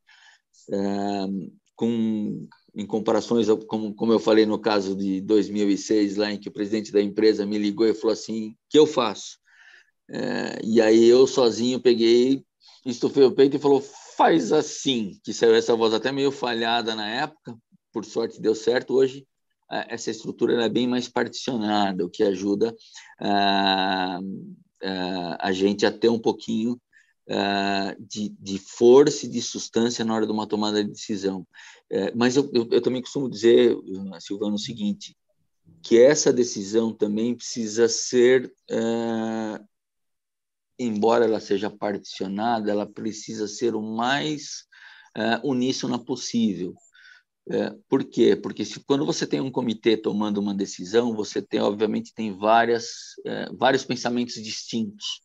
com 1.77 2.49
em 2.75 2.87
comparações, 2.87 3.49
como, 3.67 3.95
como 3.95 4.13
eu 4.13 4.19
falei 4.19 4.47
no 4.47 4.59
caso 4.59 4.95
de 4.95 5.21
2006, 5.21 6.17
lá 6.17 6.33
em 6.33 6.39
que 6.39 6.49
o 6.49 6.53
presidente 6.53 6.93
da 6.93 7.01
empresa 7.01 7.47
me 7.47 7.59
ligou 7.59 7.87
e 7.87 7.95
falou 7.95 8.13
assim: 8.13 8.55
que 8.69 8.79
eu 8.79 8.87
faço? 8.87 9.39
É, 10.09 10.59
e 10.65 10.81
aí 10.81 11.09
eu 11.09 11.27
sozinho 11.27 11.81
peguei, 11.81 12.45
estufei 12.85 13.25
o 13.25 13.33
peito 13.33 13.57
e 13.57 13.61
falou, 13.61 13.81
faz 14.17 14.53
assim, 14.53 15.19
que 15.23 15.33
saiu 15.33 15.55
essa 15.55 15.77
voz 15.77 15.95
até 15.95 16.11
meio 16.11 16.33
falhada 16.33 16.95
na 16.95 17.09
época, 17.09 17.57
por 17.93 18.05
sorte 18.05 18.41
deu 18.41 18.55
certo, 18.55 18.95
hoje 18.95 19.27
essa 19.89 20.11
estrutura 20.11 20.65
é 20.65 20.69
bem 20.69 20.89
mais 20.89 21.09
particionada, 21.09 22.05
o 22.05 22.11
que 22.11 22.25
ajuda 22.25 22.75
a, 23.21 24.19
a, 24.83 25.49
a 25.49 25.53
gente 25.53 25.87
a 25.87 25.93
ter 25.93 26.09
um 26.09 26.19
pouquinho 26.19 26.81
de, 28.01 28.31
de, 28.41 28.59
força 28.59 29.25
e 29.25 29.29
de 29.29 29.41
substância 29.41 30.05
na 30.05 30.15
hora 30.15 30.27
de 30.27 30.33
uma 30.33 30.49
tomada 30.49 30.83
de 30.83 30.91
decisão. 30.91 31.47
É, 31.89 32.13
mas 32.15 32.35
eu, 32.37 32.51
eu, 32.53 32.69
eu, 32.71 32.81
também 32.83 33.01
costumo 33.01 33.31
dizer, 33.31 33.77
Silvano, 34.19 34.55
o 34.55 34.59
seguinte, 34.59 35.17
que 35.83 35.97
essa 35.99 36.33
decisão 36.33 36.93
também 36.93 37.35
precisa 37.35 37.89
ser 37.89 38.53
embora 40.81 41.27
ela 41.27 41.41
seja 41.41 41.69
particionada, 41.71 42.71
ela 42.71 42.87
precisa 42.87 43.47
ser 43.47 43.75
o 43.75 43.83
mais 43.83 44.65
uh, 45.17 45.47
uníssona 45.49 45.99
possível. 45.99 46.75
Uh, 47.47 47.79
por 47.89 48.05
quê? 48.05 48.35
Porque 48.35 48.65
se, 48.65 48.81
quando 48.81 49.05
você 49.05 49.27
tem 49.27 49.41
um 49.41 49.51
comitê 49.51 49.97
tomando 49.97 50.39
uma 50.39 50.55
decisão, 50.55 51.15
você 51.15 51.43
tem, 51.43 51.61
obviamente, 51.61 52.15
tem 52.15 52.37
várias, 52.37 52.87
uh, 53.27 53.55
vários 53.57 53.85
pensamentos 53.85 54.35
distintos. 54.35 55.21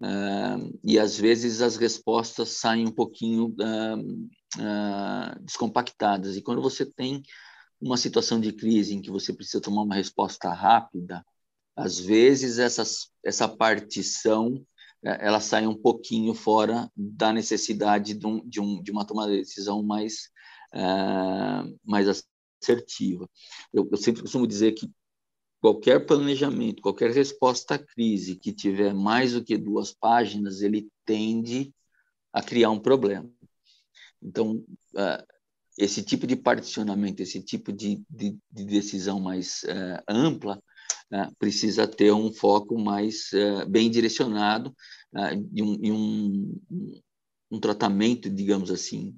Uh, 0.00 0.78
e 0.84 0.96
às 0.98 1.18
vezes 1.18 1.60
as 1.60 1.76
respostas 1.76 2.50
saem 2.50 2.86
um 2.86 2.92
pouquinho 2.92 3.46
uh, 3.46 4.00
uh, 4.60 5.40
descompactadas. 5.42 6.36
E 6.36 6.42
quando 6.42 6.62
você 6.62 6.86
tem 6.86 7.22
uma 7.80 7.96
situação 7.96 8.40
de 8.40 8.52
crise 8.52 8.94
em 8.94 9.02
que 9.02 9.10
você 9.10 9.32
precisa 9.32 9.60
tomar 9.60 9.82
uma 9.82 9.96
resposta 9.96 10.52
rápida, 10.52 11.24
às 11.76 11.98
vezes 11.98 12.58
essas, 12.58 13.10
essa 13.24 13.48
partição 13.48 14.64
ela 15.00 15.38
sai 15.38 15.64
um 15.64 15.80
pouquinho 15.80 16.34
fora 16.34 16.90
da 16.96 17.32
necessidade 17.32 18.14
de, 18.14 18.26
um, 18.26 18.48
de, 18.48 18.60
um, 18.60 18.82
de 18.82 18.90
uma 18.90 19.06
tomada 19.06 19.30
de 19.30 19.38
decisão 19.38 19.80
mais, 19.80 20.28
mais 21.84 22.08
assertiva. 22.60 23.30
Eu, 23.72 23.88
eu 23.92 23.96
sempre 23.96 24.22
costumo 24.22 24.44
dizer 24.44 24.72
que 24.72 24.90
qualquer 25.60 26.06
planejamento, 26.06 26.82
qualquer 26.82 27.10
resposta 27.10 27.74
à 27.74 27.78
crise 27.78 28.36
que 28.36 28.52
tiver 28.52 28.94
mais 28.94 29.32
do 29.32 29.44
que 29.44 29.56
duas 29.56 29.92
páginas, 29.92 30.62
ele 30.62 30.88
tende 31.04 31.72
a 32.32 32.42
criar 32.42 32.70
um 32.70 32.78
problema. 32.78 33.28
Então, 34.22 34.64
uh, 34.94 35.26
esse 35.76 36.02
tipo 36.02 36.26
de 36.26 36.36
particionamento, 36.36 37.22
esse 37.22 37.40
tipo 37.42 37.72
de, 37.72 38.02
de, 38.10 38.36
de 38.50 38.64
decisão 38.64 39.20
mais 39.20 39.62
uh, 39.64 40.02
ampla, 40.08 40.60
uh, 41.12 41.34
precisa 41.38 41.86
ter 41.86 42.12
um 42.12 42.32
foco 42.32 42.78
mais 42.78 43.30
bem 43.68 43.90
direcionado 43.90 44.74
e 45.52 45.62
um, 45.62 45.78
e 45.82 45.90
um, 45.90 46.60
um, 47.50 47.58
tratamento, 47.58 48.28
digamos 48.28 48.70
assim, 48.70 49.16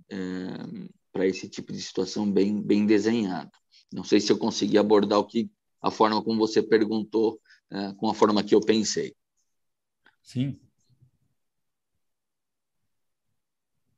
para 1.13 1.27
esse 1.27 1.49
tipo 1.49 1.73
de 1.73 1.83
situação 1.83 2.31
bem, 2.31 2.63
bem 2.63 2.87
desenhado. 2.87 3.51
Não 3.93 4.05
sei 4.05 4.21
se 4.21 4.31
eu 4.31 4.39
consegui 4.39 4.79
abordar 4.79 5.19
o 5.19 5.27
que 5.27 5.51
a 5.83 5.91
forma 5.91 6.23
como 6.23 6.39
você 6.39 6.63
perguntou, 6.63 7.41
é, 7.71 7.93
com 7.95 8.09
a 8.09 8.15
forma 8.15 8.43
que 8.43 8.55
eu 8.55 8.61
pensei. 8.61 9.15
Sim. 10.23 10.59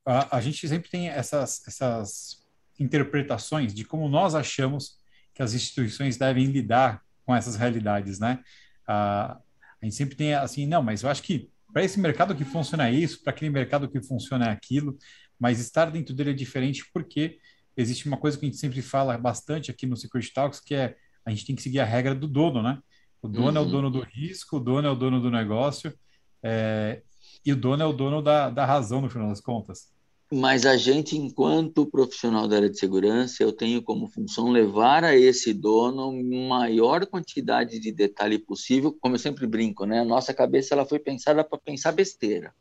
A, 0.04 0.36
a 0.36 0.40
gente 0.40 0.66
sempre 0.68 0.90
tem 0.90 1.08
essas, 1.08 1.66
essas 1.66 2.44
interpretações 2.78 3.74
de 3.74 3.84
como 3.84 4.08
nós 4.08 4.34
achamos 4.34 4.98
que 5.34 5.42
as 5.42 5.54
instituições 5.54 6.16
devem 6.16 6.46
lidar 6.46 7.02
com 7.24 7.34
essas 7.34 7.56
realidades, 7.56 8.18
né? 8.18 8.42
A, 8.86 9.38
a 9.80 9.84
gente 9.84 9.94
sempre 9.94 10.16
tem 10.16 10.34
assim, 10.34 10.66
não, 10.66 10.82
mas 10.82 11.02
eu 11.02 11.08
acho 11.08 11.22
que 11.22 11.50
para 11.72 11.82
esse 11.82 11.98
mercado 11.98 12.36
que 12.36 12.44
funciona 12.44 12.90
isso, 12.90 13.22
para 13.22 13.32
aquele 13.32 13.50
mercado 13.50 13.88
que 13.88 14.00
funciona 14.02 14.50
aquilo, 14.50 14.96
mas 15.38 15.58
estar 15.58 15.90
dentro 15.90 16.14
dele 16.14 16.30
é 16.30 16.34
diferente 16.34 16.84
porque 16.92 17.38
existe 17.76 18.06
uma 18.06 18.18
coisa 18.18 18.38
que 18.38 18.44
a 18.44 18.48
gente 18.48 18.58
sempre 18.58 18.82
fala 18.82 19.16
bastante 19.16 19.70
aqui 19.70 19.86
no 19.86 19.96
Security 19.96 20.32
Talks, 20.32 20.60
que 20.60 20.74
é 20.74 20.96
a 21.24 21.30
gente 21.30 21.46
tem 21.46 21.56
que 21.56 21.62
seguir 21.62 21.80
a 21.80 21.84
regra 21.84 22.14
do 22.14 22.26
dono, 22.26 22.62
né? 22.62 22.78
O 23.22 23.28
dono 23.28 23.50
uhum. 23.50 23.56
é 23.56 23.60
o 23.60 23.62
uhum. 23.64 23.70
dono 23.70 23.90
do 23.90 24.00
risco, 24.00 24.56
o 24.56 24.60
dono 24.60 24.88
é 24.88 24.90
o 24.90 24.96
dono 24.96 25.20
do 25.20 25.30
negócio, 25.30 25.94
é, 26.42 27.02
e 27.46 27.52
o 27.52 27.56
dono 27.56 27.82
é 27.82 27.86
o 27.86 27.92
dono 27.92 28.20
da, 28.20 28.50
da 28.50 28.66
razão, 28.66 29.00
no 29.00 29.08
final 29.08 29.28
das 29.28 29.40
contas. 29.40 29.92
Mas 30.32 30.64
a 30.64 30.76
gente, 30.76 31.16
enquanto 31.16 31.86
profissional 31.86 32.48
da 32.48 32.56
área 32.56 32.70
de 32.70 32.78
segurança, 32.78 33.42
eu 33.42 33.52
tenho 33.52 33.82
como 33.82 34.08
função 34.08 34.50
levar 34.50 35.04
a 35.04 35.14
esse 35.14 35.52
dono 35.52 36.10
maior 36.48 37.06
quantidade 37.06 37.78
de 37.78 37.92
detalhe 37.92 38.38
possível, 38.38 38.96
como 38.98 39.14
eu 39.14 39.18
sempre 39.18 39.46
brinco, 39.46 39.84
né? 39.84 40.00
A 40.00 40.04
nossa 40.04 40.32
cabeça 40.32 40.74
ela 40.74 40.86
foi 40.86 40.98
pensada 40.98 41.44
para 41.44 41.58
pensar 41.58 41.92
besteira. 41.92 42.54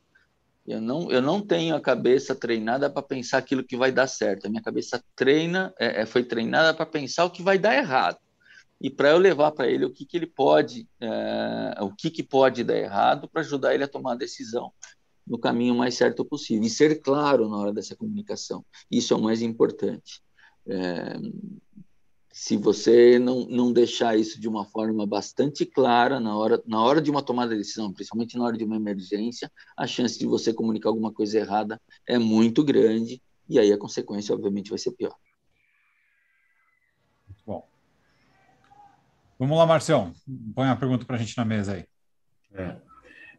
Eu 0.68 0.82
não, 0.82 1.10
eu 1.10 1.22
não 1.22 1.42
tenho 1.42 1.74
a 1.74 1.82
cabeça 1.82 2.36
treinada 2.36 2.90
para 2.90 3.02
pensar 3.02 3.38
aquilo 3.38 3.64
que 3.64 3.78
vai 3.78 3.92
dar 3.92 4.06
certo. 4.06 4.46
A 4.46 4.50
minha 4.50 4.62
cabeça 4.62 5.02
treina, 5.16 5.74
é, 5.80 6.02
é 6.02 6.06
foi 6.06 6.24
treinada 6.24 6.74
para 6.74 6.86
pensar 6.86 7.26
o 7.26 7.32
que 7.32 7.42
vai 7.42 7.58
dar 7.58 7.76
errado 7.76 8.20
e 8.82 8.90
para 8.90 9.12
eu 9.12 9.20
levar 9.20 9.52
para 9.52 9.70
ele 9.70 9.86
o 9.86 9.92
que, 9.92 10.06
que 10.06 10.18
ele 10.18 10.26
pode, 10.26 10.88
é, 11.00 11.76
o 11.82 11.94
que, 11.94 12.10
que 12.10 12.24
pode 12.24 12.64
dar 12.64 12.78
errado 12.78 13.30
para 13.30 13.42
ajudar 13.42 13.76
ele 13.76 13.84
a 13.84 13.88
tomar 13.88 14.14
a 14.14 14.18
decisão 14.18 14.74
no 15.26 15.38
caminho 15.38 15.76
mais 15.76 15.96
certo 15.96 16.26
possível 16.26 16.64
e 16.64 16.70
ser 16.70 17.00
claro 17.00 17.48
na 17.48 17.58
hora 17.58 17.72
dessa 17.72 17.96
comunicação. 17.96 18.66
Isso 18.90 19.14
é 19.14 19.18
o 19.18 19.22
mais 19.22 19.44
importante. 19.44 20.24
É, 20.68 21.16
se 22.34 22.58
você 22.58 23.20
não, 23.20 23.46
não 23.46 23.72
deixar 23.72 24.18
isso 24.18 24.42
de 24.42 24.48
uma 24.48 24.66
forma 24.66 25.06
bastante 25.06 25.64
clara 25.64 26.20
na 26.20 26.36
hora, 26.36 26.64
na 26.66 26.82
hora 26.84 27.00
de 27.00 27.12
uma 27.12 27.22
tomada 27.22 27.52
de 27.52 27.60
decisão, 27.60 27.94
principalmente 27.94 28.36
na 28.36 28.46
hora 28.46 28.58
de 28.58 28.64
uma 28.64 28.78
emergência, 28.78 29.52
a 29.78 29.86
chance 29.86 30.18
de 30.18 30.26
você 30.26 30.52
comunicar 30.52 30.90
alguma 30.90 31.14
coisa 31.14 31.38
errada 31.38 31.80
é 32.08 32.18
muito 32.18 32.64
grande 32.64 33.22
e 33.48 33.60
aí 33.60 33.72
a 33.72 33.78
consequência, 33.78 34.34
obviamente, 34.34 34.70
vai 34.70 34.80
ser 34.80 34.92
pior. 34.94 35.16
Vamos 39.42 39.58
lá, 39.58 39.66
Marcião. 39.66 40.14
Põe 40.54 40.68
uma 40.68 40.76
pergunta 40.76 41.04
para 41.04 41.16
a 41.16 41.20
gente 41.20 41.36
na 41.36 41.44
mesa 41.44 41.74
aí. 41.74 41.86
É. 42.54 42.76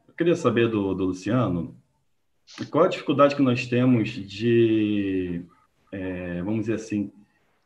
Eu 0.08 0.14
queria 0.14 0.34
saber 0.34 0.68
do, 0.68 0.92
do 0.94 1.04
Luciano 1.04 1.80
qual 2.72 2.86
a 2.86 2.88
dificuldade 2.88 3.36
que 3.36 3.40
nós 3.40 3.68
temos 3.68 4.10
de, 4.10 5.44
é, 5.92 6.42
vamos 6.42 6.62
dizer 6.62 6.74
assim, 6.74 7.12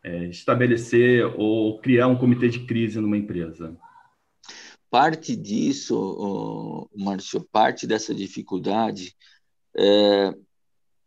é, 0.03 0.26
estabelecer 0.26 1.24
ou 1.34 1.78
criar 1.78 2.09
um 2.09 2.18
comitê 2.18 2.51
de 2.51 2.66
crise 2.66 3.01
numa 3.01 3.16
empresa? 3.16 3.74
Parte 4.91 5.34
disso, 5.34 6.91
Márcio, 6.95 7.41
parte 7.51 7.87
dessa 7.87 8.14
dificuldade 8.14 9.16
é, 9.74 10.34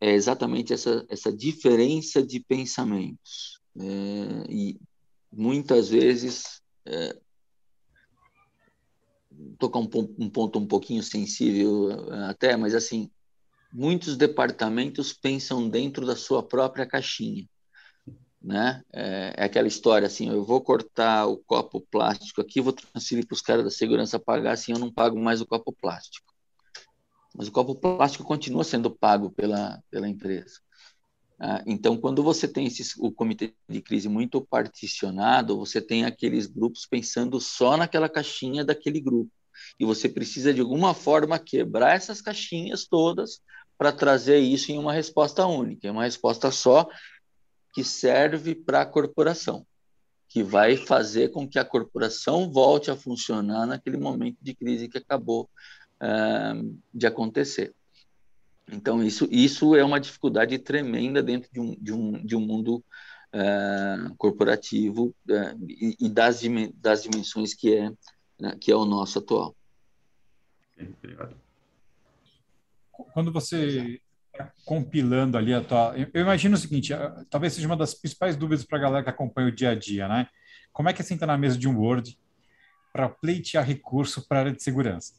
é, 0.02 0.14
exatamente 0.16 0.74
essa, 0.74 1.06
essa 1.08 1.32
diferença 1.32 2.26
de 2.26 2.40
pensamentos. 2.40 3.62
É, 3.80 4.52
e 4.52 4.80
muitas 5.32 5.90
vezes 5.90 6.60
é, 6.86 7.18
tocar 9.58 9.80
um, 9.80 9.90
um, 10.20 10.30
ponto 10.30 10.60
um 10.60 10.68
pouquinho 10.68 11.04
sensível 11.04 12.12
é, 12.14 12.30
até, 12.30 12.58
mas 12.58 12.74
assim, 12.76 13.10
muitos 13.72 14.18
departamentos 14.18 15.14
pensam 15.14 15.70
dentro 15.70 16.06
da 16.06 16.16
sua 16.16 16.42
própria 16.42 16.86
caixinha, 16.86 17.48
né? 18.42 18.84
É, 18.94 19.34
é 19.38 19.44
aquela 19.44 19.68
história 19.68 20.08
assim, 20.08 20.30
eu 20.30 20.44
vou 20.44 20.62
cortar 20.62 21.28
o 21.28 21.38
copo 21.38 21.82
plástico 21.82 22.42
aqui, 22.42 22.62
vou 22.62 22.74
transferir 22.74 23.26
para 23.28 23.36
os 23.36 23.42
caras 23.42 23.64
da 23.64 23.72
segurança 23.72 24.20
pagar, 24.20 24.54
assim 24.54 24.72
eu 24.72 24.80
não 24.80 24.92
pago 24.92 25.20
mais 25.20 25.42
o 25.42 25.46
copo 25.46 25.72
plástico. 25.72 26.28
Mas 27.36 27.48
o 27.48 27.52
copo 27.52 27.76
plástico 27.76 28.24
continua 28.24 28.64
sendo 28.64 28.90
pago 28.90 29.30
pela, 29.30 29.82
pela 29.90 30.10
empresa. 30.10 30.60
Ah, 31.40 31.64
então, 31.66 31.98
quando 31.98 32.22
você 32.22 32.48
tem 32.48 32.68
esses, 32.68 32.96
o 32.98 33.12
comitê 33.12 33.54
de 33.68 33.82
crise 33.82 34.10
muito 34.10 34.42
particionado, 34.42 35.58
você 35.58 35.82
tem 35.82 36.04
aqueles 36.04 36.46
grupos 36.46 36.86
pensando 36.86 37.40
só 37.40 37.78
naquela 37.78 38.10
caixinha 38.10 38.66
daquele 38.66 39.00
grupo. 39.00 39.32
E 39.80 39.86
você 39.86 40.10
precisa, 40.10 40.54
de 40.54 40.60
alguma 40.60 40.94
forma, 40.94 41.40
quebrar 41.40 41.96
essas 41.96 42.22
caixinhas 42.22 42.86
todas 42.86 43.42
para 43.78 43.94
trazer 43.94 44.40
isso 44.40 44.72
em 44.72 44.78
uma 44.78 44.92
resposta 44.92 45.46
única, 45.46 45.88
em 45.88 45.92
uma 45.92 46.04
resposta 46.04 46.52
só 46.52 46.90
que 47.74 47.84
serve 47.84 48.54
para 48.54 48.82
a 48.82 48.86
corporação, 48.86 49.66
que 50.28 50.44
vai 50.44 50.76
fazer 50.76 51.30
com 51.30 51.48
que 51.48 51.58
a 51.58 51.64
corporação 51.64 52.52
volte 52.52 52.92
a 52.92 52.98
funcionar 52.98 53.66
naquele 53.66 53.98
momento 53.98 54.38
de 54.42 54.54
crise 54.54 54.90
que 54.90 54.98
acabou 54.98 55.50
uh, 56.02 56.80
de 56.94 57.08
acontecer. 57.08 57.74
Então, 58.72 59.04
isso, 59.04 59.28
isso 59.32 59.76
é 59.76 59.84
uma 59.84 60.00
dificuldade 60.00 60.58
tremenda 60.60 61.22
dentro 61.24 61.50
de 61.52 61.60
um, 61.60 61.76
de 61.80 61.94
um, 61.94 62.26
de 62.26 62.36
um 62.36 62.40
mundo 62.40 62.84
uh, 63.34 64.16
corporativo 64.18 65.16
uh, 65.30 65.68
e, 65.68 65.96
e, 66.00 66.10
das, 66.10 66.42
das 66.76 67.04
dimensões 67.04 67.54
que 67.54 67.76
é, 67.76 67.90
uh, 67.90 68.58
que 68.60 68.72
é 68.72 68.76
o 68.76 68.86
nosso 68.86 69.20
atual. 69.20 69.56
Obrigado. 70.80 71.36
Quando 72.92 73.32
você 73.32 74.02
está 74.32 74.52
compilando 74.66 75.38
ali 75.38 75.54
a 75.54 75.62
tua. 75.62 75.94
Eu 76.14 76.22
imagino 76.22 76.56
o 76.56 76.58
seguinte: 76.58 76.94
talvez 77.30 77.54
seja 77.54 77.68
uma 77.68 77.76
das 77.76 77.94
principais 77.94 78.38
dúvidas 78.38 78.66
para 78.66 78.78
a 78.78 78.82
galera 78.82 79.04
que 79.04 79.10
acompanha 79.10 79.50
o 79.50 79.52
dia 79.52 79.72
a 79.72 79.76
dia, 79.76 80.08
né? 80.08 80.28
Como 80.72 80.88
é 80.88 80.94
que 80.94 81.02
é 81.02 81.06
sentar 81.06 81.28
na 81.28 81.38
mesa 81.38 81.58
de 81.58 81.68
um 81.68 81.78
Word 81.78 82.18
para 82.94 83.10
pleitear 83.10 83.66
recurso 83.66 84.26
para 84.28 84.38
a 84.38 84.42
área 84.42 84.52
de 84.54 84.64
segurança? 84.64 85.14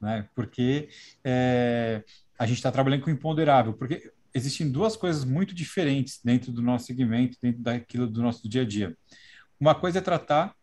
Né? 0.00 0.28
Porque 0.34 0.88
é, 1.22 2.02
a 2.40 2.46
gente 2.46 2.56
está 2.56 2.72
trabalhando 2.72 3.02
com 3.02 3.10
imponderável, 3.10 3.74
porque 3.74 4.10
existem 4.32 4.72
duas 4.72 4.96
coisas 4.96 5.26
muito 5.26 5.54
diferentes 5.54 6.20
dentro 6.24 6.50
do 6.50 6.62
nosso 6.62 6.86
segmento, 6.86 7.36
dentro 7.40 7.60
daquilo 7.60 8.06
do 8.06 8.22
nosso 8.22 8.48
dia 8.48 8.62
a 8.62 8.64
dia. 8.64 8.96
Uma 9.60 9.74
coisa 9.74 9.98
é 9.98 10.00
tratar 10.00 10.54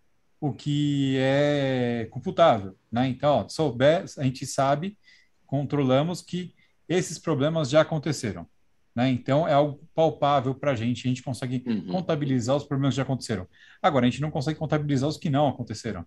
o 0.42 0.52
que 0.52 1.18
é 1.20 2.08
computável, 2.10 2.76
né? 2.92 3.08
Então, 3.08 3.42
ó, 3.46 3.48
souber, 3.48 4.06
a 4.18 4.24
gente 4.24 4.44
sabe, 4.48 4.98
controlamos 5.46 6.20
que 6.20 6.52
esses 6.90 7.20
problemas 7.20 7.70
já 7.70 7.82
aconteceram, 7.82 8.48
né? 8.96 9.12
Então, 9.12 9.48
é 9.48 9.54
algo 9.54 9.88
palpável 9.94 10.56
para 10.56 10.72
a 10.72 10.76
gente, 10.76 11.06
a 11.06 11.10
gente 11.10 11.22
consegue 11.22 11.64
uhum. 11.64 11.90
contabilizar 11.90 12.56
os 12.56 12.64
problemas 12.64 12.96
que 12.96 12.98
já 12.98 13.04
aconteceram. 13.04 13.48
Agora, 13.84 14.08
a 14.08 14.10
gente 14.10 14.22
não 14.22 14.32
consegue 14.32 14.58
contabilizar 14.58 15.08
os 15.08 15.18
que 15.18 15.30
não 15.30 15.48
aconteceram, 15.48 16.04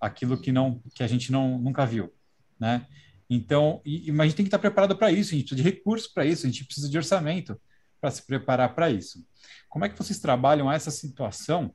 aquilo 0.00 0.40
que 0.40 0.52
não, 0.52 0.80
que 0.94 1.02
a 1.02 1.08
gente 1.08 1.32
não 1.32 1.58
nunca 1.58 1.84
viu, 1.84 2.14
né? 2.60 2.86
Então, 3.30 3.80
e, 3.84 4.10
mas 4.10 4.24
a 4.24 4.26
gente 4.26 4.36
tem 4.36 4.44
que 4.44 4.48
estar 4.48 4.58
preparado 4.58 4.96
para 4.96 5.12
isso, 5.12 5.32
a 5.32 5.38
gente 5.38 5.46
precisa 5.46 5.62
de 5.62 5.76
recursos 5.76 6.08
para 6.08 6.26
isso, 6.26 6.44
a 6.44 6.50
gente 6.50 6.64
precisa 6.64 6.90
de 6.90 6.98
orçamento 6.98 7.58
para 8.00 8.10
se 8.10 8.26
preparar 8.26 8.74
para 8.74 8.90
isso. 8.90 9.24
Como 9.68 9.84
é 9.84 9.88
que 9.88 9.96
vocês 9.96 10.18
trabalham 10.18 10.70
essa 10.70 10.90
situação 10.90 11.72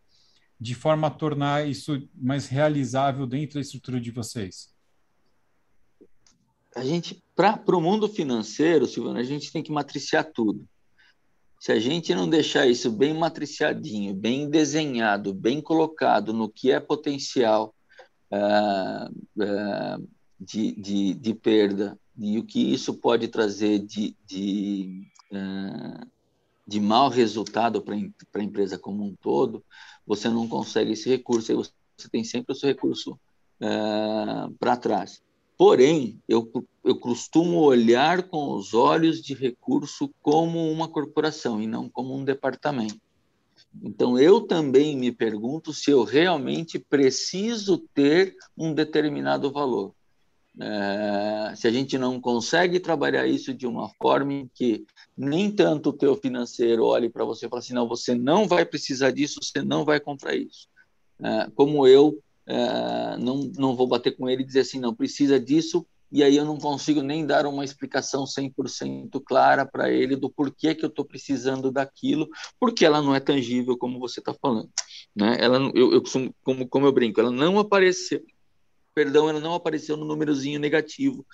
de 0.60 0.76
forma 0.76 1.08
a 1.08 1.12
tornar 1.12 1.68
isso 1.68 2.08
mais 2.14 2.48
realizável 2.48 3.26
dentro 3.26 3.56
da 3.56 3.62
estrutura 3.62 4.02
de 4.02 4.12
vocês? 4.12 4.76
a 6.76 6.84
gente, 6.84 7.24
para 7.34 7.62
o 7.68 7.82
mundo 7.82 8.10
financeiro, 8.10 8.86
Silvana, 8.86 9.22
a 9.22 9.24
gente 9.24 9.52
tem 9.52 9.64
que 9.64 9.72
matriciar 9.72 10.30
tudo. 10.34 10.68
Se 11.58 11.72
a 11.72 11.80
gente 11.80 12.14
não 12.14 12.30
deixar 12.30 12.68
isso 12.68 12.92
bem 12.92 13.14
matriciadinho, 13.14 14.14
bem 14.14 14.50
desenhado, 14.50 15.34
bem 15.34 15.62
colocado 15.62 16.34
no 16.34 16.50
que 16.50 16.70
é 16.70 16.80
potencial 16.80 17.74
uh, 18.30 19.10
uh, 19.42 20.10
de, 20.40 20.74
de, 20.74 21.14
de, 21.14 21.34
perda 21.34 21.98
e 22.18 22.38
o 22.38 22.44
que 22.44 22.74
isso 22.74 22.94
pode 22.94 23.28
trazer 23.28 23.80
de, 23.80 24.16
de, 24.26 25.08
uh, 25.32 26.06
de 26.68 26.80
mau 26.80 27.10
resultado 27.10 27.82
para 27.82 27.96
a 27.96 28.44
empresa 28.44 28.78
como 28.78 29.04
um 29.04 29.16
todo, 29.16 29.64
você 30.06 30.30
não 30.30 30.48
consegue 30.48 30.92
esse 30.92 31.10
recurso, 31.10 31.52
aí 31.52 31.58
você 31.58 32.10
tem 32.10 32.24
sempre 32.24 32.54
o 32.54 32.56
seu 32.56 32.70
recurso 32.70 33.20
para 34.60 34.78
trás. 34.78 35.22
Porém, 35.58 36.22
eu, 36.28 36.52
eu 36.84 37.00
costumo 37.00 37.60
olhar 37.60 38.24
com 38.24 38.54
os 38.54 38.74
olhos 38.74 39.22
de 39.22 39.34
recurso 39.34 40.14
como 40.22 40.70
uma 40.70 40.88
corporação 40.88 41.62
e 41.62 41.68
não 41.68 41.88
como 41.88 42.14
um 42.14 42.26
departamento. 42.26 43.00
Então, 43.82 44.20
eu 44.20 44.42
também 44.42 44.98
me 44.98 45.12
pergunto 45.12 45.74
se 45.74 45.92
eu 45.92 46.04
realmente 46.04 46.78
preciso 46.78 47.78
ter 47.94 48.36
um 48.58 48.74
determinado 48.74 49.52
valor. 49.52 49.94
É, 50.60 51.54
se 51.56 51.68
a 51.68 51.72
gente 51.72 51.98
não 51.98 52.20
consegue 52.20 52.80
trabalhar 52.80 53.28
isso 53.28 53.54
de 53.54 53.68
uma 53.68 53.90
forma 54.02 54.34
em 54.34 54.50
que 54.54 54.86
nem 55.18 55.52
tanto 55.52 55.90
o 55.90 55.94
teu 55.94 56.16
financeiro 56.16 56.86
olhe 56.86 57.10
para 57.10 57.26
você 57.26 57.46
e 57.46 57.50
fale 57.50 57.60
assim, 57.60 57.74
não, 57.74 57.88
você 57.88 58.16
não 58.16 58.48
vai 58.48 58.66
precisar 58.66 59.12
disso, 59.12 59.40
você 59.42 59.62
não 59.62 59.84
vai 59.84 60.00
comprar 60.00 60.36
isso. 60.36 60.68
É, 61.22 61.50
como 61.56 61.86
eu 61.86 62.18
é, 62.48 63.18
não, 63.18 63.52
não 63.58 63.76
vou 63.76 63.88
bater 63.88 64.16
com 64.16 64.30
ele 64.30 64.44
e 64.44 64.46
dizer 64.46 64.62
assim, 64.62 64.80
não, 64.80 64.96
precisa 64.96 65.40
disso, 65.40 65.86
e 66.12 66.24
aí 66.24 66.38
eu 66.38 66.46
não 66.46 66.58
consigo 66.58 67.02
nem 67.02 67.26
dar 67.26 67.46
uma 67.46 67.66
explicação 67.66 68.24
100% 68.24 69.22
clara 69.26 69.66
para 69.66 69.92
ele 69.92 70.16
do 70.16 70.30
porquê 70.30 70.74
que 70.74 70.86
eu 70.86 70.90
estou 70.90 71.04
precisando 71.04 71.72
daquilo, 71.72 72.30
porque 72.60 72.86
ela 72.86 73.02
não 73.02 73.14
é 73.14 73.20
tangível, 73.20 73.78
como 73.78 74.00
você 74.00 74.22
está 74.22 74.34
falando. 74.34 74.70
Né? 75.16 75.36
Ela, 75.40 75.58
eu, 75.74 75.94
eu 75.94 76.04
como, 76.44 76.68
como 76.68 76.86
eu 76.86 76.94
brinco, 76.94 77.20
ela 77.20 77.32
não 77.32 77.60
apareceu, 77.60 78.22
perdão, 78.96 79.30
ela 79.30 79.40
não 79.40 79.54
apareceu 79.54 79.98
no 79.98 80.06
númerozinho 80.06 80.60
negativo 80.60 81.26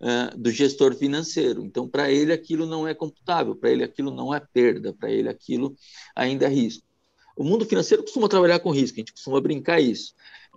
uh, 0.00 0.38
do 0.38 0.50
gestor 0.50 0.94
financeiro. 0.94 1.64
Então, 1.64 1.88
para 1.88 2.10
ele, 2.10 2.32
aquilo 2.32 2.64
não 2.64 2.86
é 2.86 2.94
computável, 2.94 3.56
para 3.56 3.70
ele, 3.70 3.84
aquilo 3.84 4.10
não 4.10 4.32
é 4.32 4.40
perda, 4.40 4.94
para 4.94 5.10
ele, 5.10 5.28
aquilo 5.28 5.76
ainda 6.14 6.46
é 6.46 6.48
risco. 6.48 6.86
O 7.36 7.44
mundo 7.44 7.66
financeiro 7.66 8.02
costuma 8.02 8.28
trabalhar 8.28 8.60
com 8.60 8.70
risco, 8.70 8.96
a 8.96 9.00
gente 9.00 9.12
costuma 9.12 9.40
brincar 9.40 9.80
isso. 9.80 10.14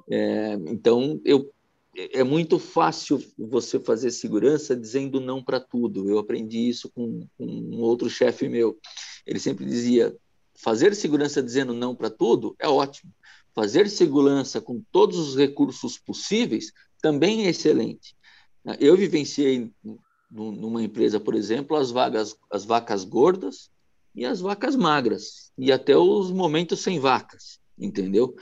É, 0.09 0.53
então, 0.67 1.19
eu, 1.25 1.51
é 1.95 2.23
muito 2.23 2.59
fácil 2.59 3.23
você 3.37 3.79
fazer 3.79 4.11
segurança 4.11 4.75
dizendo 4.75 5.19
não 5.19 5.43
para 5.43 5.59
tudo. 5.59 6.09
Eu 6.09 6.17
aprendi 6.17 6.69
isso 6.69 6.89
com, 6.89 7.27
com 7.37 7.45
um 7.45 7.79
outro 7.81 8.09
chefe 8.09 8.49
meu. 8.49 8.77
Ele 9.25 9.39
sempre 9.39 9.65
dizia: 9.65 10.15
fazer 10.55 10.95
segurança 10.95 11.41
dizendo 11.41 11.73
não 11.73 11.95
para 11.95 12.09
tudo 12.09 12.55
é 12.59 12.67
ótimo. 12.67 13.11
Fazer 13.55 13.89
segurança 13.89 14.59
com 14.59 14.81
todos 14.91 15.17
os 15.17 15.35
recursos 15.35 15.97
possíveis 15.97 16.71
também 17.01 17.45
é 17.45 17.49
excelente. 17.49 18.15
Eu 18.79 18.95
vivenciei 18.95 19.71
numa 20.31 20.81
empresa, 20.81 21.19
por 21.19 21.35
exemplo, 21.35 21.75
as 21.77 21.91
vagas, 21.91 22.35
as 22.51 22.65
vacas 22.65 23.03
gordas 23.03 23.69
e 24.15 24.25
as 24.25 24.39
vacas 24.41 24.75
magras 24.75 25.51
e 25.57 25.71
até 25.71 25.95
os 25.97 26.31
momentos 26.31 26.79
sem 26.79 26.99
vacas, 26.99 27.59
entendeu? 27.77 28.35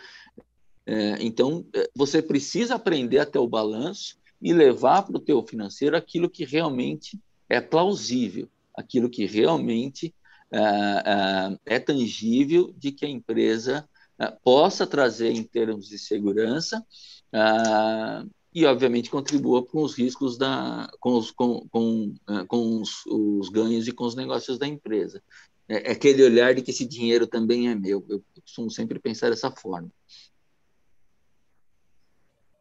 É, 0.86 1.18
então, 1.22 1.66
é, 1.76 1.90
você 1.96 2.22
precisa 2.22 2.76
aprender 2.76 3.20
até 3.20 3.40
o 3.40 3.48
balanço 3.48 4.18
e 4.42 4.54
levar 4.54 5.04
para 5.04 5.18
o 5.18 5.22
teu 5.22 5.46
financeiro 5.46 5.96
aquilo 5.96 6.30
que 6.30 6.46
realmente 6.46 7.20
é 7.48 7.60
plausível, 7.62 8.48
aquilo 8.76 9.10
que 9.10 9.26
realmente 9.26 10.14
é, 10.52 10.60
é, 10.60 11.76
é 11.76 11.80
tangível 11.80 12.74
de 12.78 12.92
que 12.92 13.06
a 13.06 13.10
empresa 13.10 13.88
possa 14.28 14.86
trazer 14.86 15.32
em 15.32 15.44
termos 15.44 15.88
de 15.88 15.98
segurança 15.98 16.86
é, 17.34 18.26
e, 18.54 18.66
obviamente, 18.66 19.10
contribua 19.10 19.66
com 19.66 19.82
os 19.82 19.98
riscos 19.98 20.38
da, 20.38 20.90
com, 21.00 21.14
os, 21.14 21.32
com, 21.32 21.68
com, 21.70 22.14
com 22.48 22.82
os, 22.82 23.06
os, 23.06 23.50
ganhos 23.50 23.88
e 23.88 23.94
com 23.94 24.04
os 24.04 24.16
negócios 24.16 24.60
da 24.60 24.68
empresa. 24.68 25.24
É, 25.70 25.92
aquele 25.92 26.24
olhar 26.24 26.54
de 26.54 26.62
que 26.62 26.72
esse 26.72 26.86
dinheiro 26.86 27.26
também 27.26 27.70
é 27.70 27.76
meu. 27.76 28.06
Eu 28.10 28.22
costumo 28.42 28.70
sempre 28.70 29.00
pensar 29.00 29.30
dessa 29.30 29.50
forma. 29.50 29.90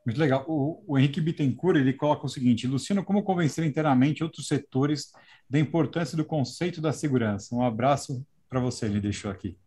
Muito 0.06 0.18
legal. 0.18 0.44
O, 0.48 0.82
o, 0.86 0.98
Henrique 0.98 1.20
Bittencourt 1.20 1.76
ele 1.76 1.92
coloca 1.92 2.24
o 2.24 2.28
seguinte: 2.28 2.66
Luciano, 2.66 3.04
como 3.04 3.22
convencer 3.22 3.64
inteiramente 3.64 4.22
outros 4.22 4.46
setores 4.46 5.12
da 5.48 5.58
importância 5.58 6.16
do 6.16 6.24
conceito 6.24 6.80
da 6.80 6.92
segurança? 6.92 7.54
Um 7.54 7.62
abraço 7.62 8.24
para 8.48 8.61
você, 8.61 8.86
ele 8.86 9.00
deixou 9.00 9.30
aqui. 9.30 9.58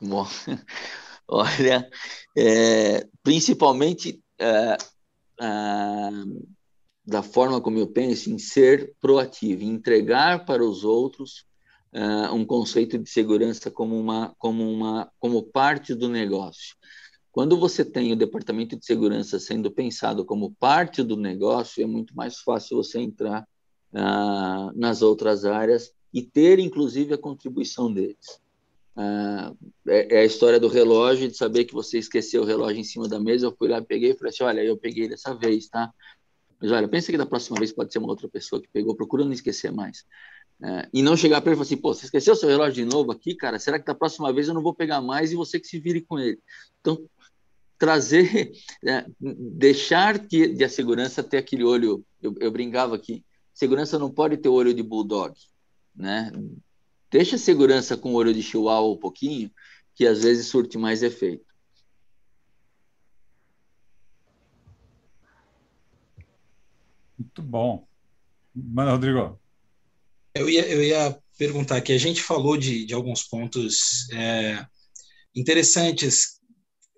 Bom, 0.00 0.26
olha, 1.28 1.88
é, 2.36 3.06
principalmente 3.22 4.22
é, 4.38 4.76
da 7.06 7.22
forma 7.22 7.60
como 7.60 7.78
eu 7.78 7.86
penso 7.86 8.30
em 8.30 8.38
ser 8.38 8.94
proativo, 9.00 9.62
em 9.62 9.70
entregar 9.70 10.44
para 10.44 10.64
os 10.64 10.84
outros 10.84 11.44
é, 11.92 12.30
um 12.30 12.44
conceito 12.44 12.98
de 12.98 13.08
segurança 13.08 13.70
como 13.70 13.98
uma, 13.98 14.34
como 14.38 14.68
uma, 14.68 15.10
como 15.18 15.42
parte 15.42 15.94
do 15.94 16.08
negócio. 16.08 16.74
Quando 17.30 17.58
você 17.58 17.84
tem 17.84 18.12
o 18.12 18.16
departamento 18.16 18.76
de 18.76 18.86
segurança 18.86 19.38
sendo 19.40 19.70
pensado 19.70 20.24
como 20.24 20.54
parte 20.54 21.02
do 21.02 21.16
negócio, 21.16 21.82
é 21.82 21.86
muito 21.86 22.14
mais 22.14 22.38
fácil 22.38 22.76
você 22.76 23.00
entrar 23.00 23.46
ah, 23.92 24.70
nas 24.74 25.02
outras 25.02 25.44
áreas 25.44 25.92
e 26.12 26.22
ter, 26.22 26.60
inclusive, 26.60 27.14
a 27.14 27.18
contribuição 27.18 27.92
deles. 27.92 28.40
Ah, 28.96 29.52
é, 29.88 30.16
é, 30.16 30.20
a 30.20 30.24
história 30.24 30.60
do 30.60 30.68
relógio, 30.68 31.28
de 31.28 31.36
saber 31.36 31.64
que 31.64 31.74
você 31.74 31.98
esqueceu 31.98 32.42
o 32.42 32.44
relógio 32.44 32.80
em 32.80 32.84
cima 32.84 33.08
da 33.08 33.18
mesa. 33.18 33.46
Eu 33.46 33.56
fui 33.56 33.68
lá, 33.68 33.82
peguei 33.82 34.12
e 34.12 34.16
falei 34.16 34.30
assim: 34.30 34.44
olha, 34.44 34.62
eu 34.62 34.76
peguei 34.76 35.08
dessa 35.08 35.34
vez, 35.34 35.68
tá? 35.68 35.92
Mas 36.60 36.70
olha, 36.70 36.88
pensa 36.88 37.10
que 37.10 37.18
da 37.18 37.26
próxima 37.26 37.58
vez 37.58 37.72
pode 37.72 37.92
ser 37.92 37.98
uma 37.98 38.08
outra 38.08 38.28
pessoa 38.28 38.62
que 38.62 38.68
pegou, 38.72 38.94
procura 38.96 39.24
não 39.24 39.32
esquecer 39.32 39.72
mais. 39.72 40.04
É, 40.62 40.88
e 40.94 41.02
não 41.02 41.16
chegar 41.16 41.40
para 41.40 41.50
ele 41.50 41.54
e 41.54 41.58
falar 41.58 41.66
assim: 41.66 41.76
pô, 41.76 41.92
você 41.92 42.06
esqueceu 42.06 42.36
seu 42.36 42.48
relógio 42.48 42.74
de 42.74 42.84
novo 42.84 43.10
aqui, 43.10 43.34
cara? 43.34 43.58
Será 43.58 43.78
que 43.78 43.84
da 43.84 43.94
próxima 43.94 44.32
vez 44.32 44.48
eu 44.48 44.54
não 44.54 44.62
vou 44.62 44.74
pegar 44.74 45.00
mais 45.00 45.32
e 45.32 45.36
você 45.36 45.58
que 45.58 45.66
se 45.66 45.78
vire 45.80 46.00
com 46.02 46.18
ele? 46.18 46.38
Então, 46.80 46.98
trazer, 47.78 48.52
né, 48.82 49.04
deixar 49.20 50.18
que 50.26 50.48
de 50.48 50.64
a 50.64 50.68
segurança 50.68 51.22
ter 51.22 51.38
aquele 51.38 51.64
olho. 51.64 52.04
Eu, 52.22 52.34
eu 52.40 52.50
brincava 52.50 52.94
aqui, 52.94 53.24
segurança 53.52 53.98
não 53.98 54.10
pode 54.10 54.36
ter 54.36 54.48
olho 54.48 54.72
de 54.72 54.82
bulldog, 54.82 55.34
né? 55.94 56.30
Deixa 57.14 57.36
a 57.36 57.38
segurança 57.38 57.96
com 57.96 58.12
olho 58.14 58.34
de 58.34 58.42
chihuahua 58.42 58.92
um 58.92 58.98
pouquinho, 58.98 59.48
que 59.94 60.04
às 60.04 60.24
vezes 60.24 60.48
surte 60.48 60.76
mais 60.76 61.00
efeito. 61.00 61.46
Muito 67.16 67.40
bom. 67.40 67.86
Mano, 68.52 68.90
Rodrigo. 68.90 69.40
Eu 70.34 70.50
ia, 70.50 70.66
eu 70.66 70.82
ia 70.82 71.16
perguntar 71.38 71.76
aqui, 71.76 71.92
a 71.92 71.98
gente 71.98 72.20
falou 72.20 72.56
de, 72.56 72.84
de 72.84 72.94
alguns 72.94 73.22
pontos 73.22 74.10
é, 74.10 74.66
interessantes 75.36 76.40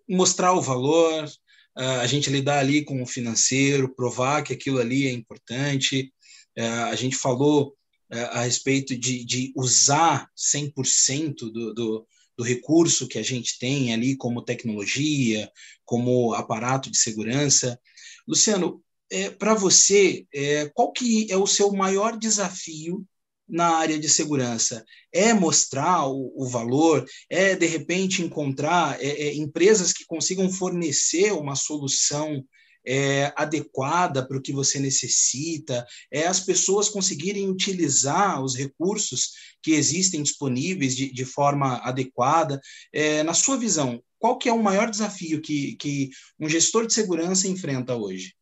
mostrar 0.09 0.55
o 0.55 0.63
valor, 0.63 1.31
a 1.75 2.07
gente 2.07 2.31
lidar 2.31 2.61
ali 2.61 2.83
com 2.83 3.03
o 3.03 3.07
financeiro, 3.07 3.95
provar 3.95 4.43
que 4.43 4.55
aquilo 4.55 4.79
ali 4.79 5.09
é 5.09 5.13
importante. 5.13 6.11
A 6.57 6.95
gente 6.95 7.17
falou 7.17 7.77
a 8.11 8.43
respeito 8.43 8.97
de, 8.97 9.25
de 9.25 9.53
usar 9.57 10.31
100% 10.37 11.51
do, 11.51 11.75
do, 11.75 12.07
do 12.37 12.45
recurso 12.45 13.09
que 13.09 13.19
a 13.19 13.23
gente 13.23 13.59
tem 13.59 13.93
ali 13.93 14.17
como 14.17 14.43
tecnologia, 14.43 15.51
como 15.85 16.35
aparato 16.35 16.91
de 16.91 16.99
segurança. 16.99 17.81
Luciano, 18.29 18.83
é, 19.11 19.31
para 19.31 19.55
você, 19.55 20.27
é, 20.35 20.69
qual 20.75 20.93
que 20.93 21.31
é 21.31 21.37
o 21.37 21.47
seu 21.47 21.73
maior 21.73 22.19
desafio 22.19 23.07
na 23.49 23.77
área 23.77 23.99
de 23.99 24.09
segurança? 24.09 24.85
É 25.13 25.33
mostrar 25.33 26.07
o, 26.09 26.33
o 26.37 26.47
valor? 26.47 27.07
É, 27.31 27.55
de 27.55 27.67
repente, 27.67 28.23
encontrar 28.23 29.01
é, 29.01 29.07
é, 29.07 29.35
empresas 29.35 29.93
que 29.93 30.05
consigam 30.05 30.51
fornecer 30.51 31.33
uma 31.33 31.55
solução 31.55 32.45
é, 32.87 33.33
adequada 33.37 34.27
para 34.27 34.37
o 34.37 34.43
que 34.43 34.53
você 34.53 34.79
necessita, 34.79 35.85
é 36.11 36.27
as 36.27 36.41
pessoas 36.41 36.89
conseguirem 36.89 37.49
utilizar 37.49 38.43
os 38.43 38.55
recursos 38.55 39.33
que 39.63 39.73
existem 39.73 40.23
disponíveis 40.23 40.95
de, 40.95 41.13
de 41.13 41.25
forma 41.25 41.79
adequada. 41.79 42.61
É, 42.93 43.23
na 43.23 43.35
sua 43.35 43.57
visão, 43.57 44.03
qual 44.19 44.39
que 44.39 44.49
é 44.49 44.53
o 44.53 44.63
maior 44.63 44.91
desafio 44.91 45.41
que, 45.41 45.75
que 45.77 46.11
um 46.39 46.49
gestor 46.49 46.87
de 46.87 46.95
segurança 46.95 47.49
enfrenta 47.49 47.97
hoje? 47.97 48.35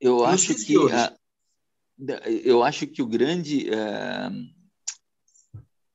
Eu 0.00 0.24
acho 0.24 0.54
que 0.54 0.76
a, 0.92 1.16
eu 2.44 2.62
acho 2.62 2.86
que 2.86 3.00
o 3.00 3.06
grande 3.06 3.70
é, 3.70 4.30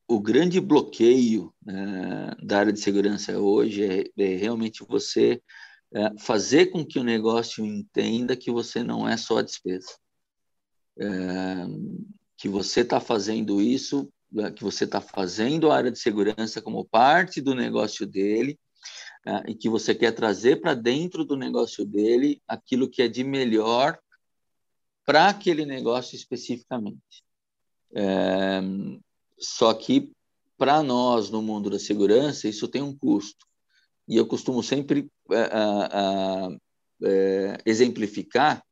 o 0.08 0.20
grande 0.20 0.60
bloqueio 0.60 1.52
é, 1.66 2.44
da 2.44 2.58
área 2.58 2.72
de 2.72 2.80
segurança 2.80 3.38
hoje 3.38 3.84
é, 3.84 4.04
é 4.18 4.36
realmente 4.36 4.84
você 4.86 5.40
é, 5.94 6.18
fazer 6.18 6.66
com 6.66 6.84
que 6.84 6.98
o 6.98 7.04
negócio 7.04 7.64
entenda 7.64 8.36
que 8.36 8.50
você 8.50 8.82
não 8.82 9.08
é 9.08 9.16
só 9.16 9.38
a 9.38 9.42
despesa. 9.42 9.96
é, 10.98 11.06
que 12.36 12.48
você 12.48 12.80
está 12.80 12.98
fazendo 12.98 13.62
isso, 13.62 14.12
né, 14.30 14.50
que 14.50 14.64
você 14.64 14.84
está 14.84 15.00
fazendo 15.00 15.70
a 15.70 15.76
área 15.76 15.92
de 15.92 15.98
segurança 15.98 16.60
como 16.60 16.84
parte 16.84 17.40
do 17.40 17.54
negócio 17.54 18.06
dele, 18.06 18.58
é, 19.24 19.50
e 19.50 19.54
que 19.54 19.68
você 19.68 19.94
quer 19.94 20.12
trazer 20.12 20.60
para 20.60 20.74
dentro 20.74 21.24
do 21.24 21.36
negócio 21.36 21.84
dele 21.84 22.42
aquilo 22.48 22.90
que 22.90 23.00
é 23.00 23.08
de 23.08 23.22
melhor 23.22 23.96
para 25.06 25.28
aquele 25.28 25.64
negócio 25.64 26.16
especificamente. 26.16 27.22
É, 27.94 28.60
só 29.38 29.72
que 29.72 30.10
para 30.58 30.82
nós 30.82 31.30
no 31.30 31.42
mundo 31.42 31.70
da 31.70 31.78
segurança 31.78 32.48
isso 32.48 32.66
tem 32.66 32.82
um 32.82 32.96
custo 32.96 33.46
e 34.08 34.16
eu 34.16 34.26
costumo 34.26 34.62
sempre 34.62 35.08
é, 35.30 36.58
é, 37.04 37.58
exemplificar 37.64 38.62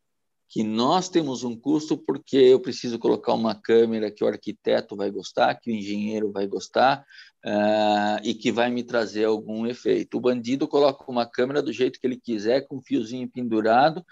que 0.50 0.64
nós 0.64 1.08
temos 1.08 1.44
um 1.44 1.56
custo 1.56 1.96
porque 1.96 2.36
eu 2.36 2.58
preciso 2.58 2.98
colocar 2.98 3.34
uma 3.34 3.54
câmera 3.54 4.10
que 4.10 4.24
o 4.24 4.26
arquiteto 4.26 4.96
vai 4.96 5.08
gostar, 5.08 5.54
que 5.54 5.70
o 5.70 5.74
engenheiro 5.74 6.32
vai 6.32 6.44
gostar 6.48 7.06
uh, 7.46 8.20
e 8.24 8.34
que 8.34 8.50
vai 8.50 8.68
me 8.68 8.82
trazer 8.82 9.26
algum 9.26 9.64
efeito. 9.64 10.16
O 10.16 10.20
bandido 10.20 10.66
coloca 10.66 11.08
uma 11.08 11.24
câmera 11.24 11.62
do 11.62 11.72
jeito 11.72 12.00
que 12.00 12.06
ele 12.06 12.20
quiser, 12.20 12.66
com 12.66 12.78
um 12.78 12.82
fiozinho 12.82 13.30
pendurado, 13.30 14.04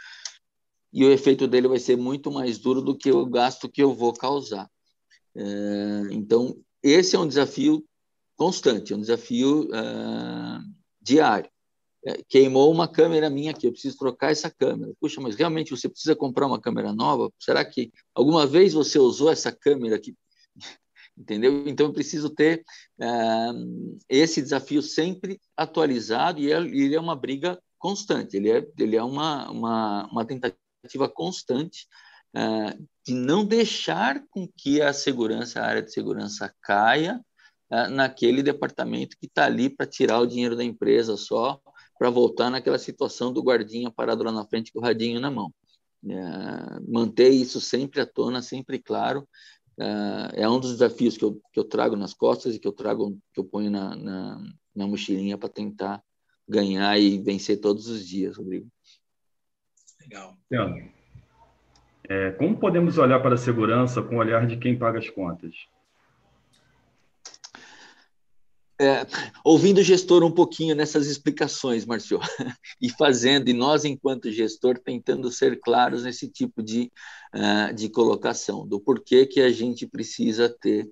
e 0.93 1.05
o 1.05 1.11
efeito 1.11 1.49
dele 1.49 1.67
vai 1.67 1.81
ser 1.81 1.97
muito 1.97 2.31
mais 2.31 2.57
duro 2.57 2.81
do 2.81 2.97
que 2.97 3.11
o 3.11 3.27
gasto 3.27 3.69
que 3.69 3.83
eu 3.83 3.93
vou 3.93 4.13
causar. 4.13 4.71
Uh, 5.35 6.07
então, 6.13 6.57
esse 6.81 7.17
é 7.17 7.19
um 7.19 7.27
desafio 7.27 7.85
constante, 8.37 8.93
é 8.93 8.97
um 8.97 9.01
desafio 9.01 9.69
uh, 9.71 10.78
diário. 11.09 11.51
É, 12.07 12.23
queimou 12.29 12.71
uma 12.71 12.87
câmera 12.87 13.29
minha 13.29 13.51
aqui, 13.51 13.67
eu 13.67 13.73
preciso 13.73 13.99
trocar 13.99 14.31
essa 14.31 14.51
câmera. 14.51 14.93
Puxa, 15.01 15.21
mas 15.21 15.35
realmente 15.35 15.71
você 15.71 15.89
precisa 15.89 16.15
comprar 16.15 16.47
uma 16.47 16.61
câmera 16.61 16.93
nova? 16.93 17.33
Será 17.39 17.65
que 17.65 17.91
alguma 18.15 18.47
vez 18.47 18.73
você 18.73 18.99
usou 18.99 19.31
essa 19.31 19.51
câmera 19.51 19.97
aqui? 19.97 20.15
Entendeu? 21.17 21.67
Então 21.67 21.87
eu 21.87 21.93
preciso 21.93 22.31
ter 22.31 22.65
uh, 23.01 23.99
esse 24.09 24.41
desafio 24.41 24.81
sempre 24.81 25.41
atualizado 25.57 26.39
e 26.39 26.53
ele 26.53 26.95
é 26.95 27.01
uma 27.01 27.17
briga 27.17 27.61
constante, 27.77 28.37
ele 28.37 28.51
é, 28.51 28.67
ele 28.79 28.97
é 28.97 29.03
uma, 29.03 29.51
uma, 29.51 30.07
uma 30.13 30.25
tentativa 30.25 31.09
constante 31.13 31.89
uh, 32.37 32.89
de 33.05 33.15
não 33.15 33.45
deixar 33.45 34.23
com 34.31 34.49
que 34.57 34.81
a 34.81 34.93
segurança, 34.93 35.61
a 35.61 35.67
área 35.67 35.83
de 35.83 35.93
segurança 35.93 36.55
caia 36.63 37.21
naquele 37.91 38.43
departamento 38.43 39.17
que 39.19 39.27
está 39.27 39.45
ali 39.45 39.69
para 39.69 39.87
tirar 39.87 40.21
o 40.21 40.27
dinheiro 40.27 40.57
da 40.57 40.65
empresa 40.65 41.17
só 41.17 41.61
para 41.99 42.11
voltar 42.11 42.51
naquela 42.51 42.79
situação 42.79 43.33
do 43.33 43.43
guardinha 43.43 43.91
parado 43.91 44.23
lá 44.23 44.33
na 44.33 44.47
frente 44.47 44.73
com 44.73 44.79
o 44.79 44.83
radinho 44.83 45.21
na 45.21 45.31
mão. 45.31 45.53
É, 46.09 46.81
manter 46.89 47.31
isso 47.31 47.61
sempre 47.61 48.01
à 48.01 48.07
tona, 48.07 48.41
sempre 48.41 48.79
claro, 48.79 49.29
é, 49.79 50.43
é 50.43 50.49
um 50.49 50.61
dos 50.61 50.73
desafios 50.73 51.17
que 51.17 51.25
eu, 51.25 51.41
que 51.53 51.59
eu 51.59 51.65
trago 51.65 51.97
nas 51.97 52.15
costas 52.15 52.55
e 52.55 52.59
que 52.59 52.67
eu 52.67 52.73
trago, 52.73 53.19
que 53.33 53.41
eu 53.41 53.45
ponho 53.45 53.71
na, 53.71 53.97
na, 53.97 54.45
na 54.75 54.87
mochilinha 54.87 55.37
para 55.37 55.49
tentar 55.49 56.03
ganhar 56.49 56.99
e 56.99 57.19
vencer 57.19 57.61
todos 57.61 57.89
os 57.89 58.07
dias, 58.07 58.37
Rodrigo. 58.37 58.69
Legal. 60.01 60.37
É, 62.09 62.31
como 62.33 62.59
podemos 62.59 62.97
olhar 62.97 63.21
para 63.21 63.35
a 63.35 63.39
segurança 63.39 64.01
com 64.01 64.17
o 64.17 64.19
olhar 64.19 64.47
de 64.47 64.57
quem 64.57 64.79
paga 64.79 64.99
as 64.99 65.11
contas? 65.11 65.55
É, 68.81 69.05
ouvindo 69.45 69.79
o 69.79 69.83
gestor 69.83 70.23
um 70.23 70.31
pouquinho 70.31 70.75
nessas 70.75 71.09
explicações, 71.09 71.85
Marcio, 71.85 72.21
e 72.81 72.89
fazendo, 72.89 73.49
e 73.49 73.53
nós, 73.53 73.85
enquanto 73.85 74.31
gestor, 74.31 74.79
tentando 74.79 75.33
ser 75.33 75.59
claros 75.61 76.05
nesse 76.05 76.29
tipo 76.29 76.63
de, 76.63 76.93
uh, 77.35 77.75
de 77.75 77.89
colocação, 77.89 78.67
do 78.67 78.79
porquê 78.79 79.27
que 79.27 79.41
a 79.41 79.51
gente 79.51 79.85
precisa 79.85 80.49
ter 80.49 80.85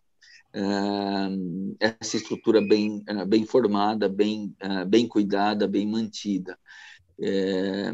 uh, 0.55 1.77
essa 1.79 2.17
estrutura 2.17 2.61
bem, 2.61 3.05
uh, 3.09 3.25
bem 3.25 3.47
formada, 3.47 4.09
bem, 4.09 4.53
bem 4.89 5.07
cuidada, 5.07 5.69
bem 5.69 5.87
mantida. 5.87 6.59
É, 7.19 7.91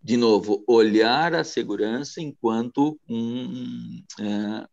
de 0.00 0.16
novo, 0.16 0.62
olhar 0.68 1.34
a 1.34 1.42
segurança 1.42 2.20
enquanto 2.20 3.00
um, 3.08 4.00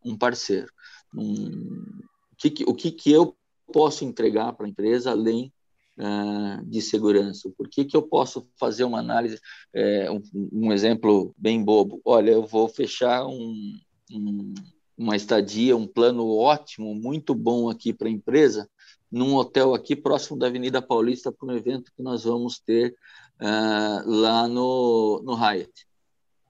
um 0.04 0.16
parceiro. 0.16 0.72
Um, 1.12 2.04
o 2.32 2.36
que, 2.38 2.64
o 2.68 2.76
que, 2.76 2.92
que 2.92 3.12
eu 3.12 3.36
posso 3.72 4.06
entregar 4.06 4.54
para 4.54 4.66
a 4.66 4.70
empresa 4.70 5.12
além 5.12 5.52
uh, 5.98 6.64
de 6.66 6.82
segurança? 6.82 7.52
Por 7.58 7.70
que, 7.70 7.86
que 7.86 7.96
eu 7.96 8.02
posso 8.02 8.48
fazer 8.60 8.84
uma 8.84 9.00
análise, 9.00 9.40
é, 9.74 10.10
um, 10.12 10.22
um, 10.52 10.74
exemplo 10.74 11.34
bem 11.38 11.64
bobo? 11.64 12.02
Olha, 12.06 12.32
eu 12.32 12.46
vou 12.46 12.68
fechar 12.68 13.26
um, 13.26 13.78
um, 14.12 14.54
uma 14.98 15.16
estadia, 15.16 15.76
um 15.76 15.88
plano 15.88 16.28
ótimo, 16.36 16.94
muito 16.96 17.34
bom 17.34 17.70
aqui 17.70 17.94
para 17.94 18.08
a 18.08 18.12
empresa, 18.12 18.70
num 19.12 19.36
hotel 19.36 19.74
aqui 19.74 19.96
próximo 19.96 20.38
da 20.38 20.48
Avenida 20.48 20.82
Paulista 20.82 21.32
para 21.32 21.48
um 21.48 21.56
evento 21.56 21.92
que 21.96 22.04
nós 22.04 22.24
vamos 22.24 22.60
ter 22.60 22.96
uh, 23.42 24.10
lá 24.10 24.48
no, 24.48 25.22
no 25.24 25.34
Hyatt. 25.36 25.86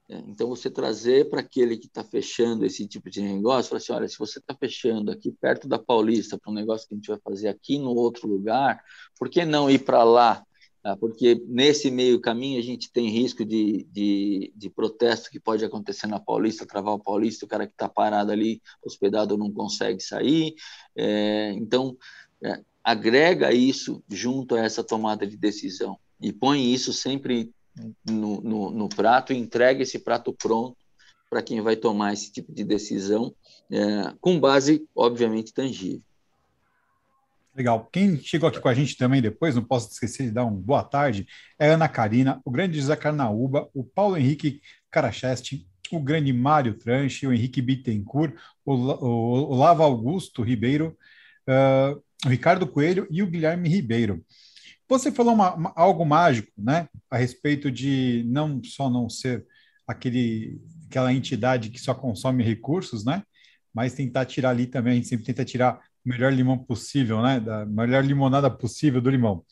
É, 0.07 0.17
então, 0.27 0.47
você 0.47 0.69
trazer 0.69 1.29
para 1.29 1.39
aquele 1.39 1.77
que 1.77 1.87
está 1.87 2.03
fechando 2.03 2.65
esse 2.65 2.87
tipo 2.87 3.09
de 3.09 3.21
negócio, 3.21 3.69
falar 3.69 3.77
assim, 3.77 3.93
olha, 3.93 4.07
se 4.07 4.17
você 4.19 4.39
está 4.39 4.55
fechando 4.55 5.11
aqui 5.11 5.31
perto 5.31 5.67
da 5.67 5.79
Paulista 5.79 6.37
para 6.37 6.51
um 6.51 6.55
negócio 6.55 6.87
que 6.87 6.93
a 6.93 6.97
gente 6.97 7.07
vai 7.07 7.19
fazer 7.23 7.47
aqui 7.47 7.79
no 7.79 7.95
outro 7.95 8.27
lugar, 8.27 8.83
por 9.17 9.29
que 9.29 9.43
não 9.45 9.69
ir 9.69 9.79
para 9.79 10.03
lá? 10.03 10.45
Ah, 10.83 10.95
porque 10.95 11.43
nesse 11.47 11.89
meio 11.89 12.21
caminho 12.21 12.59
a 12.59 12.61
gente 12.61 12.91
tem 12.91 13.09
risco 13.09 13.43
de, 13.43 13.87
de, 13.91 14.53
de, 14.55 14.69
protesto 14.69 15.31
que 15.31 15.39
pode 15.39 15.65
acontecer 15.65 16.05
na 16.05 16.19
Paulista, 16.19 16.63
travar 16.63 16.93
o 16.93 16.99
Paulista, 16.99 17.43
o 17.43 17.47
cara 17.47 17.65
que 17.65 17.73
está 17.73 17.89
parado 17.89 18.31
ali, 18.31 18.61
hospedado, 18.85 19.35
não 19.35 19.51
consegue 19.51 19.99
sair. 19.99 20.53
É, 20.95 21.53
então, 21.53 21.97
é, 22.43 22.61
agrega 22.83 23.51
isso 23.51 24.03
junto 24.07 24.53
a 24.53 24.59
essa 24.59 24.83
tomada 24.83 25.25
de 25.25 25.35
decisão 25.35 25.97
e 26.21 26.31
põe 26.31 26.71
isso 26.71 26.93
sempre 26.93 27.51
no, 28.05 28.41
no, 28.41 28.71
no 28.71 28.89
prato 28.89 29.33
e 29.33 29.37
entrega 29.37 29.83
esse 29.83 29.99
prato 29.99 30.33
pronto 30.33 30.77
para 31.29 31.41
quem 31.41 31.61
vai 31.61 31.75
tomar 31.75 32.13
esse 32.13 32.31
tipo 32.31 32.53
de 32.53 32.63
decisão, 32.63 33.33
é, 33.71 34.13
com 34.21 34.39
base, 34.39 34.87
obviamente, 34.95 35.53
tangível. 35.53 36.01
Legal. 37.55 37.87
Quem 37.91 38.17
chegou 38.19 38.49
aqui 38.49 38.59
com 38.59 38.67
a 38.67 38.73
gente 38.73 38.97
também 38.97 39.21
depois, 39.21 39.55
não 39.55 39.63
posso 39.63 39.91
esquecer 39.91 40.23
de 40.23 40.31
dar 40.31 40.45
um 40.45 40.53
boa 40.53 40.83
tarde, 40.83 41.25
é 41.57 41.69
Ana 41.69 41.87
Karina, 41.87 42.41
o 42.43 42.51
grande 42.51 42.79
José 42.79 42.95
Carnaúba, 42.95 43.69
o 43.73 43.83
Paulo 43.83 44.17
Henrique 44.17 44.61
Caracheste, 44.91 45.65
o 45.91 45.99
grande 45.99 46.33
Mário 46.33 46.77
Tranche, 46.77 47.25
o 47.25 47.33
Henrique 47.33 47.61
Bittencourt, 47.61 48.35
o, 48.65 48.73
o, 48.73 49.51
o 49.51 49.55
Lava 49.55 49.83
Augusto 49.83 50.41
Ribeiro, 50.41 50.97
uh, 51.47 52.01
o 52.25 52.29
Ricardo 52.29 52.67
Coelho 52.67 53.07
e 53.09 53.23
o 53.23 53.27
Guilherme 53.27 53.69
Ribeiro. 53.69 54.23
Você 54.87 55.11
falou 55.11 55.33
uma, 55.33 55.53
uma, 55.55 55.73
algo 55.75 56.05
mágico, 56.05 56.51
né, 56.57 56.87
a 57.09 57.17
respeito 57.17 57.71
de 57.71 58.23
não 58.27 58.63
só 58.63 58.89
não 58.89 59.09
ser 59.09 59.45
aquele, 59.87 60.61
aquela 60.87 61.11
entidade 61.11 61.69
que 61.69 61.79
só 61.79 61.93
consome 61.93 62.43
recursos, 62.43 63.03
né, 63.03 63.23
mas 63.73 63.93
tentar 63.93 64.25
tirar 64.25 64.51
ali 64.51 64.67
também, 64.67 64.93
a 64.93 64.95
gente 64.95 65.07
sempre 65.07 65.25
tenta 65.25 65.43
tirar 65.43 65.81
o 66.05 66.09
melhor 66.09 66.31
limão 66.31 66.57
possível, 66.57 67.21
né, 67.21 67.39
da 67.39 67.65
melhor 67.65 68.05
limonada 68.05 68.49
possível 68.49 69.01
do 69.01 69.09
limão. 69.09 69.43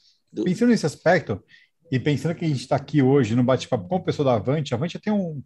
Pensando 0.44 0.70
nesse 0.70 0.86
aspecto 0.86 1.44
e 1.92 2.00
pensando 2.00 2.36
que 2.36 2.46
a 2.46 2.48
gente 2.48 2.62
está 2.62 2.76
aqui 2.76 3.02
hoje 3.02 3.36
no 3.36 3.44
bate-papo 3.44 3.88
com 3.88 3.96
o 3.96 4.04
pessoal 4.04 4.26
da 4.26 4.36
Avante, 4.36 4.74
a 4.74 4.78
Avante 4.78 5.00
tem 5.00 5.12
um, 5.12 5.44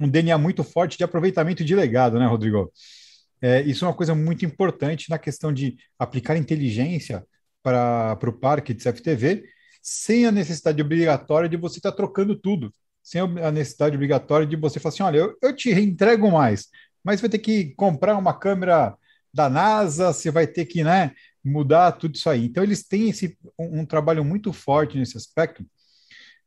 um 0.00 0.08
DNA 0.08 0.38
muito 0.38 0.62
forte 0.62 0.96
de 0.96 1.04
aproveitamento 1.04 1.64
de 1.64 1.74
legado, 1.74 2.18
né, 2.18 2.26
Rodrigo? 2.26 2.72
É, 3.42 3.60
isso 3.62 3.84
é 3.84 3.88
uma 3.88 3.94
coisa 3.94 4.14
muito 4.14 4.44
importante 4.44 5.10
na 5.10 5.18
questão 5.18 5.52
de 5.52 5.76
aplicar 5.98 6.36
inteligência 6.36 7.24
para 7.62 8.18
o 8.26 8.32
parque 8.32 8.74
de 8.74 8.82
CFTV, 8.82 9.44
sem 9.82 10.26
a 10.26 10.32
necessidade 10.32 10.80
obrigatória 10.82 11.48
de 11.48 11.56
você 11.56 11.78
estar 11.78 11.90
tá 11.90 11.96
trocando 11.96 12.36
tudo, 12.36 12.72
sem 13.02 13.20
a 13.20 13.50
necessidade 13.50 13.94
obrigatória 13.94 14.46
de 14.46 14.56
você 14.56 14.78
falar 14.78 14.92
assim: 14.92 15.02
olha, 15.02 15.18
eu, 15.18 15.36
eu 15.42 15.54
te 15.54 15.70
entrego 15.70 16.30
mais, 16.30 16.68
mas 17.02 17.20
vai 17.20 17.30
ter 17.30 17.38
que 17.38 17.74
comprar 17.74 18.16
uma 18.16 18.38
câmera 18.38 18.94
da 19.32 19.48
NASA, 19.48 20.12
você 20.12 20.30
vai 20.30 20.46
ter 20.46 20.64
que 20.64 20.82
né, 20.82 21.12
mudar 21.44 21.92
tudo 21.92 22.14
isso 22.16 22.28
aí. 22.28 22.46
Então, 22.46 22.62
eles 22.62 22.82
têm 22.82 23.08
esse, 23.08 23.38
um, 23.58 23.80
um 23.80 23.86
trabalho 23.86 24.24
muito 24.24 24.52
forte 24.52 24.98
nesse 24.98 25.16
aspecto, 25.16 25.64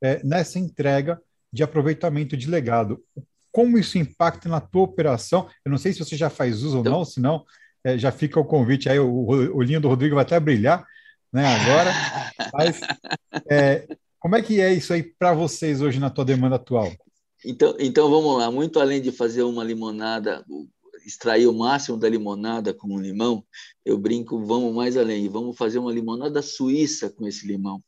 é, 0.01 0.22
nessa 0.24 0.59
entrega 0.59 1.20
de 1.51 1.64
aproveitamento 1.64 2.36
de 2.36 2.49
legado. 2.49 3.01
Como 3.51 3.78
isso 3.78 3.97
impacta 3.97 4.49
na 4.49 4.59
tua 4.59 4.84
operação? 4.84 5.47
Eu 5.64 5.72
não 5.72 5.78
sei 5.78 5.93
se 5.93 5.99
você 5.99 6.18
já 6.18 6.30
faz 6.30 6.64
uso 6.64 6.80
então, 6.80 6.93
ou 6.93 6.99
não, 6.99 7.05
senão 7.05 7.45
é, 7.84 7.97
já 7.97 8.11
fica 8.11 8.39
o 8.39 8.45
convite 8.45 8.89
aí, 8.89 8.99
o, 8.99 9.28
olhinho 9.55 9.80
do 9.80 9.88
Rodrigo 9.88 10.16
vai 10.16 10.24
até 10.24 10.39
brilhar 10.39 10.86
né, 11.34 11.46
agora. 11.46 11.92
Mas 12.54 12.80
é, 13.50 13.88
como 14.20 14.36
é 14.36 14.42
que 14.42 14.62
é 14.62 14.72
isso 14.74 14.94
aí 14.94 15.04
para 15.04 15.34
vocês 15.34 15.82
hoje 15.82 16.00
na 16.00 16.10
tua 16.10 16.24
demanda 16.24 16.56
atual? 16.56 16.92
Então, 17.46 17.76
então 17.80 18.10
vamos 18.10 18.38
lá, 18.38 18.50
muito 18.50 18.80
além 18.80 19.02
de 19.02 19.12
fazer 19.12 19.44
uma 19.44 19.64
limonada, 19.64 20.46
extrair 21.06 21.48
o 21.48 21.54
máximo 21.54 21.98
da 21.98 22.08
limonada 22.08 22.74
com 22.74 22.88
o 22.88 23.02
limão, 23.02 23.44
eu 23.84 23.98
brinco, 23.98 24.46
vamos 24.46 24.74
mais 24.74 24.96
além, 24.96 25.28
vamos 25.28 25.58
fazer 25.58 25.80
uma 25.80 25.92
limonada 25.92 26.42
suíça 26.42 27.10
com 27.10 27.28
esse 27.28 27.46
limão. 27.46 27.84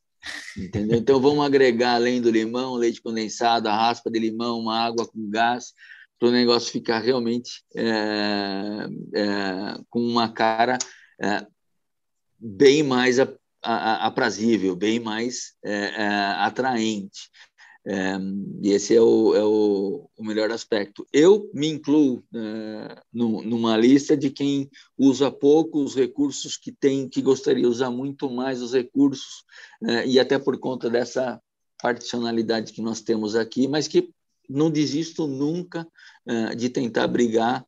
Entendeu? 0.58 0.98
Então 0.98 1.22
vamos 1.22 1.46
agregar 1.46 1.96
além 1.96 2.20
do 2.20 2.32
limão, 2.32 2.76
leite 2.76 3.02
condensado, 3.02 3.70
a 3.70 3.76
raspa 3.76 4.10
de 4.10 4.20
limão, 4.20 4.60
uma 4.60 4.78
água 4.78 5.08
com 5.08 5.30
gás, 5.30 5.74
para 6.20 6.30
o 6.30 6.32
negócio 6.32 6.72
ficar 6.72 7.00
realmente 7.00 7.64
é, 7.76 8.88
é, 9.16 9.78
com 9.90 10.00
uma 10.00 10.30
cara 10.30 10.78
é, 11.22 11.46
bem 12.40 12.84
mais 12.84 13.18
aprazível, 13.62 14.76
bem 14.76 15.00
mais 15.00 15.54
é, 15.64 15.72
é, 15.72 16.08
atraente. 16.38 17.30
É, 17.88 18.18
e 18.64 18.72
esse 18.72 18.96
é, 18.96 19.02
o, 19.02 19.36
é 19.36 19.44
o, 19.44 20.10
o, 20.18 20.24
melhor 20.24 20.50
aspecto. 20.52 21.06
Eu 21.14 21.50
me 21.54 21.68
incluo 21.68 22.24
é, 22.34 23.02
no, 23.14 23.44
numa 23.44 23.78
lista 23.78 24.18
de 24.18 24.32
quem 24.32 24.70
usa 24.98 25.30
pouco 25.30 25.84
os 25.84 25.96
recursos 25.96 26.58
que 26.58 26.72
tem, 26.72 27.08
que 27.08 27.22
gostaria 27.22 27.62
de 27.62 27.68
usar 27.68 27.92
muito 27.92 28.30
mais 28.30 28.62
os 28.62 28.74
recursos, 28.74 29.44
é, 29.84 30.08
e 30.08 30.20
até 30.20 30.40
por 30.40 30.58
conta 30.60 30.90
dessa 30.90 31.40
particionalidade 31.80 32.74
que 32.74 32.82
nós 32.82 33.02
temos 33.02 33.36
aqui, 33.36 33.68
mas 33.68 33.88
que 33.88 34.10
não 34.50 34.72
desisto 34.72 35.28
nunca 35.28 35.88
é, 36.28 36.56
de 36.56 36.70
tentar 36.70 37.08
brigar 37.08 37.64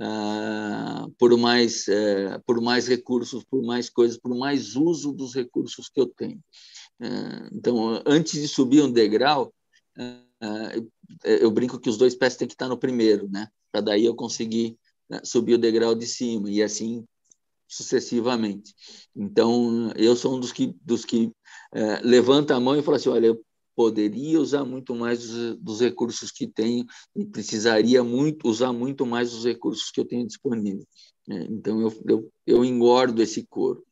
Uh, 0.00 1.10
por 1.18 1.36
mais 1.36 1.86
uh, 1.88 2.40
por 2.46 2.58
mais 2.62 2.88
recursos, 2.88 3.44
por 3.44 3.62
mais 3.62 3.90
coisas, 3.90 4.16
por 4.16 4.34
mais 4.34 4.74
uso 4.74 5.12
dos 5.12 5.34
recursos 5.34 5.90
que 5.90 6.00
eu 6.00 6.06
tenho. 6.06 6.38
Uh, 6.98 7.52
então, 7.52 8.02
antes 8.06 8.40
de 8.40 8.48
subir 8.48 8.82
um 8.82 8.90
degrau, 8.90 9.52
eu 11.22 11.50
brinco 11.50 11.78
que 11.78 11.90
os 11.90 11.98
dois 11.98 12.14
pés 12.14 12.34
têm 12.34 12.48
que 12.48 12.54
estar 12.54 12.68
no 12.68 12.78
primeiro, 12.78 13.28
né? 13.28 13.48
Para 13.70 13.82
daí 13.82 14.06
eu 14.06 14.14
conseguir 14.14 14.78
subir 15.22 15.54
o 15.54 15.58
degrau 15.58 15.94
de 15.94 16.06
cima 16.06 16.50
e 16.50 16.62
assim 16.62 17.04
sucessivamente. 17.68 18.74
Então, 19.14 19.92
eu 19.96 20.16
sou 20.16 20.36
um 20.36 20.40
dos 20.40 20.52
que 20.52 20.74
dos 20.82 21.04
que 21.04 21.30
levanta 22.02 22.56
a 22.56 22.60
mão 22.60 22.78
e 22.78 22.82
fala 22.82 22.96
assim, 22.96 23.10
olha, 23.10 23.26
eu 23.26 23.44
poderia 23.80 24.38
usar 24.38 24.62
muito 24.62 24.94
mais 24.94 25.26
dos, 25.26 25.56
dos, 25.58 25.80
recursos 25.80 26.30
que 26.30 26.46
tenho 26.46 26.84
e 27.16 27.24
precisaria 27.24 28.04
muito 28.04 28.46
usar 28.46 28.74
muito 28.74 29.06
mais 29.06 29.32
os 29.32 29.46
recursos 29.46 29.90
que 29.90 29.98
eu 29.98 30.04
tenho 30.04 30.26
disponível. 30.26 30.86
É, 31.30 31.44
então 31.44 31.80
eu, 31.80 32.02
eu, 32.06 32.32
eu 32.46 32.62
engordo 32.62 33.22
esse 33.22 33.46
couro. 33.46 33.82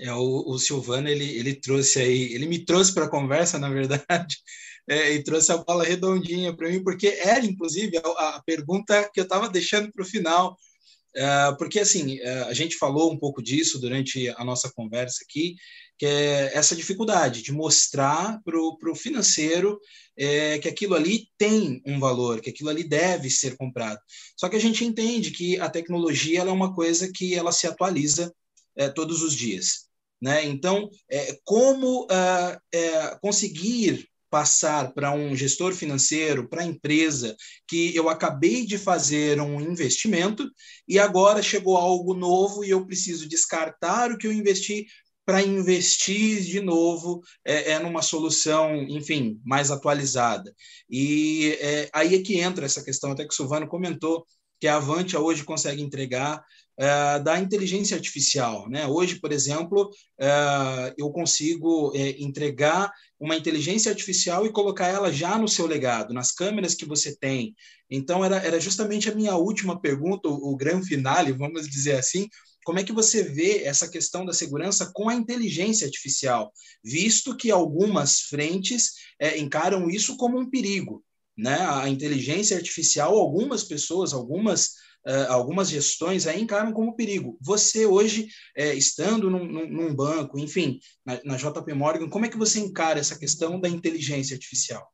É, 0.00 0.10
o, 0.14 0.44
o 0.48 0.58
Silvano 0.58 1.10
ele, 1.10 1.28
ele 1.36 1.54
trouxe 1.56 2.00
aí, 2.00 2.32
ele 2.32 2.46
me 2.46 2.64
trouxe 2.64 2.94
para 2.94 3.04
a 3.04 3.10
conversa, 3.10 3.58
na 3.58 3.68
verdade, 3.68 4.38
é, 4.88 5.12
e 5.12 5.22
trouxe 5.22 5.52
a 5.52 5.58
bola 5.58 5.84
redondinha 5.84 6.56
para 6.56 6.70
mim, 6.70 6.82
porque 6.82 7.08
era 7.08 7.44
inclusive 7.44 7.98
a, 7.98 8.36
a 8.36 8.42
pergunta 8.46 9.10
que 9.12 9.20
eu 9.20 9.24
estava 9.24 9.46
deixando 9.46 9.92
para 9.92 10.02
o 10.02 10.08
final, 10.08 10.56
é, 11.14 11.52
porque 11.58 11.80
assim 11.80 12.18
é, 12.20 12.44
a 12.44 12.54
gente 12.54 12.78
falou 12.78 13.12
um 13.12 13.18
pouco 13.18 13.42
disso 13.42 13.78
durante 13.78 14.30
a 14.30 14.42
nossa 14.42 14.72
conversa 14.72 15.22
aqui, 15.22 15.54
que 15.98 16.06
é 16.06 16.50
essa 16.54 16.76
dificuldade 16.76 17.42
de 17.42 17.52
mostrar 17.52 18.40
para 18.44 18.58
o 18.58 18.94
financeiro 18.94 19.80
é, 20.16 20.58
que 20.58 20.68
aquilo 20.68 20.94
ali 20.94 21.28
tem 21.38 21.82
um 21.86 21.98
valor, 21.98 22.40
que 22.40 22.50
aquilo 22.50 22.70
ali 22.70 22.84
deve 22.84 23.30
ser 23.30 23.56
comprado. 23.56 24.00
Só 24.36 24.48
que 24.48 24.56
a 24.56 24.60
gente 24.60 24.84
entende 24.84 25.30
que 25.30 25.58
a 25.60 25.68
tecnologia 25.68 26.40
é 26.40 26.44
uma 26.44 26.74
coisa 26.74 27.10
que 27.12 27.34
ela 27.34 27.52
se 27.52 27.66
atualiza 27.66 28.32
é, 28.76 28.88
todos 28.88 29.22
os 29.22 29.34
dias. 29.34 29.86
Né? 30.20 30.44
Então, 30.44 30.88
é, 31.10 31.38
como 31.44 32.06
ah, 32.10 32.58
é, 32.72 33.16
conseguir 33.20 34.08
passar 34.30 34.92
para 34.92 35.12
um 35.12 35.34
gestor 35.36 35.72
financeiro, 35.72 36.48
para 36.48 36.62
a 36.62 36.66
empresa, 36.66 37.36
que 37.66 37.94
eu 37.94 38.08
acabei 38.08 38.66
de 38.66 38.76
fazer 38.76 39.40
um 39.40 39.60
investimento 39.60 40.50
e 40.86 40.98
agora 40.98 41.42
chegou 41.42 41.76
algo 41.76 42.12
novo 42.12 42.64
e 42.64 42.70
eu 42.70 42.84
preciso 42.84 43.28
descartar 43.28 44.10
o 44.10 44.18
que 44.18 44.26
eu 44.26 44.32
investi 44.32 44.86
para 45.26 45.42
investir 45.42 46.40
de 46.42 46.60
novo 46.60 47.20
é, 47.44 47.72
é, 47.72 47.78
numa 47.80 48.00
solução, 48.00 48.76
enfim, 48.76 49.40
mais 49.44 49.72
atualizada. 49.72 50.54
E 50.88 51.58
é, 51.60 51.90
aí 51.92 52.14
é 52.14 52.22
que 52.22 52.38
entra 52.38 52.64
essa 52.64 52.82
questão, 52.82 53.10
até 53.10 53.24
que 53.24 53.32
o 53.32 53.36
Silvano 53.36 53.66
comentou, 53.66 54.24
que 54.60 54.68
a 54.68 54.76
Avantia 54.76 55.18
hoje 55.18 55.42
consegue 55.42 55.82
entregar 55.82 56.42
é, 56.78 57.18
da 57.18 57.40
inteligência 57.40 57.96
artificial. 57.96 58.68
Né? 58.70 58.86
Hoje, 58.86 59.18
por 59.18 59.32
exemplo, 59.32 59.90
é, 60.18 60.94
eu 60.96 61.10
consigo 61.10 61.92
é, 61.96 62.10
entregar 62.22 62.92
uma 63.18 63.34
inteligência 63.34 63.90
artificial 63.90 64.46
e 64.46 64.52
colocar 64.52 64.86
ela 64.86 65.12
já 65.12 65.36
no 65.36 65.48
seu 65.48 65.66
legado, 65.66 66.14
nas 66.14 66.30
câmeras 66.30 66.74
que 66.74 66.84
você 66.84 67.16
tem. 67.16 67.52
Então, 67.90 68.24
era, 68.24 68.36
era 68.36 68.60
justamente 68.60 69.10
a 69.10 69.14
minha 69.14 69.34
última 69.34 69.80
pergunta, 69.80 70.28
o, 70.28 70.52
o 70.52 70.56
grande 70.56 70.86
finale, 70.86 71.32
vamos 71.32 71.68
dizer 71.68 71.96
assim, 71.96 72.28
como 72.66 72.80
é 72.80 72.82
que 72.82 72.92
você 72.92 73.22
vê 73.22 73.62
essa 73.62 73.88
questão 73.88 74.26
da 74.26 74.32
segurança 74.32 74.90
com 74.92 75.08
a 75.08 75.14
inteligência 75.14 75.86
artificial, 75.86 76.52
visto 76.82 77.36
que 77.36 77.48
algumas 77.48 78.22
frentes 78.22 78.94
é, 79.20 79.38
encaram 79.38 79.88
isso 79.88 80.16
como 80.16 80.36
um 80.36 80.50
perigo? 80.50 81.04
Né? 81.38 81.56
A 81.60 81.88
inteligência 81.88 82.56
artificial, 82.56 83.16
algumas 83.16 83.62
pessoas, 83.62 84.12
algumas, 84.12 84.70
uh, 85.06 85.30
algumas 85.30 85.70
gestões 85.70 86.26
aí 86.26 86.42
encaram 86.42 86.72
como 86.72 86.96
perigo. 86.96 87.38
Você 87.40 87.86
hoje, 87.86 88.26
é, 88.56 88.74
estando 88.74 89.30
num, 89.30 89.46
num, 89.46 89.94
banco, 89.94 90.36
enfim, 90.36 90.80
na, 91.04 91.20
na 91.24 91.36
JP 91.36 91.72
Morgan, 91.72 92.08
como 92.08 92.26
é 92.26 92.28
que 92.28 92.36
você 92.36 92.58
encara 92.58 92.98
essa 92.98 93.16
questão 93.16 93.60
da 93.60 93.68
inteligência 93.68 94.34
artificial? 94.34 94.84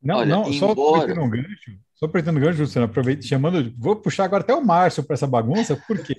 Não, 0.00 0.18
Olha, 0.18 0.36
não, 0.36 0.52
só 0.52 0.70
embora... 0.70 1.20
um 1.20 1.28
gancho, 1.28 1.80
só 1.98 2.06
apertando 2.06 2.38
gancho, 2.38 2.60
Luciano, 2.60 2.86
aproveito, 2.86 3.26
chamando, 3.26 3.74
vou 3.76 3.96
puxar 3.96 4.24
agora 4.24 4.44
até 4.44 4.54
o 4.54 4.64
Márcio 4.64 5.02
para 5.02 5.14
essa 5.14 5.26
bagunça, 5.26 5.74
por 5.88 5.98
quê? 5.98 6.14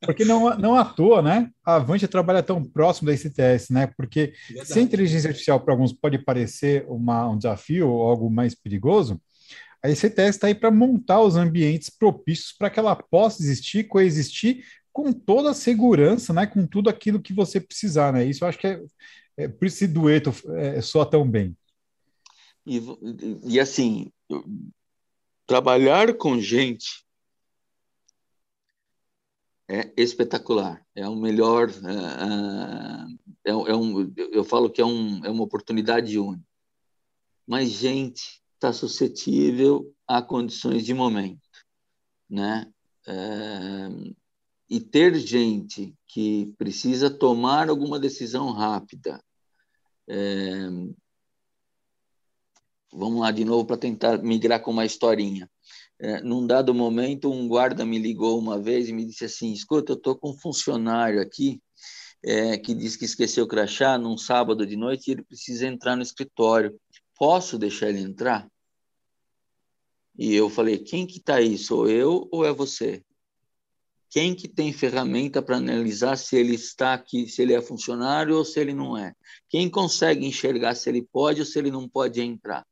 Porque 0.00 0.24
não, 0.24 0.56
não 0.56 0.76
à 0.76 0.84
toa, 0.84 1.20
né? 1.20 1.50
A 1.64 1.74
Avante 1.74 2.06
trabalha 2.06 2.40
tão 2.40 2.62
próximo 2.62 3.06
da 3.06 3.14
ICTS, 3.14 3.72
né? 3.72 3.88
Porque 3.96 4.32
Verdade. 4.46 4.68
se 4.68 4.78
a 4.78 4.82
inteligência 4.82 5.28
artificial 5.28 5.58
para 5.58 5.74
alguns 5.74 5.92
pode 5.92 6.18
parecer 6.18 6.84
uma, 6.86 7.28
um 7.28 7.36
desafio 7.36 7.88
ou 7.88 8.08
algo 8.08 8.30
mais 8.30 8.54
perigoso, 8.54 9.20
a 9.82 9.90
ICTS 9.90 10.36
está 10.36 10.46
aí 10.46 10.54
para 10.54 10.70
montar 10.70 11.20
os 11.20 11.34
ambientes 11.34 11.90
propícios 11.90 12.52
para 12.52 12.70
que 12.70 12.78
ela 12.78 12.94
possa 12.94 13.42
existir, 13.42 13.88
coexistir 13.88 14.64
com 14.92 15.12
toda 15.12 15.50
a 15.50 15.54
segurança, 15.54 16.32
né? 16.32 16.46
Com 16.46 16.64
tudo 16.64 16.88
aquilo 16.88 17.20
que 17.20 17.32
você 17.32 17.60
precisar, 17.60 18.12
né? 18.12 18.24
Isso 18.24 18.44
eu 18.44 18.48
acho 18.48 18.58
que 18.58 18.68
é, 18.68 18.80
é 19.36 19.48
por 19.48 19.66
esse 19.66 19.88
dueto 19.88 20.32
é, 20.54 20.80
soa 20.80 21.04
tão 21.04 21.28
bem. 21.28 21.56
E, 22.64 22.80
e 23.46 23.58
assim, 23.58 24.12
trabalhar 25.46 26.16
com 26.16 26.40
gente 26.40 27.04
é 29.68 29.92
espetacular. 29.96 30.84
É 30.94 31.08
o 31.08 31.16
melhor. 31.16 31.70
É, 31.70 33.50
é, 33.50 33.52
é 33.52 33.74
um, 33.76 34.12
eu 34.16 34.44
falo 34.44 34.70
que 34.70 34.80
é, 34.80 34.84
um, 34.84 35.24
é 35.24 35.30
uma 35.30 35.44
oportunidade 35.44 36.18
única. 36.18 36.46
Mas 37.46 37.70
gente 37.70 38.42
está 38.54 38.72
suscetível 38.72 39.94
a 40.06 40.22
condições 40.22 40.84
de 40.84 40.94
momento, 40.94 41.40
né? 42.28 42.72
É, 43.06 44.14
e 44.68 44.80
ter 44.80 45.14
gente 45.16 45.94
que 46.06 46.54
precisa 46.56 47.10
tomar 47.10 47.68
alguma 47.68 47.98
decisão 47.98 48.50
rápida, 48.50 49.22
é, 50.08 50.68
vamos 52.94 53.20
lá 53.20 53.30
de 53.30 53.44
novo 53.44 53.64
para 53.64 53.76
tentar 53.76 54.22
migrar 54.22 54.60
com 54.62 54.70
uma 54.70 54.86
historinha. 54.86 55.50
É, 55.98 56.20
num 56.20 56.46
dado 56.46 56.74
momento, 56.74 57.30
um 57.30 57.46
guarda 57.48 57.84
me 57.84 57.98
ligou 57.98 58.38
uma 58.38 58.58
vez 58.58 58.88
e 58.88 58.92
me 58.92 59.04
disse 59.04 59.24
assim: 59.24 59.52
escuta, 59.52 59.92
eu 59.92 59.96
estou 59.96 60.16
com 60.16 60.30
um 60.30 60.38
funcionário 60.38 61.20
aqui 61.20 61.60
é, 62.24 62.56
que 62.56 62.74
diz 62.74 62.96
que 62.96 63.04
esqueceu 63.04 63.44
o 63.44 63.48
crachá 63.48 63.98
num 63.98 64.16
sábado 64.16 64.66
de 64.66 64.76
noite 64.76 65.08
e 65.08 65.12
ele 65.12 65.22
precisa 65.22 65.66
entrar 65.66 65.96
no 65.96 66.02
escritório. 66.02 66.78
Posso 67.16 67.58
deixar 67.58 67.90
ele 67.90 68.00
entrar? 68.00 68.48
E 70.16 70.34
eu 70.34 70.48
falei: 70.48 70.78
quem 70.78 71.06
que 71.06 71.18
está 71.18 71.36
aí? 71.36 71.58
Sou 71.58 71.88
eu 71.88 72.28
ou 72.30 72.44
é 72.44 72.52
você? 72.52 73.02
Quem 74.10 74.34
que 74.34 74.46
tem 74.46 74.72
ferramenta 74.72 75.42
para 75.42 75.56
analisar 75.56 76.16
se 76.16 76.36
ele 76.36 76.54
está 76.54 76.94
aqui, 76.94 77.26
se 77.26 77.42
ele 77.42 77.52
é 77.52 77.60
funcionário 77.60 78.36
ou 78.36 78.44
se 78.44 78.60
ele 78.60 78.72
não 78.72 78.96
é? 78.96 79.12
Quem 79.48 79.68
consegue 79.68 80.24
enxergar 80.24 80.76
se 80.76 80.88
ele 80.88 81.02
pode 81.02 81.40
ou 81.40 81.46
se 81.46 81.58
ele 81.58 81.70
não 81.70 81.88
pode 81.88 82.20
entrar? 82.20 82.64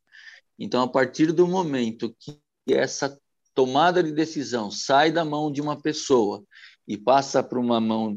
Então, 0.64 0.80
a 0.80 0.86
partir 0.88 1.32
do 1.32 1.48
momento 1.48 2.14
que 2.20 2.40
essa 2.68 3.20
tomada 3.52 4.00
de 4.00 4.12
decisão 4.12 4.70
sai 4.70 5.10
da 5.10 5.24
mão 5.24 5.50
de 5.50 5.60
uma 5.60 5.76
pessoa 5.76 6.44
e 6.86 6.96
passa 6.96 7.42
para 7.42 7.58
uma 7.58 7.80
mão, 7.80 8.16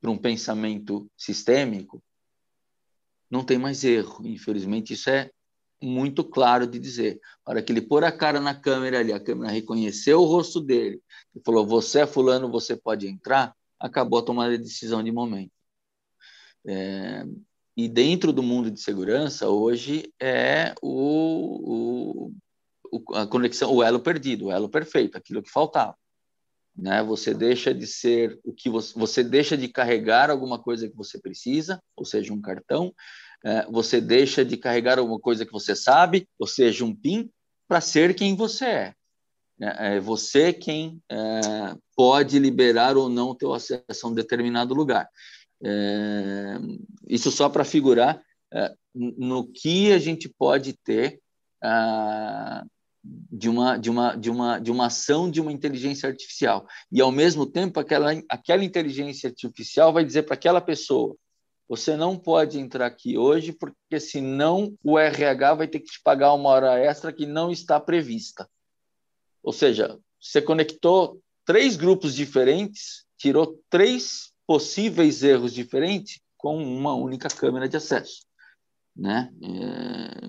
para 0.00 0.10
um 0.10 0.16
pensamento 0.16 1.06
sistêmico, 1.14 2.02
não 3.30 3.44
tem 3.44 3.58
mais 3.58 3.84
erro. 3.84 4.26
Infelizmente, 4.26 4.94
isso 4.94 5.10
é 5.10 5.30
muito 5.82 6.24
claro 6.24 6.66
de 6.66 6.78
dizer. 6.78 7.20
Para 7.44 7.60
que 7.60 7.70
ele 7.70 7.82
pôr 7.82 8.02
a 8.02 8.10
cara 8.10 8.40
na 8.40 8.54
câmera 8.54 9.00
ali, 9.00 9.12
a 9.12 9.20
câmera 9.20 9.52
reconheceu 9.52 10.22
o 10.22 10.24
rosto 10.24 10.58
dele 10.58 11.02
e 11.36 11.40
falou: 11.44 11.66
Você 11.66 12.00
é 12.00 12.06
Fulano, 12.06 12.50
você 12.50 12.74
pode 12.74 13.06
entrar. 13.06 13.54
Acabou 13.78 14.20
a 14.20 14.24
tomada 14.24 14.56
de 14.56 14.64
decisão 14.64 15.04
de 15.04 15.12
momento. 15.12 15.52
É, 16.64 17.26
e 17.76 17.88
dentro 17.88 18.32
do 18.32 18.42
mundo 18.42 18.70
de 18.70 18.80
segurança, 18.80 19.48
hoje 19.48 20.12
é 20.20 20.74
o, 20.82 22.30
o, 22.90 23.14
a 23.14 23.26
conexão, 23.26 23.72
o 23.72 23.82
elo 23.82 24.00
perdido, 24.00 24.46
o 24.46 24.52
elo 24.52 24.68
perfeito, 24.68 25.16
aquilo 25.16 25.42
que 25.42 25.50
faltava. 25.50 25.96
Né? 26.76 27.02
Você 27.02 27.32
deixa 27.32 27.72
de 27.72 27.86
ser 27.86 28.38
o 28.44 28.52
que 28.52 28.68
você, 28.68 28.92
você 28.98 29.24
deixa 29.24 29.56
de 29.56 29.68
carregar 29.68 30.30
alguma 30.30 30.58
coisa 30.58 30.88
que 30.88 30.96
você 30.96 31.18
precisa, 31.18 31.82
ou 31.96 32.04
seja, 32.04 32.32
um 32.32 32.40
cartão, 32.40 32.94
é, 33.44 33.66
você 33.66 34.00
deixa 34.00 34.44
de 34.44 34.56
carregar 34.56 34.98
alguma 34.98 35.18
coisa 35.18 35.44
que 35.44 35.52
você 35.52 35.74
sabe, 35.74 36.28
ou 36.38 36.46
seja, 36.46 36.84
um 36.84 36.94
PIN, 36.94 37.30
para 37.66 37.80
ser 37.80 38.14
quem 38.14 38.36
você 38.36 38.64
é. 38.66 38.94
É, 39.60 39.96
é 39.96 40.00
você 40.00 40.52
quem 40.52 41.00
é, 41.10 41.20
pode 41.96 42.38
liberar 42.38 42.96
ou 42.96 43.08
não 43.08 43.34
teu 43.34 43.52
acesso 43.52 43.84
a 44.06 44.08
um 44.08 44.14
determinado 44.14 44.74
lugar. 44.74 45.08
É, 45.64 46.58
isso 47.08 47.30
só 47.30 47.48
para 47.48 47.64
figurar 47.64 48.22
é, 48.52 48.74
no 48.94 49.46
que 49.46 49.92
a 49.92 49.98
gente 49.98 50.28
pode 50.28 50.72
ter 50.72 51.20
de 53.04 53.48
uma, 53.48 53.76
de, 53.76 53.90
uma, 53.90 54.16
de, 54.16 54.30
uma, 54.30 54.58
de 54.58 54.70
uma 54.70 54.86
ação 54.86 55.30
de 55.30 55.40
uma 55.40 55.52
inteligência 55.52 56.08
artificial. 56.08 56.66
E, 56.90 57.00
ao 57.00 57.10
mesmo 57.10 57.46
tempo, 57.46 57.80
aquela, 57.80 58.10
aquela 58.28 58.64
inteligência 58.64 59.28
artificial 59.28 59.92
vai 59.92 60.04
dizer 60.04 60.22
para 60.22 60.34
aquela 60.34 60.60
pessoa: 60.60 61.16
você 61.68 61.96
não 61.96 62.16
pode 62.18 62.58
entrar 62.58 62.86
aqui 62.86 63.16
hoje, 63.16 63.52
porque 63.52 63.98
senão 63.98 64.76
o 64.84 64.98
RH 64.98 65.54
vai 65.54 65.68
ter 65.68 65.80
que 65.80 65.90
te 65.90 66.00
pagar 66.02 66.32
uma 66.34 66.50
hora 66.50 66.78
extra 66.78 67.12
que 67.12 67.26
não 67.26 67.50
está 67.50 67.80
prevista. 67.80 68.48
Ou 69.42 69.52
seja, 69.52 69.98
você 70.20 70.40
conectou 70.40 71.20
três 71.44 71.76
grupos 71.76 72.14
diferentes, 72.14 73.04
tirou 73.18 73.60
três 73.68 74.31
possíveis 74.52 75.22
erros 75.22 75.54
diferentes 75.54 76.20
com 76.36 76.62
uma 76.62 76.94
única 76.94 77.26
câmera 77.30 77.66
de 77.66 77.78
acesso, 77.78 78.26
né? 78.94 79.32
É... 79.42 80.28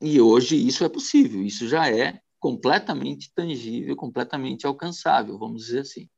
E 0.00 0.18
hoje 0.22 0.56
isso 0.56 0.86
é 0.86 0.88
possível, 0.88 1.42
isso 1.42 1.68
já 1.68 1.86
é 1.90 2.18
completamente 2.40 3.30
tangível, 3.34 3.94
completamente 3.94 4.66
alcançável, 4.66 5.38
vamos 5.38 5.66
dizer 5.66 5.80
assim. 5.80 6.08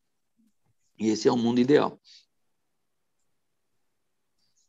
E 0.96 1.08
esse 1.08 1.26
é 1.26 1.32
o 1.32 1.36
mundo 1.36 1.60
ideal. 1.60 2.00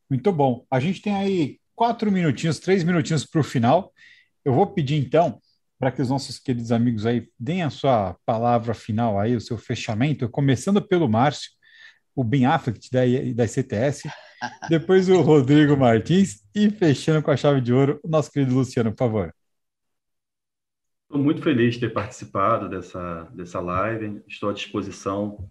Muito 0.09 0.32
bom. 0.32 0.65
A 0.71 0.79
gente 0.79 1.03
tem 1.03 1.13
aí 1.13 1.59
quatro 1.75 2.11
minutinhos, 2.11 2.57
três 2.57 2.84
minutinhos 2.84 3.27
para 3.27 3.41
o 3.41 3.43
final. 3.43 3.93
Eu 4.43 4.55
vou 4.55 4.65
pedir 4.65 4.95
então 4.95 5.39
para 5.77 5.91
que 5.91 6.01
os 6.01 6.09
nossos 6.09 6.39
queridos 6.39 6.71
amigos 6.71 7.05
aí 7.05 7.29
deem 7.39 7.61
a 7.61 7.69
sua 7.69 8.17
palavra 8.25 8.73
final 8.73 9.19
aí, 9.19 9.36
o 9.36 9.41
seu 9.41 9.57
fechamento, 9.57 10.27
começando 10.27 10.82
pelo 10.82 11.07
Márcio, 11.07 11.51
o 12.16 12.24
Ben 12.24 12.45
Affleck 12.45 12.89
da, 12.91 13.01
da 13.36 13.47
CTS, 13.47 14.09
depois 14.70 15.09
o 15.09 15.22
Rodrigo 15.22 15.78
Martins 15.78 16.43
e 16.53 16.70
fechando 16.70 17.22
com 17.22 17.32
a 17.32 17.38
chave 17.38 17.62
de 17.62 17.74
ouro, 17.74 17.99
o 18.03 18.07
nosso 18.07 18.32
querido 18.32 18.55
Luciano, 18.55 18.91
por 18.91 18.97
favor. 18.97 19.34
Estou 21.03 21.22
muito 21.24 21.41
feliz 21.41 21.76
de 21.76 21.82
ter 21.82 21.89
participado 21.89 22.70
dessa, 22.70 23.24
dessa 23.34 23.59
live, 23.59 24.22
estou 24.28 24.49
à 24.49 24.53
disposição 24.53 25.49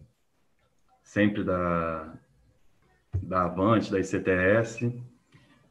sempre 1.03 1.45
da, 1.45 2.15
da 3.23 3.45
Avante, 3.45 3.91
da 3.91 3.99
ICTS, 3.99 4.93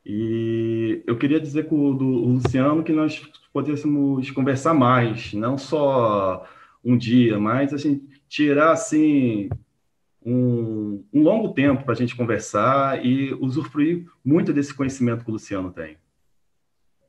e 0.06 1.04
eu 1.06 1.18
queria 1.18 1.40
dizer 1.40 1.68
com 1.68 1.92
o, 1.92 1.94
do, 1.94 2.06
Luciano 2.06 2.84
que 2.84 2.92
nós 2.92 3.22
pudéssemos 3.54 4.30
conversar 4.32 4.74
mais, 4.74 5.34
não 5.34 5.58
só 5.58 6.48
um 6.84 6.98
dia, 6.98 7.40
mas 7.40 7.74
a 7.74 7.78
gente 7.78 8.22
tirar 8.28 8.72
assim 8.72 9.50
um, 10.26 11.04
um 11.14 11.24
longo 11.24 11.54
tempo 11.54 11.84
para 11.84 11.94
a 11.94 11.98
gente 11.98 12.16
conversar 12.16 13.06
e 13.06 13.34
usufruir 13.36 14.06
muito 14.24 14.54
desse 14.54 14.74
conhecimento 14.74 15.24
que 15.24 15.30
o 15.30 15.34
Luciano 15.34 15.72
tem. 15.72 15.98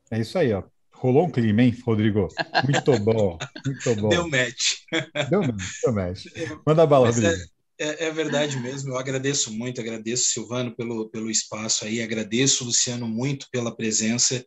É 0.09 0.19
isso 0.19 0.37
aí, 0.37 0.53
ó. 0.53 0.63
Rolou 0.93 1.25
um 1.25 1.31
clima, 1.31 1.63
hein, 1.63 1.75
Rodrigo? 1.83 2.27
Muito 2.63 2.99
bom, 2.99 3.37
muito 3.65 3.95
bom. 3.95 4.09
Deu 4.09 4.29
match. 4.29 4.81
Deu 5.29 5.41
match, 5.41 5.81
deu 5.83 5.93
match. 5.93 6.25
Manda 6.65 6.85
bala, 6.85 7.07
Mas 7.07 7.15
Rodrigo. 7.15 7.41
É... 7.41 7.61
É, 7.81 8.05
é, 8.05 8.11
verdade 8.11 8.59
mesmo, 8.59 8.91
eu 8.91 8.97
agradeço 8.99 9.51
muito, 9.51 9.81
agradeço 9.81 10.29
Silvano 10.29 10.75
pelo, 10.75 11.09
pelo 11.09 11.31
espaço 11.31 11.83
aí, 11.83 11.99
agradeço 11.99 12.63
Luciano 12.63 13.07
muito 13.07 13.47
pela 13.51 13.75
presença. 13.75 14.45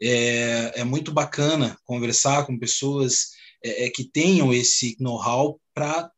É, 0.00 0.80
é 0.80 0.84
muito 0.84 1.10
bacana 1.10 1.76
conversar 1.82 2.46
com 2.46 2.56
pessoas 2.56 3.30
é, 3.64 3.86
é 3.86 3.90
que 3.90 4.04
tenham 4.04 4.54
esse 4.54 4.96
know-how 5.00 5.60
para 5.74 6.08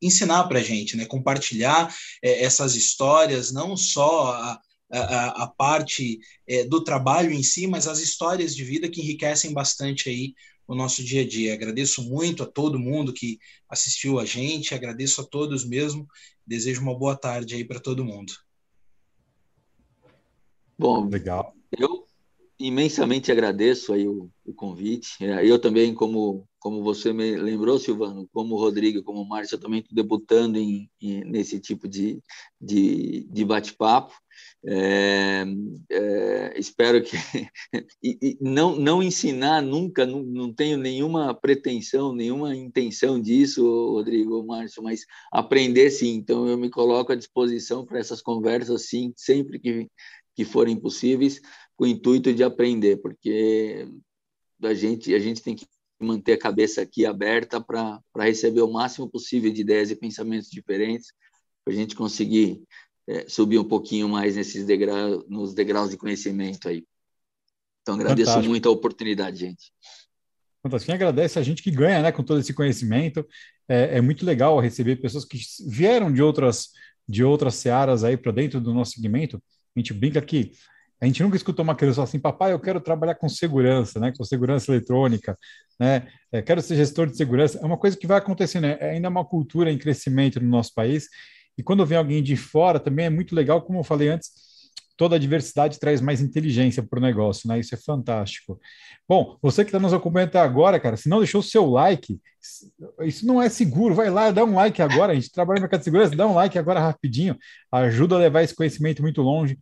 ensinar 0.00 0.44
para 0.44 0.58
a 0.58 0.62
gente, 0.62 0.96
né? 0.96 1.04
compartilhar 1.06 1.94
é, 2.22 2.44
essas 2.44 2.74
histórias, 2.74 3.52
não 3.52 3.76
só 3.76 4.32
a, 4.32 4.60
a, 4.90 5.44
a 5.44 5.46
parte 5.46 6.18
é, 6.46 6.64
do 6.64 6.82
trabalho 6.82 7.32
em 7.32 7.42
si, 7.42 7.66
mas 7.66 7.86
as 7.86 8.00
histórias 8.00 8.54
de 8.54 8.64
vida 8.64 8.88
que 8.88 9.00
enriquecem 9.00 9.52
bastante 9.52 10.08
aí 10.08 10.34
o 10.66 10.74
nosso 10.74 11.02
dia 11.02 11.22
a 11.22 11.28
dia. 11.28 11.54
Agradeço 11.54 12.02
muito 12.02 12.42
a 12.42 12.46
todo 12.46 12.78
mundo 12.78 13.12
que 13.12 13.38
assistiu 13.68 14.18
a 14.18 14.24
gente, 14.24 14.74
agradeço 14.74 15.20
a 15.20 15.24
todos 15.24 15.64
mesmo. 15.64 16.06
Desejo 16.46 16.82
uma 16.82 16.96
boa 16.96 17.16
tarde 17.16 17.54
aí 17.54 17.64
para 17.64 17.80
todo 17.80 18.04
mundo. 18.04 18.32
Bom, 20.78 21.08
legal. 21.08 21.54
Eu 21.76 22.06
imensamente 22.58 23.30
agradeço 23.30 23.92
aí 23.92 24.06
o, 24.06 24.30
o, 24.44 24.52
convite. 24.52 25.24
É, 25.24 25.46
eu 25.46 25.58
também, 25.58 25.94
como, 25.94 26.46
como 26.66 26.82
você 26.82 27.12
me 27.12 27.36
lembrou, 27.36 27.78
Silvano, 27.78 28.28
como 28.32 28.56
o 28.56 28.58
Rodrigo, 28.58 29.00
como 29.00 29.22
o 29.22 29.28
Márcio, 29.28 29.54
eu 29.54 29.60
também 29.60 29.78
estou 29.78 29.94
debutando 29.94 30.58
em, 30.58 30.90
em, 31.00 31.22
nesse 31.24 31.60
tipo 31.60 31.86
de, 31.86 32.20
de, 32.60 33.22
de 33.30 33.44
bate-papo. 33.44 34.12
É, 34.66 35.44
é, 35.88 36.58
espero 36.58 37.00
que 37.04 37.16
e, 38.02 38.18
e 38.20 38.38
não 38.40 38.74
não 38.74 39.00
ensinar 39.00 39.62
nunca 39.62 40.04
não, 40.04 40.24
não 40.24 40.52
tenho 40.52 40.76
nenhuma 40.76 41.32
pretensão 41.32 42.12
nenhuma 42.12 42.54
intenção 42.54 43.18
disso 43.20 43.64
Rodrigo 43.92 44.44
Márcio 44.44 44.82
mas 44.82 45.06
aprender 45.32 45.90
sim 45.90 46.16
então 46.16 46.46
eu 46.48 46.58
me 46.58 46.68
coloco 46.68 47.12
à 47.12 47.14
disposição 47.14 47.86
para 47.86 47.98
essas 47.98 48.20
conversas 48.20 48.88
sim 48.88 49.12
sempre 49.16 49.58
que 49.58 49.88
que 50.34 50.44
forem 50.44 50.76
possíveis 50.76 51.40
com 51.76 51.84
o 51.84 51.88
intuito 51.88 52.34
de 52.34 52.42
aprender 52.42 52.98
porque 52.98 53.88
a 54.62 54.74
gente 54.74 55.14
a 55.14 55.18
gente 55.18 55.42
tem 55.42 55.54
que 55.54 55.66
manter 55.98 56.34
a 56.34 56.38
cabeça 56.38 56.82
aqui 56.82 57.06
aberta 57.06 57.60
para 57.60 58.00
receber 58.16 58.60
o 58.60 58.72
máximo 58.72 59.08
possível 59.08 59.52
de 59.52 59.60
ideias 59.60 59.90
e 59.90 59.96
pensamentos 59.96 60.50
diferentes 60.50 61.12
para 61.64 61.72
a 61.72 61.76
gente 61.76 61.96
conseguir 61.96 62.62
é, 63.08 63.28
subir 63.28 63.58
um 63.58 63.64
pouquinho 63.64 64.08
mais 64.08 64.36
nesses 64.36 64.64
degraus, 64.64 65.24
nos 65.28 65.54
degraus 65.54 65.90
de 65.90 65.96
conhecimento 65.96 66.68
aí. 66.68 66.84
Então, 67.82 67.94
agradeço 67.94 68.30
Fantástico. 68.30 68.50
muito 68.50 68.68
a 68.68 68.72
oportunidade, 68.72 69.38
gente. 69.38 69.72
Fantástico. 70.62 70.86
Quem 70.86 70.94
agradece 70.96 71.38
a 71.38 71.42
gente 71.42 71.62
que 71.62 71.70
ganha 71.70 72.02
né, 72.02 72.10
com 72.10 72.24
todo 72.24 72.40
esse 72.40 72.52
conhecimento. 72.52 73.24
É, 73.68 73.98
é 73.98 74.00
muito 74.00 74.26
legal 74.26 74.58
receber 74.58 74.96
pessoas 74.96 75.24
que 75.24 75.38
vieram 75.68 76.12
de 76.12 76.20
outras, 76.20 76.70
de 77.08 77.22
outras 77.22 77.54
searas 77.54 78.02
aí 78.02 78.16
para 78.16 78.32
dentro 78.32 78.60
do 78.60 78.74
nosso 78.74 78.92
segmento. 78.92 79.40
A 79.74 79.78
gente 79.78 79.94
brinca 79.94 80.20
que 80.20 80.52
a 81.00 81.06
gente 81.06 81.22
nunca 81.22 81.36
escutou 81.36 81.62
uma 81.62 81.74
criança 81.74 82.02
assim, 82.02 82.18
papai, 82.18 82.52
eu 82.52 82.60
quero 82.60 82.80
trabalhar 82.80 83.14
com 83.14 83.28
segurança, 83.28 84.00
né, 84.00 84.12
com 84.16 84.24
segurança 84.24 84.70
eletrônica, 84.70 85.36
né, 85.78 86.06
é, 86.32 86.40
quero 86.40 86.62
ser 86.62 86.76
gestor 86.76 87.06
de 87.06 87.16
segurança. 87.16 87.58
É 87.58 87.64
uma 87.64 87.76
coisa 87.76 87.96
que 87.96 88.06
vai 88.06 88.18
acontecendo, 88.18 88.62
né? 88.62 88.76
é 88.80 88.90
ainda 88.90 89.08
uma 89.08 89.24
cultura 89.24 89.70
em 89.70 89.78
crescimento 89.78 90.40
no 90.40 90.48
nosso 90.48 90.72
país 90.74 91.08
e 91.58 91.62
quando 91.62 91.86
vem 91.86 91.96
alguém 91.96 92.22
de 92.22 92.36
fora, 92.36 92.78
também 92.78 93.06
é 93.06 93.10
muito 93.10 93.34
legal, 93.34 93.62
como 93.62 93.78
eu 93.78 93.84
falei 93.84 94.08
antes, 94.08 94.30
toda 94.96 95.16
a 95.16 95.18
diversidade 95.18 95.78
traz 95.78 96.00
mais 96.00 96.20
inteligência 96.20 96.82
para 96.82 96.98
o 96.98 97.02
negócio, 97.02 97.48
né? 97.48 97.58
Isso 97.58 97.74
é 97.74 97.78
fantástico. 97.78 98.58
Bom, 99.08 99.38
você 99.42 99.62
que 99.64 99.68
está 99.68 99.78
nos 99.78 99.92
acompanhando 99.92 100.28
até 100.28 100.40
agora, 100.40 100.80
cara, 100.80 100.96
se 100.96 101.08
não 101.08 101.18
deixou 101.18 101.40
o 101.40 101.44
seu 101.44 101.66
like, 101.66 102.18
isso 103.04 103.26
não 103.26 103.40
é 103.40 103.48
seguro. 103.48 103.94
Vai 103.94 104.10
lá, 104.10 104.30
dá 104.30 104.44
um 104.44 104.54
like 104.54 104.80
agora. 104.80 105.12
A 105.12 105.14
gente 105.14 105.30
trabalha 105.30 105.58
no 105.58 105.62
mercado 105.62 105.80
de 105.80 105.84
segurança, 105.84 106.16
dá 106.16 106.26
um 106.26 106.34
like 106.34 106.58
agora 106.58 106.80
rapidinho. 106.80 107.36
Ajuda 107.70 108.16
a 108.16 108.18
levar 108.18 108.42
esse 108.42 108.54
conhecimento 108.54 109.02
muito 109.02 109.22
longe. 109.22 109.58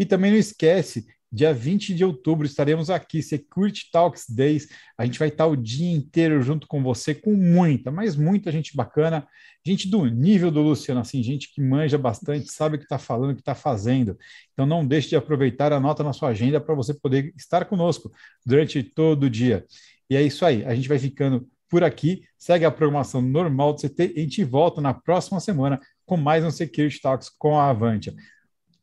E 0.00 0.04
também 0.04 0.32
não 0.32 0.38
esquece 0.38 1.06
Dia 1.32 1.54
20 1.54 1.94
de 1.94 2.04
outubro 2.04 2.44
estaremos 2.44 2.90
aqui, 2.90 3.22
Security 3.22 3.88
Talks 3.92 4.28
Days. 4.28 4.66
A 4.98 5.04
gente 5.04 5.16
vai 5.16 5.28
estar 5.28 5.46
o 5.46 5.54
dia 5.54 5.92
inteiro 5.92 6.42
junto 6.42 6.66
com 6.66 6.82
você, 6.82 7.14
com 7.14 7.34
muita, 7.34 7.88
mas 7.92 8.16
muita 8.16 8.50
gente 8.50 8.74
bacana, 8.76 9.24
gente 9.64 9.88
do 9.88 10.06
nível 10.06 10.50
do 10.50 10.60
Luciano, 10.60 11.00
assim, 11.00 11.22
gente 11.22 11.54
que 11.54 11.62
manja 11.62 11.96
bastante, 11.96 12.50
sabe 12.50 12.74
o 12.74 12.78
que 12.80 12.84
está 12.84 12.98
falando, 12.98 13.30
o 13.30 13.34
que 13.34 13.42
está 13.42 13.54
fazendo. 13.54 14.18
Então 14.52 14.66
não 14.66 14.84
deixe 14.84 15.10
de 15.10 15.14
aproveitar, 15.14 15.72
anota 15.72 16.02
na 16.02 16.12
sua 16.12 16.30
agenda 16.30 16.60
para 16.60 16.74
você 16.74 16.92
poder 16.92 17.32
estar 17.36 17.64
conosco 17.64 18.10
durante 18.44 18.82
todo 18.82 19.24
o 19.24 19.30
dia. 19.30 19.64
E 20.10 20.16
é 20.16 20.22
isso 20.22 20.44
aí, 20.44 20.64
a 20.64 20.74
gente 20.74 20.88
vai 20.88 20.98
ficando 20.98 21.48
por 21.68 21.84
aqui, 21.84 22.24
segue 22.36 22.64
a 22.64 22.72
programação 22.72 23.22
normal 23.22 23.72
do 23.72 23.80
CT 23.80 24.14
e 24.16 24.18
a 24.18 24.22
gente 24.22 24.42
volta 24.42 24.80
na 24.80 24.92
próxima 24.92 25.38
semana 25.38 25.80
com 26.04 26.16
mais 26.16 26.44
um 26.44 26.50
Security 26.50 27.00
Talks 27.00 27.28
com 27.28 27.56
a 27.56 27.70
Avantia. 27.70 28.12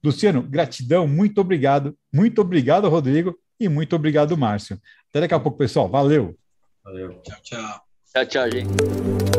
Luciano, 0.03 0.41
gratidão, 0.41 1.07
muito 1.07 1.41
obrigado. 1.41 1.95
Muito 2.13 2.41
obrigado, 2.41 2.87
Rodrigo, 2.89 3.37
e 3.59 3.67
muito 3.67 3.95
obrigado, 3.95 4.37
Márcio. 4.37 4.79
Até 5.09 5.21
daqui 5.21 5.33
a 5.33 5.39
pouco, 5.39 5.57
pessoal. 5.57 5.89
Valeu. 5.89 6.37
Valeu. 6.83 7.21
Tchau, 7.23 7.37
tchau. 7.41 7.81
Tchau, 8.13 8.25
tchau, 8.25 8.51
gente. 8.51 9.36